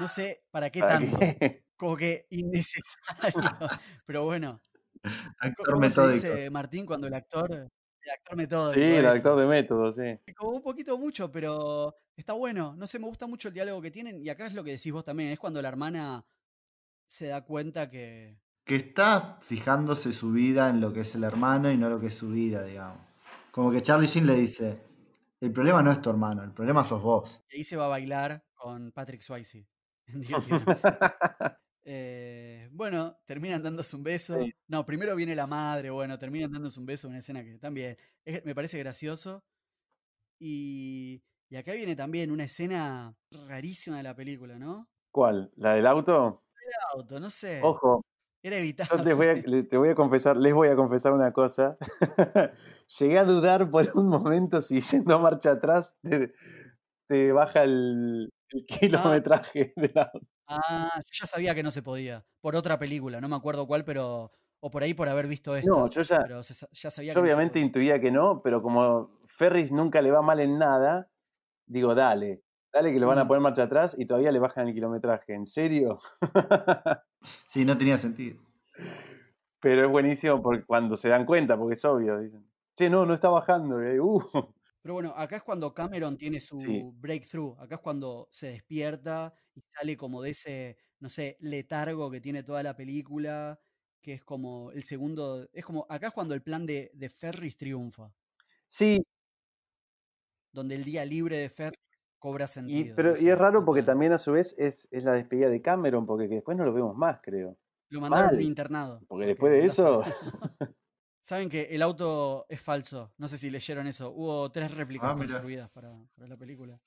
[0.00, 1.18] No sé para qué ¿Para tanto.
[1.18, 1.64] qué?
[1.76, 3.34] Como que innecesario.
[4.06, 4.62] Pero bueno,
[5.38, 6.14] Actor ¿Cómo se metódico.
[6.14, 7.68] dice, Martín, cuando el actor,
[8.08, 10.18] el actor metódico, Sí, el actor de método, sí.
[10.36, 12.74] Como un poquito mucho, pero está bueno.
[12.76, 14.24] No sé, me gusta mucho el diálogo que tienen.
[14.24, 16.24] Y acá es lo que decís vos también, es cuando la hermana
[17.06, 18.38] se da cuenta que...
[18.64, 22.08] Que está fijándose su vida en lo que es el hermano y no lo que
[22.08, 23.00] es su vida, digamos.
[23.50, 24.78] Como que Charlie Sheen le dice,
[25.40, 27.42] el problema no es tu hermano, el problema sos vos.
[27.50, 29.66] Y ahí se va a bailar con Patrick Swayze.
[31.90, 34.38] Eh, bueno, terminan dándose un beso.
[34.38, 34.52] Sí.
[34.66, 37.96] No, primero viene la madre, bueno, terminan dándose un beso, una escena que también
[38.26, 39.42] es- me parece gracioso.
[40.38, 43.16] Y, y acá viene también una escena
[43.46, 44.86] rarísima de la película, ¿no?
[45.10, 45.50] ¿Cuál?
[45.56, 46.44] ¿La del auto?
[46.56, 47.60] El auto, no sé.
[47.62, 48.02] Ojo,
[48.42, 49.02] Era Yo evitable.
[49.02, 51.78] te voy, a, le- te voy a confesar, les voy a confesar una cosa.
[52.98, 56.34] Llegué a dudar por un momento si yendo a marcha atrás te,
[57.08, 60.26] te baja el, el kilometraje del auto.
[60.48, 62.24] Ah, yo ya sabía que no se podía.
[62.40, 64.32] Por otra película, no me acuerdo cuál, pero.
[64.60, 65.70] O por ahí por haber visto esta.
[65.70, 68.10] No, yo ya, Pero se sa- ya sabía yo que no se obviamente intuía que
[68.10, 71.12] no, pero como Ferris nunca le va mal en nada,
[71.66, 72.42] digo, dale,
[72.72, 73.28] dale que lo van a Mm.
[73.28, 75.34] poner marcha atrás y todavía le bajan el kilometraje.
[75.34, 76.00] ¿En serio?
[77.48, 78.40] Sí, no tenía sentido.
[79.60, 82.18] Pero es buenísimo porque cuando se dan cuenta, porque es obvio.
[82.18, 83.82] Dicen, che, no, no está bajando.
[83.82, 84.22] y ahí, uh.
[84.88, 86.82] Pero bueno, acá es cuando Cameron tiene su Sí.
[86.94, 87.60] breakthrough.
[87.60, 92.42] Acá es cuando se despierta y sale como de ese, no sé, letargo que tiene
[92.42, 93.60] toda la película.
[94.00, 97.58] que es como el segundo, es como, acá es cuando el plan de, de Ferris
[97.58, 98.14] triunfa,
[98.66, 99.02] Sí,
[100.52, 101.80] donde el día libre de Ferris
[102.18, 102.96] cobra y, sentido.
[102.96, 106.06] pero, y es raro porque también a su vez es, es la despedida de Cameron,
[106.06, 107.58] porque que después no lo vemos más, creo.
[107.90, 109.00] Lo mandaron a un internado.
[109.06, 110.02] Porque después de eso,
[111.28, 113.12] Saben que el auto es falso.
[113.18, 114.12] No sé si leyeron eso.
[114.12, 116.80] Hubo tres réplicas Ah, construidas para, para la película.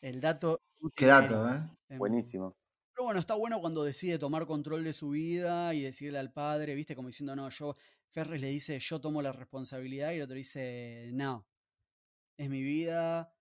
[0.00, 0.60] El dato.
[0.96, 1.62] Qué dato, ¿eh?
[1.90, 2.56] Em, buenísimo.
[2.92, 6.74] Pero bueno, está bueno cuando decide tomar control de su vida y decirle al padre,
[6.74, 7.72] viste, como diciendo, no, yo,
[8.08, 11.46] Ferris le dice, yo tomo la responsabilidad y el otro dice, no,
[12.36, 13.32] es mi vida.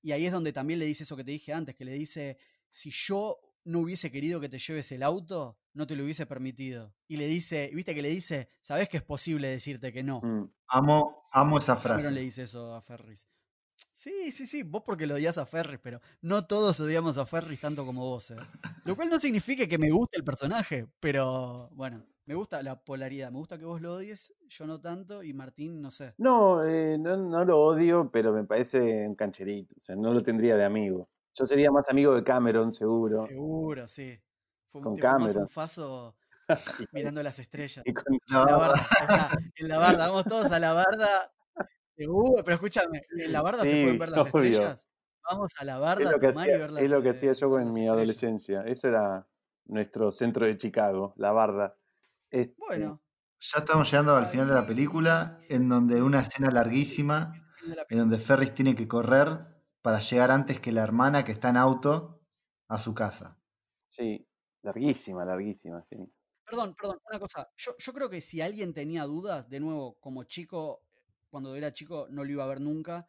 [0.00, 2.38] Y ahí es donde también le dice eso que te dije antes, que le dice,
[2.70, 6.94] si yo no hubiese querido que te lleves el auto, no te lo hubiese permitido.
[7.08, 10.20] Y le dice, viste que le dice, sabes que es posible decirte que no.
[10.22, 10.50] Mm.
[10.68, 12.10] Amo, amo esa frase.
[12.10, 13.28] le dice eso a Ferris.
[13.92, 17.60] Sí, sí, sí, vos porque lo odias a Ferris, pero no todos odiamos a Ferris
[17.60, 18.36] tanto como vos, ¿eh?
[18.84, 23.30] Lo cual no significa que me guste el personaje, pero bueno, me gusta la polaridad,
[23.30, 26.14] me gusta que vos lo odies, yo no tanto, y Martín, no sé.
[26.18, 29.74] No, eh, no, no lo odio, pero me parece un cancherito.
[29.76, 31.08] O sea, no lo tendría de amigo.
[31.34, 33.26] Yo sería más amigo de Cameron, seguro.
[33.26, 34.18] Seguro, sí.
[34.66, 35.42] Fue, Con Cameron.
[35.42, 36.16] un faso
[36.78, 37.82] Y mirando las estrellas.
[37.86, 41.32] y con- En la barda, está, en la barda, vamos todos a la barda.
[41.96, 44.26] Seguro, pero escúchame, ¿en la barda se pueden Sí, ver las obvio.
[44.50, 44.88] estrellas?
[45.30, 47.02] Vamos a la Es barda a lo que tomar y hacía, ver las es lo
[47.02, 47.94] que eh, hacía yo ver en mi estrellas.
[47.96, 48.62] adolescencia.
[48.66, 49.26] Eso era
[49.66, 51.76] nuestro centro de Chicago, la barda.
[52.30, 53.00] Este, Bueno,
[53.38, 57.32] ya estamos llegando al final de la película, en donde una escena larguísima,
[57.66, 59.38] es en donde Ferris tiene que correr
[59.84, 62.20] para llegar antes que la hermana que está en auto
[62.68, 63.38] a su casa.
[63.86, 64.26] sí,
[64.62, 65.96] larguísima, larguísima, sí.
[66.46, 67.50] Perdón, perdón, una cosa.
[67.56, 70.82] Yo, yo creo que si alguien tenía dudas, de nuevo, como chico,
[71.30, 73.08] cuando era chico no lo iba a ver nunca,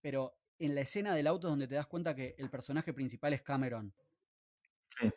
[0.00, 3.32] pero en la escena del auto es donde te das cuenta que el personaje principal
[3.34, 3.94] es Cameron.
[4.88, 5.10] Sí.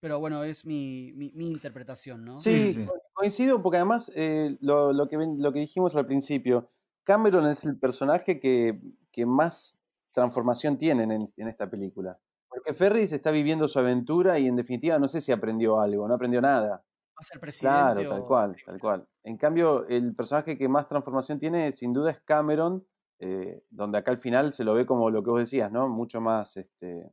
[0.00, 2.44] Pero bueno, es mi, mi, mi interpretación, ¿no?
[2.44, 2.86] Sí, sí, Sí, sí.
[2.86, 6.70] co- coincido porque además eh, lo, lo que, ven- lo que dijimos al principio,
[7.02, 8.78] Cameron es el personaje que,
[9.10, 9.78] que más
[10.16, 12.18] transformación tiene en, en esta película.
[12.48, 16.14] Porque Ferris está viviendo su aventura y en definitiva no sé si aprendió algo, no
[16.14, 16.70] aprendió nada.
[16.70, 19.08] ¿Va a ser presidente Claro, tal cual, tal cual.
[19.24, 22.86] En cambio, el personaje que más transformación tiene sin duda es Cameron,
[23.18, 25.88] eh, donde acá al final se lo ve como lo que vos decías, ¿no?
[25.88, 27.12] Mucho más este,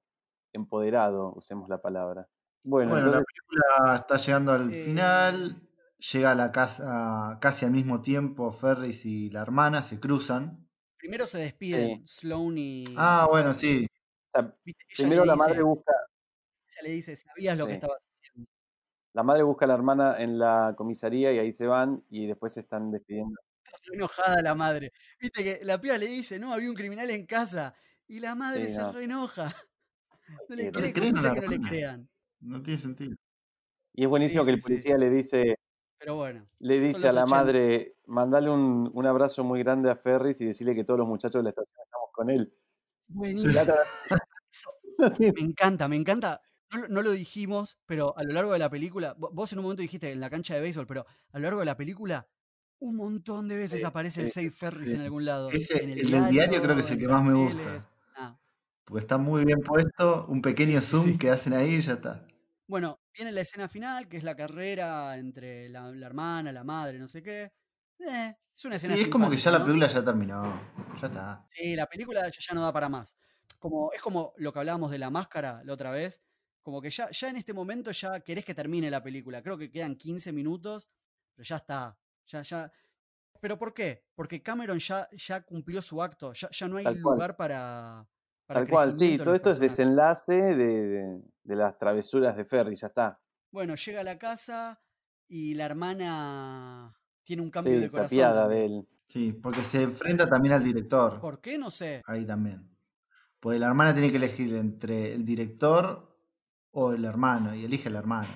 [0.54, 2.28] empoderado, usemos la palabra.
[2.64, 5.62] Bueno, Bueno, la película está llegando al Eh, final,
[5.98, 10.63] llega a la casa casi al mismo tiempo Ferris y la hermana, se cruzan.
[11.04, 11.44] Primero se sí.
[11.44, 13.86] despiden Sloane y Ah, bueno, sí.
[13.86, 14.56] O sea,
[14.98, 15.92] primero la madre busca,
[16.70, 18.50] ella le dice, sabías lo que estabas haciendo.
[19.12, 22.54] La madre busca a la hermana en la comisaría y ahí se van y después
[22.54, 23.36] se están despidiendo.
[23.86, 24.94] Re enojada la madre.
[25.20, 27.76] Viste que la piba le dice, no, había un criminal en casa.
[28.08, 28.94] Y la madre Sí, se no.
[28.94, 29.54] re enoja.
[30.48, 30.72] No le.
[30.72, 32.10] No creen ¿cómo a puede la ser que no le crean?
[32.40, 33.16] No tiene sentido.
[33.94, 34.64] Y es buenísimo Sí, que sí, el sí.
[34.64, 35.56] policía le dice,
[36.04, 37.26] Pero bueno, le dice a la 80.
[37.38, 41.40] madre, mandale un, un abrazo muy grande a Ferris y decirle que todos los muchachos
[41.40, 42.54] de la estación estamos con él.
[43.08, 43.54] Buenísimo.
[45.36, 46.42] me encanta, me encanta.
[46.74, 49.60] No, lo- no lo dijimos, pero a lo largo de la película, vo- vos en
[49.60, 52.28] un momento dijiste en la cancha de béisbol, pero a lo largo de la película,
[52.80, 54.96] un montón de veces Sí, aparece el Safe Ferris Sí.
[54.96, 55.52] en algún lado.
[55.52, 57.80] Ese, En el el del diario creo que es el que más me gusta.
[58.18, 58.38] Ah,
[58.84, 61.18] Porque está muy bien puesto, un pequeño sí, zoom sí.
[61.18, 62.28] que hacen ahí y ya está.
[62.68, 67.00] Bueno, viene la escena final, que es la carrera entre la, la hermana, la madre,
[67.00, 67.54] no sé qué.
[68.00, 70.72] Eh, es una Sí, escena es como que ya la película ya terminó.
[71.02, 71.46] Ya está.
[71.48, 73.18] Sí, la película ya, ya no da para más.
[73.60, 76.22] Como, es como lo que hablábamos de la máscara la otra vez.
[76.62, 79.42] Como que ya, ya en este momento ya querés que termine la película.
[79.42, 80.90] Creo que quedan 15 minutos,
[81.36, 81.98] pero ya está.
[82.28, 82.72] Ya, ya.
[83.42, 84.06] ¿Pero por qué?
[84.16, 86.34] Porque Cameron ya, ya cumplió su acto.
[86.34, 88.08] Ya, ya no hay Tal cual, lugar para,
[88.46, 92.82] para tal cual, sí, todo esto es desenlace de, de- de las travesuras de Ferris,
[92.82, 93.20] ya está.
[93.52, 94.82] Bueno, llega a la casa
[95.28, 98.88] y la hermana tiene un cambio Sí, de corazón de él.
[99.06, 101.20] Sí, porque se enfrenta también al director.
[101.20, 101.58] ¿Por qué?
[101.58, 102.02] No sé.
[102.06, 102.70] Ahí también.
[103.40, 106.18] Porque la hermana tiene que elegir entre el director
[106.72, 107.54] o el hermano.
[107.54, 108.30] Y elige el hermano.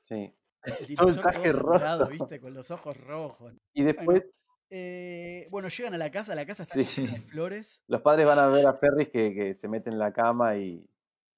[0.00, 0.34] Sí.
[0.64, 2.10] El Todo el traje todo sangrado, roto.
[2.10, 2.40] ¿viste?
[2.40, 3.54] Con los ojos rojos.
[3.72, 4.26] Y Bueno, después,
[4.74, 7.82] eh, bueno, llegan a la casa, la casa está sí, llena de flores.
[7.88, 10.88] los padres van a ver a Ferris que, que se mete en la cama y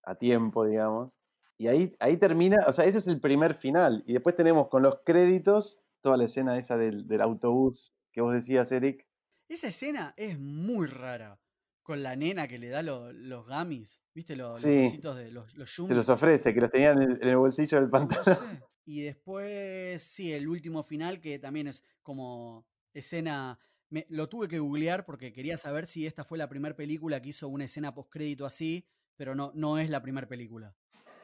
[0.04, 1.10] a tiempo, digamos.
[1.58, 4.04] Y ahí, ahí termina, o sea, ese es el primer final.
[4.06, 8.32] Y después tenemos con los créditos toda la escena esa del, del autobús que vos
[8.32, 9.06] decías, Eric.
[9.48, 11.40] Esa escena es muy rara.
[11.82, 14.36] Con la nena que le da lo- los gamis, ¿viste?
[14.36, 17.18] Lo- los Sí, ositos de los, los se los ofrece, que los tenían en el,
[17.22, 18.24] en el bolsillo del No pantalón.
[18.24, 18.62] sé.
[18.86, 22.64] Y después, sí, el último final, que también es como
[22.94, 23.58] escena.
[23.90, 27.28] me- lo tuve que googlear porque quería saber si esta fue la primera película que
[27.28, 30.74] hizo una escena postcrédito así, pero no, no es la primera película.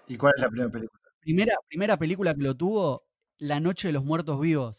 [0.07, 1.01] ¿Y cuál es la primera película?
[1.21, 3.07] Primera, primera película que lo tuvo,
[3.39, 4.79] La Noche de los Muertos Vivos.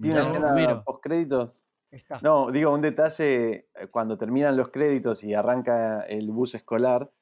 [0.00, 0.82] Tiene una escena Romero.
[0.84, 1.62] post créditos.
[1.90, 2.20] Está.
[2.22, 7.12] No, digo, un detalle, eh, cuando terminan los créditos y arranca el bus escolar,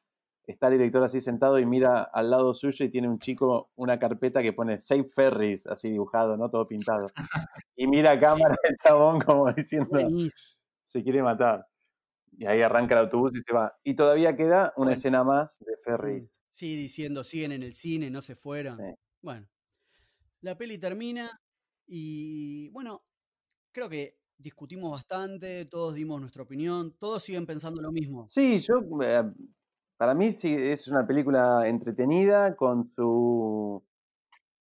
[0.52, 3.98] está el director así sentado y mira al lado suyo y tiene un chico una
[3.98, 6.50] carpeta que pone Save Ferries, así dibujado, ¿no?
[6.50, 7.06] Todo pintado.
[7.76, 9.98] Y mira a cámara el chabón como diciendo,
[10.82, 11.66] se quiere matar.
[12.36, 13.72] Y ahí arranca el autobús y se va.
[13.82, 14.90] Y todavía queda una Bueno.
[14.92, 16.30] escena más de Ferries.
[16.50, 18.78] Sí, diciendo, siguen en el cine, no se fueron.
[18.78, 18.94] Sí.
[19.20, 19.48] Bueno,
[20.40, 21.28] la peli termina
[21.86, 23.02] y bueno,
[23.72, 28.28] creo que discutimos bastante, todos dimos nuestra opinión, todos siguen pensando lo mismo.
[28.28, 29.24] Sí, yo, eh,
[29.98, 33.84] para mí sí es una película entretenida con su,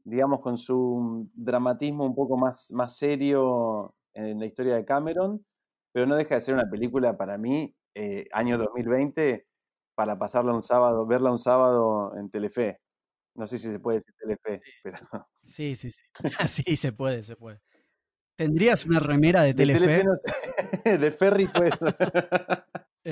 [0.05, 5.45] digamos, con su dramatismo un poco más, más serio en la historia de Cameron,
[5.93, 9.47] pero no deja de ser una película para mí, eh, año 2020,
[9.95, 12.79] para pasarla un sábado, verla un sábado en Telefe.
[13.35, 14.71] No sé si se puede decir Telefe, Sí.
[14.83, 14.97] pero
[15.43, 16.01] Sí, sí, sí.
[16.47, 17.61] sí, se puede, se puede.
[18.37, 20.03] ¿Tendrías una remera de de Telefe Telefe?
[20.03, 20.33] no sé,
[20.99, 21.73] de Ferry pues.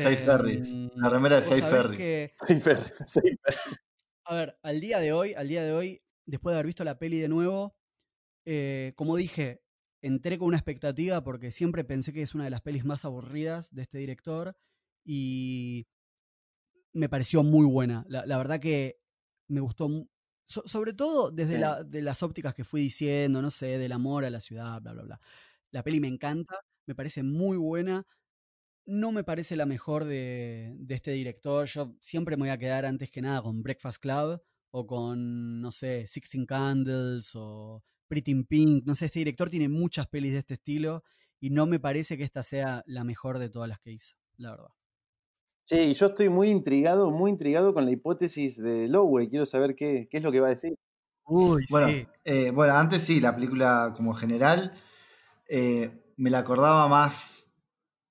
[0.04, 0.68] Seis ferries.
[0.96, 1.98] La Em, remera de sabés ferries.
[1.98, 2.92] que, Ferry, Ferry.
[4.26, 6.98] a ver, al día de hoy, al día de hoy, después de haber visto la
[7.00, 7.76] peli de nuevo,
[8.46, 9.62] eh, como dije,
[10.02, 13.74] entré con una expectativa porque siempre pensé que es una de las pelis más aburridas
[13.74, 14.56] de este director
[15.06, 15.88] y
[16.94, 18.06] me pareció muy buena.
[18.08, 19.00] La, la verdad que
[19.50, 19.90] me gustó,
[20.48, 21.60] so- sobre todo desde Sí.
[21.60, 24.94] la- de las ópticas que fui diciendo, no sé, del amor a la ciudad, bla,
[24.94, 25.22] bla, bla.
[25.72, 26.56] La peli me encanta,
[26.88, 28.06] me parece muy buena.
[28.88, 31.66] No me parece la mejor de, de este director.
[31.68, 34.42] Yo siempre me voy a quedar antes que nada con Breakfast Club
[34.72, 38.86] o con, no sé, Sixteen Candles o Pretty in Pink.
[38.86, 41.04] No sé, este director tiene muchas pelis de este estilo
[41.40, 44.52] y no me parece que esta sea la mejor de todas las que hizo, la
[44.52, 44.70] verdad.
[45.70, 49.30] Y yo estoy muy intrigado, muy intrigado con la hipótesis de Lowey.
[49.30, 50.76] Quiero saber qué, qué es lo que va a decir.
[51.28, 52.08] Uy, Bueno, sí.
[52.24, 54.74] eh, bueno, antes sí, la película como general
[55.50, 57.50] eh, me la acordaba más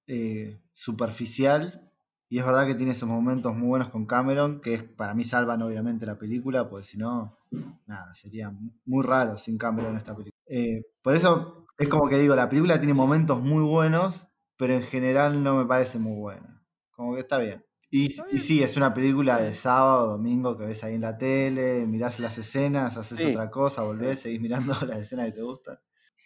[0.08, 1.90] eh, superficial
[2.28, 5.62] y es verdad que tiene esos momentos muy buenos con Cameron que para mí salvan
[5.62, 7.38] obviamente la película, porque si no,
[7.86, 8.52] nada, sería
[8.84, 10.34] muy raro sin Cameron esta película.
[10.46, 14.26] Eh, por eso es como que digo, la película tiene momentos muy buenos,
[14.56, 16.62] pero en general no me parece muy buena.
[16.90, 17.64] Como que está bien.
[17.90, 22.18] Y, sí, es una película de sábado, domingo, que ves ahí en la tele, mirás
[22.18, 23.28] las escenas, haces Sí.
[23.28, 25.78] otra cosa, volvés, seguís mirando las escenas que te gustan.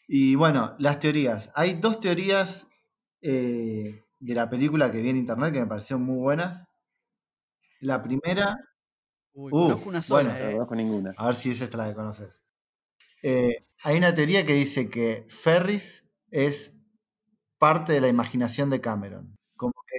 [0.07, 1.53] Y bueno, las teorías.
[1.55, 2.67] Hay dos teorías
[3.21, 6.65] eh, de la película que vi en internet que me parecieron muy buenas.
[7.81, 8.57] La primera,
[9.35, 10.53] Uy, Uf, conozco una sola, bueno, No eh.
[10.53, 11.15] conozco ninguna.
[11.17, 12.43] a ver si es esta la que conoces.
[13.23, 16.75] Eh, hay una teoría que dice que Ferris es
[17.59, 19.37] parte de la imaginación de Cameron.
[19.57, 19.99] Como que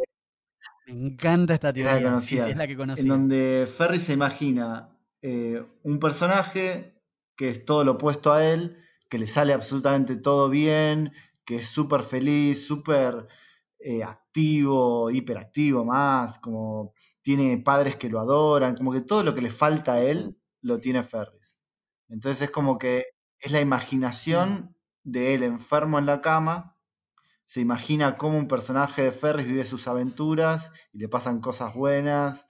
[0.85, 2.19] Me encanta esta es la que teoría.
[2.19, 2.47] Sí, sí, conocías.
[2.47, 3.13] es la que en conocía.
[3.13, 4.89] donde Ferris se imagina
[5.21, 6.95] eh, un personaje
[7.37, 8.77] que es todo lo opuesto a él,
[9.09, 11.13] que le sale absolutamente todo bien,
[11.45, 13.27] que es súper feliz, súper
[13.79, 19.41] eh, activo, hiperactivo más, como tiene padres que lo adoran, como que todo lo que
[19.41, 21.55] le falta a él lo tiene Ferris.
[22.09, 23.05] Entonces es como que
[23.39, 26.75] es la imaginación de él enfermo en la cama,
[27.49, 32.45] se imagina cómo un personaje de Ferris vive sus aventuras y le pasan cosas buenas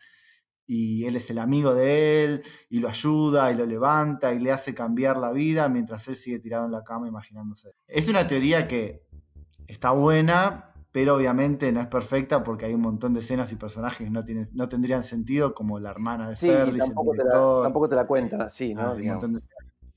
[0.67, 4.51] y él es el amigo de él y lo ayuda y lo levanta y le
[4.51, 7.71] hace cambiar la vida mientras él sigue tirado en la cama imaginándose.
[7.87, 9.01] Es una teoría que
[9.67, 14.05] está buena, pero obviamente no es perfecta porque hay un montón de escenas y personajes
[14.07, 17.11] que no, tienen, no tendrían sentido, como la hermana de Sí, y Ferris, el tampoco
[17.15, 18.95] te, la, tampoco te la cuentan así, ¿no?
[18.95, 19.41] montón de-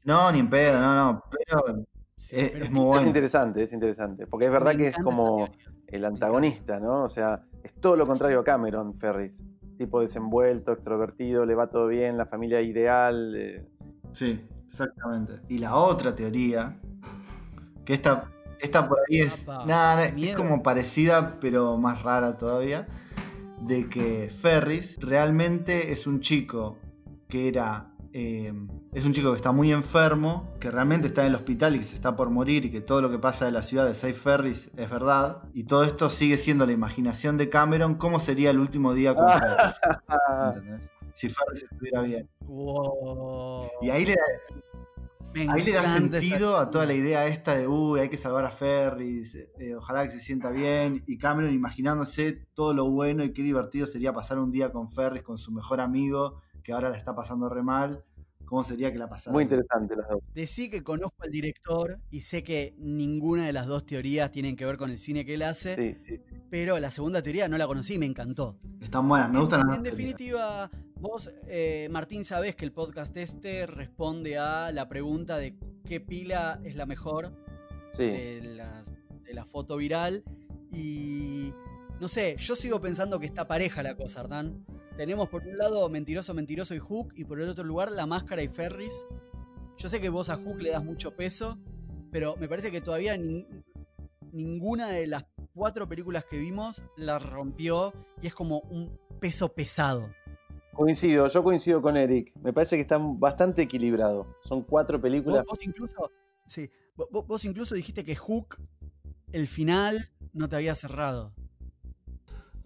[0.05, 1.85] No, ni en pedo, no, no, pero
[2.17, 3.07] Sí, es, pero es muy Es bueno.
[3.09, 4.27] interesante, es interesante.
[4.29, 5.49] Porque es verdad que es como
[5.89, 7.03] el antagonista, ¿no?
[7.05, 9.43] O sea, es todo lo contrario a Cameron Ferris.
[9.77, 13.35] Tipo desenvuelto, extrovertido, le va todo bien, la familia ideal.
[13.35, 13.67] eh,
[14.13, 15.41] Sí, exactamente.
[15.49, 16.77] Y la otra teoría,
[17.85, 18.31] que esta,
[18.63, 22.87] esta por ahí es, Apa, nada, es como parecida, pero más rara todavía,
[23.61, 26.79] de que Ferris realmente es un chico
[27.29, 28.53] que era, eh,
[28.93, 31.85] es un chico que está muy enfermo, que realmente está en el hospital y que
[31.85, 34.15] se está por morir y que todo lo que pasa de la ciudad de Safe
[34.15, 35.43] Ferris es verdad.
[35.55, 39.29] Y todo esto sigue siendo la imaginación de Cameron, cómo sería el último día con
[39.29, 39.77] Ferris.
[40.57, 40.91] ¿entendés?
[41.15, 42.29] Si Ferris estuviera bien.
[42.47, 43.71] Wow.
[43.81, 44.23] Y ahí le da
[45.35, 48.45] Me Ahí le da sentido a toda la idea esta de, uy, hay que salvar
[48.45, 51.03] a Ferris, eh, ojalá que se sienta bien.
[51.07, 55.23] Y Cameron imaginándose todo lo bueno y qué divertido sería pasar un día con Ferris,
[55.23, 58.05] con su mejor amigo, que ahora la está pasando re mal.
[58.45, 59.33] ¿Cómo sería que la pasara?
[59.33, 60.21] muy interesante las dos.
[60.35, 64.67] Decí que conozco al director y sé que ninguna de las dos teorías tienen que
[64.67, 66.35] ver con el cine que él hace, Sí, sí, sí.
[66.51, 68.59] pero la segunda teoría no la conocí y me encantó.
[68.79, 70.71] Están buenas, me gustan en, las en teorías.
[71.03, 75.57] Vos, eh, Martín, sabés que el podcast este responde a la pregunta de
[75.87, 77.33] qué pila es la mejor
[77.91, 78.05] Sí.
[78.05, 78.83] de, la,
[79.25, 80.23] de la foto viral.
[80.73, 81.53] Y
[82.01, 84.65] no sé, yo sigo pensando que está pareja la cosa, Hernán.
[84.97, 88.43] Tenemos por un lado Mentiroso, Mentiroso y Hook, y por el otro lugar La Máscara
[88.43, 89.05] y Ferris.
[89.77, 91.59] Yo sé que vos a Hook le das mucho peso,
[92.11, 93.47] pero me parece que todavía nin-
[94.31, 95.25] ninguna de las
[95.55, 97.93] cuatro películas que vimos la rompió
[98.23, 100.09] y es como un peso pesado.
[100.73, 102.33] Coincido, yo coincido con Eric.
[102.43, 104.27] Me parece que están bastante equilibrados.
[104.41, 105.45] Son cuatro Vos, películas.
[105.47, 106.11] vos incluso,
[106.47, 108.57] sí, vo- vo- vos incluso dijiste que Hook,
[109.33, 111.35] el final, no te había cerrado.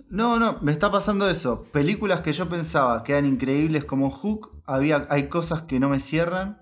[0.08, 1.64] No, no, me está pasando eso.
[1.72, 5.98] Películas que yo pensaba que eran increíbles como Hook, había, hay cosas que no me
[5.98, 6.60] cierran.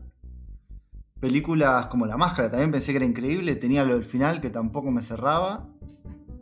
[1.21, 4.91] Películas como La Máscara también pensé que era increíble, tenía lo del final que tampoco
[4.91, 5.69] me cerraba.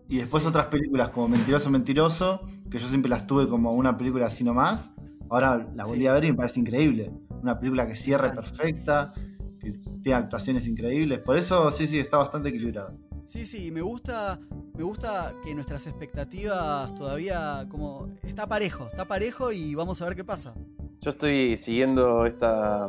[0.08, 0.48] Y después Sí.
[0.48, 2.42] otras películas como Mentiroso, Mentiroso,
[2.73, 4.90] que yo siempre las tuve como una película así nomás.
[5.31, 6.07] Ahora la volví Sí.
[6.07, 7.12] a ver y me parece increíble.
[7.43, 9.12] Una película que cierre perfecta,
[9.61, 9.73] que
[10.03, 11.20] tiene actuaciones increíbles.
[11.20, 12.97] Por eso sí, sí, está bastante equilibrado.
[13.24, 14.40] Sí, sí, me gusta,
[14.74, 20.16] me gusta que nuestras expectativas todavía como está parejo, está parejo y vamos a ver
[20.16, 20.55] qué pasa.
[21.01, 22.89] Yo estoy siguiendo esta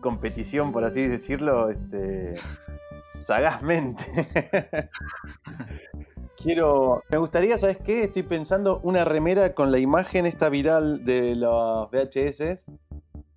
[0.00, 2.34] competición, por así decirlo, este,
[3.18, 4.02] sagazmente.
[6.46, 7.02] Quiero.
[7.10, 8.04] Me gustaría, ¿sabes qué?
[8.04, 12.66] Estoy pensando una remera con la imagen esta viral de los VHS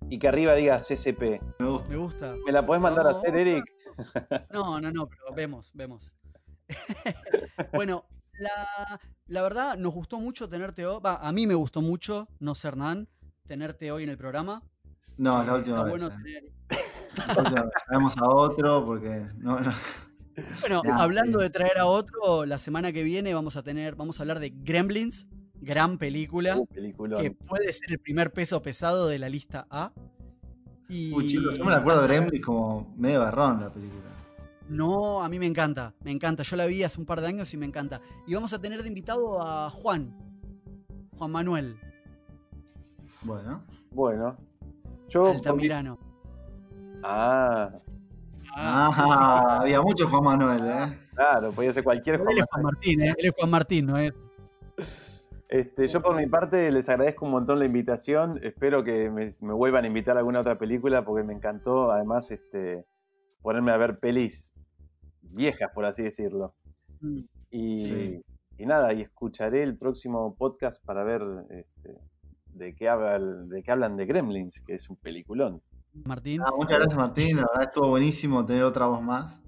[0.08, 1.40] y que arriba diga CCP.
[1.88, 2.36] Me gusta.
[2.46, 3.64] ¿Me la podés mandar a hacer, Eric?
[4.52, 6.14] No, no, no, pero vemos, vemos.
[7.72, 8.04] bueno,
[8.38, 12.54] la, la verdad nos gustó mucho tenerte hoy, va, a mí me gustó mucho, no
[12.54, 13.08] sé Hernán,
[13.44, 14.62] tenerte hoy en el programa.
[15.16, 15.90] No, la última está vez.
[15.90, 16.18] bueno eh.
[16.22, 16.52] tener-
[17.26, 17.72] La última vez.
[17.88, 19.72] Traemos a otro porque no, no.
[20.60, 21.44] Bueno, hablando sí.
[21.44, 24.50] de traer a otro, la semana que viene vamos a tener, vamos a hablar de
[24.50, 25.26] Gremlins,
[25.60, 26.56] gran película.
[26.56, 29.92] Uh, que puede ser el primer peso pesado de la lista A.
[30.88, 34.10] Y Uy, chicos, yo me la acuerdo de Gremlins como medio barrón la película.
[34.68, 36.44] No, a mí me encanta, me encanta.
[36.44, 38.00] Yo la vi hace un par de años y me encanta.
[38.26, 40.16] Y vamos a tener de invitado a Juan,
[41.18, 41.76] Juan Manuel,
[43.22, 43.64] Bueno.
[43.90, 44.36] Bueno.
[45.08, 45.26] Yo.
[45.26, 45.98] Altamirano.
[47.02, 47.70] Ah,
[48.56, 50.98] Ah, había mucho Juan Manuel, ¿eh?
[51.14, 53.14] claro, podía ser cualquier Él Juan es Juan Martín, ¿eh?
[53.16, 54.12] Él es Juan Martín, ¿no es?
[55.48, 58.38] Este, yo por mi parte les agradezco un montón la invitación.
[58.42, 61.90] Espero que me, me vuelvan a invitar a alguna otra película porque me encantó.
[61.90, 62.84] Además, este,
[63.42, 64.52] ponerme a ver pelis
[65.22, 66.54] viejas, por así decirlo.
[67.00, 67.20] Mm.
[67.50, 68.24] Y, Sí.
[68.58, 71.98] y nada, y escucharé el próximo podcast para ver este,
[72.54, 75.62] de, qué hablan, de qué hablan de Gremlins, que es un peliculón.
[75.92, 76.40] Martín.
[76.42, 77.36] Ah, muchas gracias, Martín.
[77.36, 79.40] La verdad estuvo buenísimo tener otra voz más.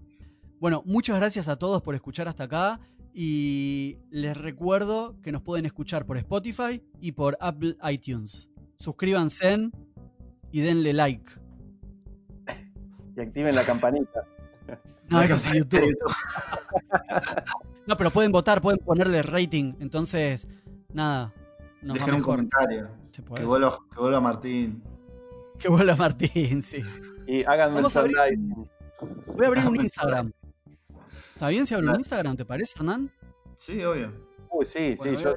[0.59, 2.81] Bueno, muchas gracias a todos por escuchar hasta acá.
[3.15, 8.49] Y les recuerdo que nos pueden escuchar por Spotify y por Apple iTunes.
[8.79, 9.71] Suscríbanse
[10.51, 11.31] y denle like.
[13.17, 14.25] Y activen la campanita.
[15.09, 15.95] No, eso es en YouTube.
[17.87, 19.75] No, pero pueden votar, pueden ponerle rating.
[19.81, 20.49] Entonces,
[20.95, 21.35] nada,
[21.83, 22.89] nos va Dejen un comentario.
[23.11, 23.43] Se puede.
[23.43, 24.83] Que vuelva, que vuelva Martín.
[25.63, 26.83] Que vuelva Martín, sí.
[27.27, 28.71] Y hagan Vamos a abrir merchandising.
[29.37, 30.33] Voy a abrir un Instagram.
[31.35, 31.97] ¿Está bien si abro un.
[31.97, 32.37] Instagram?
[32.37, 33.11] ¿Te parece, Hernán?
[33.57, 34.13] Sí, obvio.
[34.51, 35.37] Uy, sí, Bueno, sí, a yo,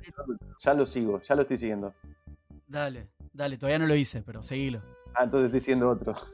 [0.59, 1.93] ya lo sigo, ya lo estoy siguiendo.
[2.67, 4.81] Dale, dale, todavía no lo hice, pero seguilo.
[5.13, 6.13] Ah, entonces estoy siguiendo otro.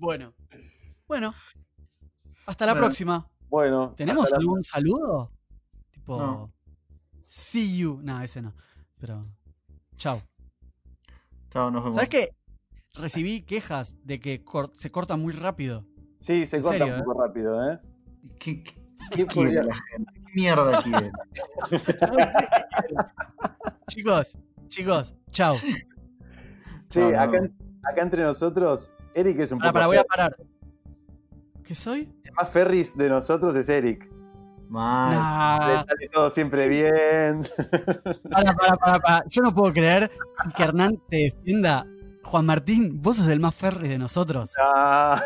[0.00, 0.32] Bueno,
[1.08, 1.34] bueno.
[2.46, 2.86] Hasta la Bueno.
[2.86, 3.28] próxima.
[3.48, 3.94] Bueno.
[3.96, 5.32] ¿Tenemos la- algún saludo?
[5.90, 6.52] Tipo, No.
[7.24, 8.00] see you.
[8.02, 8.54] No, ese no.
[9.00, 9.26] Pero,
[9.96, 10.22] chao.
[11.50, 11.94] Chao, nos vemos.
[11.94, 12.28] ¿Sabes qué?
[12.94, 15.84] Recibí quejas de que cor- se corta muy rápido.
[16.18, 17.78] Sí, se corta serio, un poco rápido, ¿eh?
[18.40, 18.74] ¿Qué, qué-
[19.10, 20.12] ¿Qué qué quiere podría- la gente?
[20.14, 21.10] ¿Qué mierda quiere?
[23.88, 24.36] chicos,
[24.68, 25.54] chicos, chao.
[26.94, 27.20] No, no.
[27.20, 27.48] acá,
[27.84, 29.72] acá entre nosotros, Eric es un poco.
[29.72, 30.36] para, voy a parar.
[31.64, 32.12] ¿Qué soy?
[32.24, 34.08] El más Ferris de nosotros es Eric.
[34.68, 35.14] Mal.
[35.14, 37.42] Nah, Le sale todo siempre bien.
[38.30, 39.24] para, para, para, para.
[39.28, 40.10] Yo no puedo creer
[40.56, 41.86] que Hernán te defienda.
[42.24, 44.54] Juan Martín, vos sos el más ferry de nosotros.
[44.62, 45.22] Ah.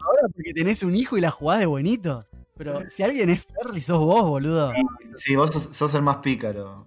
[0.00, 2.24] Ahora porque tenés un hijo y la jugás de bonito.
[2.56, 4.72] Pero si alguien es ferry, sos vos, boludo.
[5.16, 6.86] Sí, vos sos, sos el más pícaro,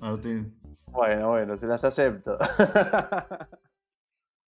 [0.00, 0.54] Martín.
[0.86, 2.36] Bueno, bueno, se las acepto.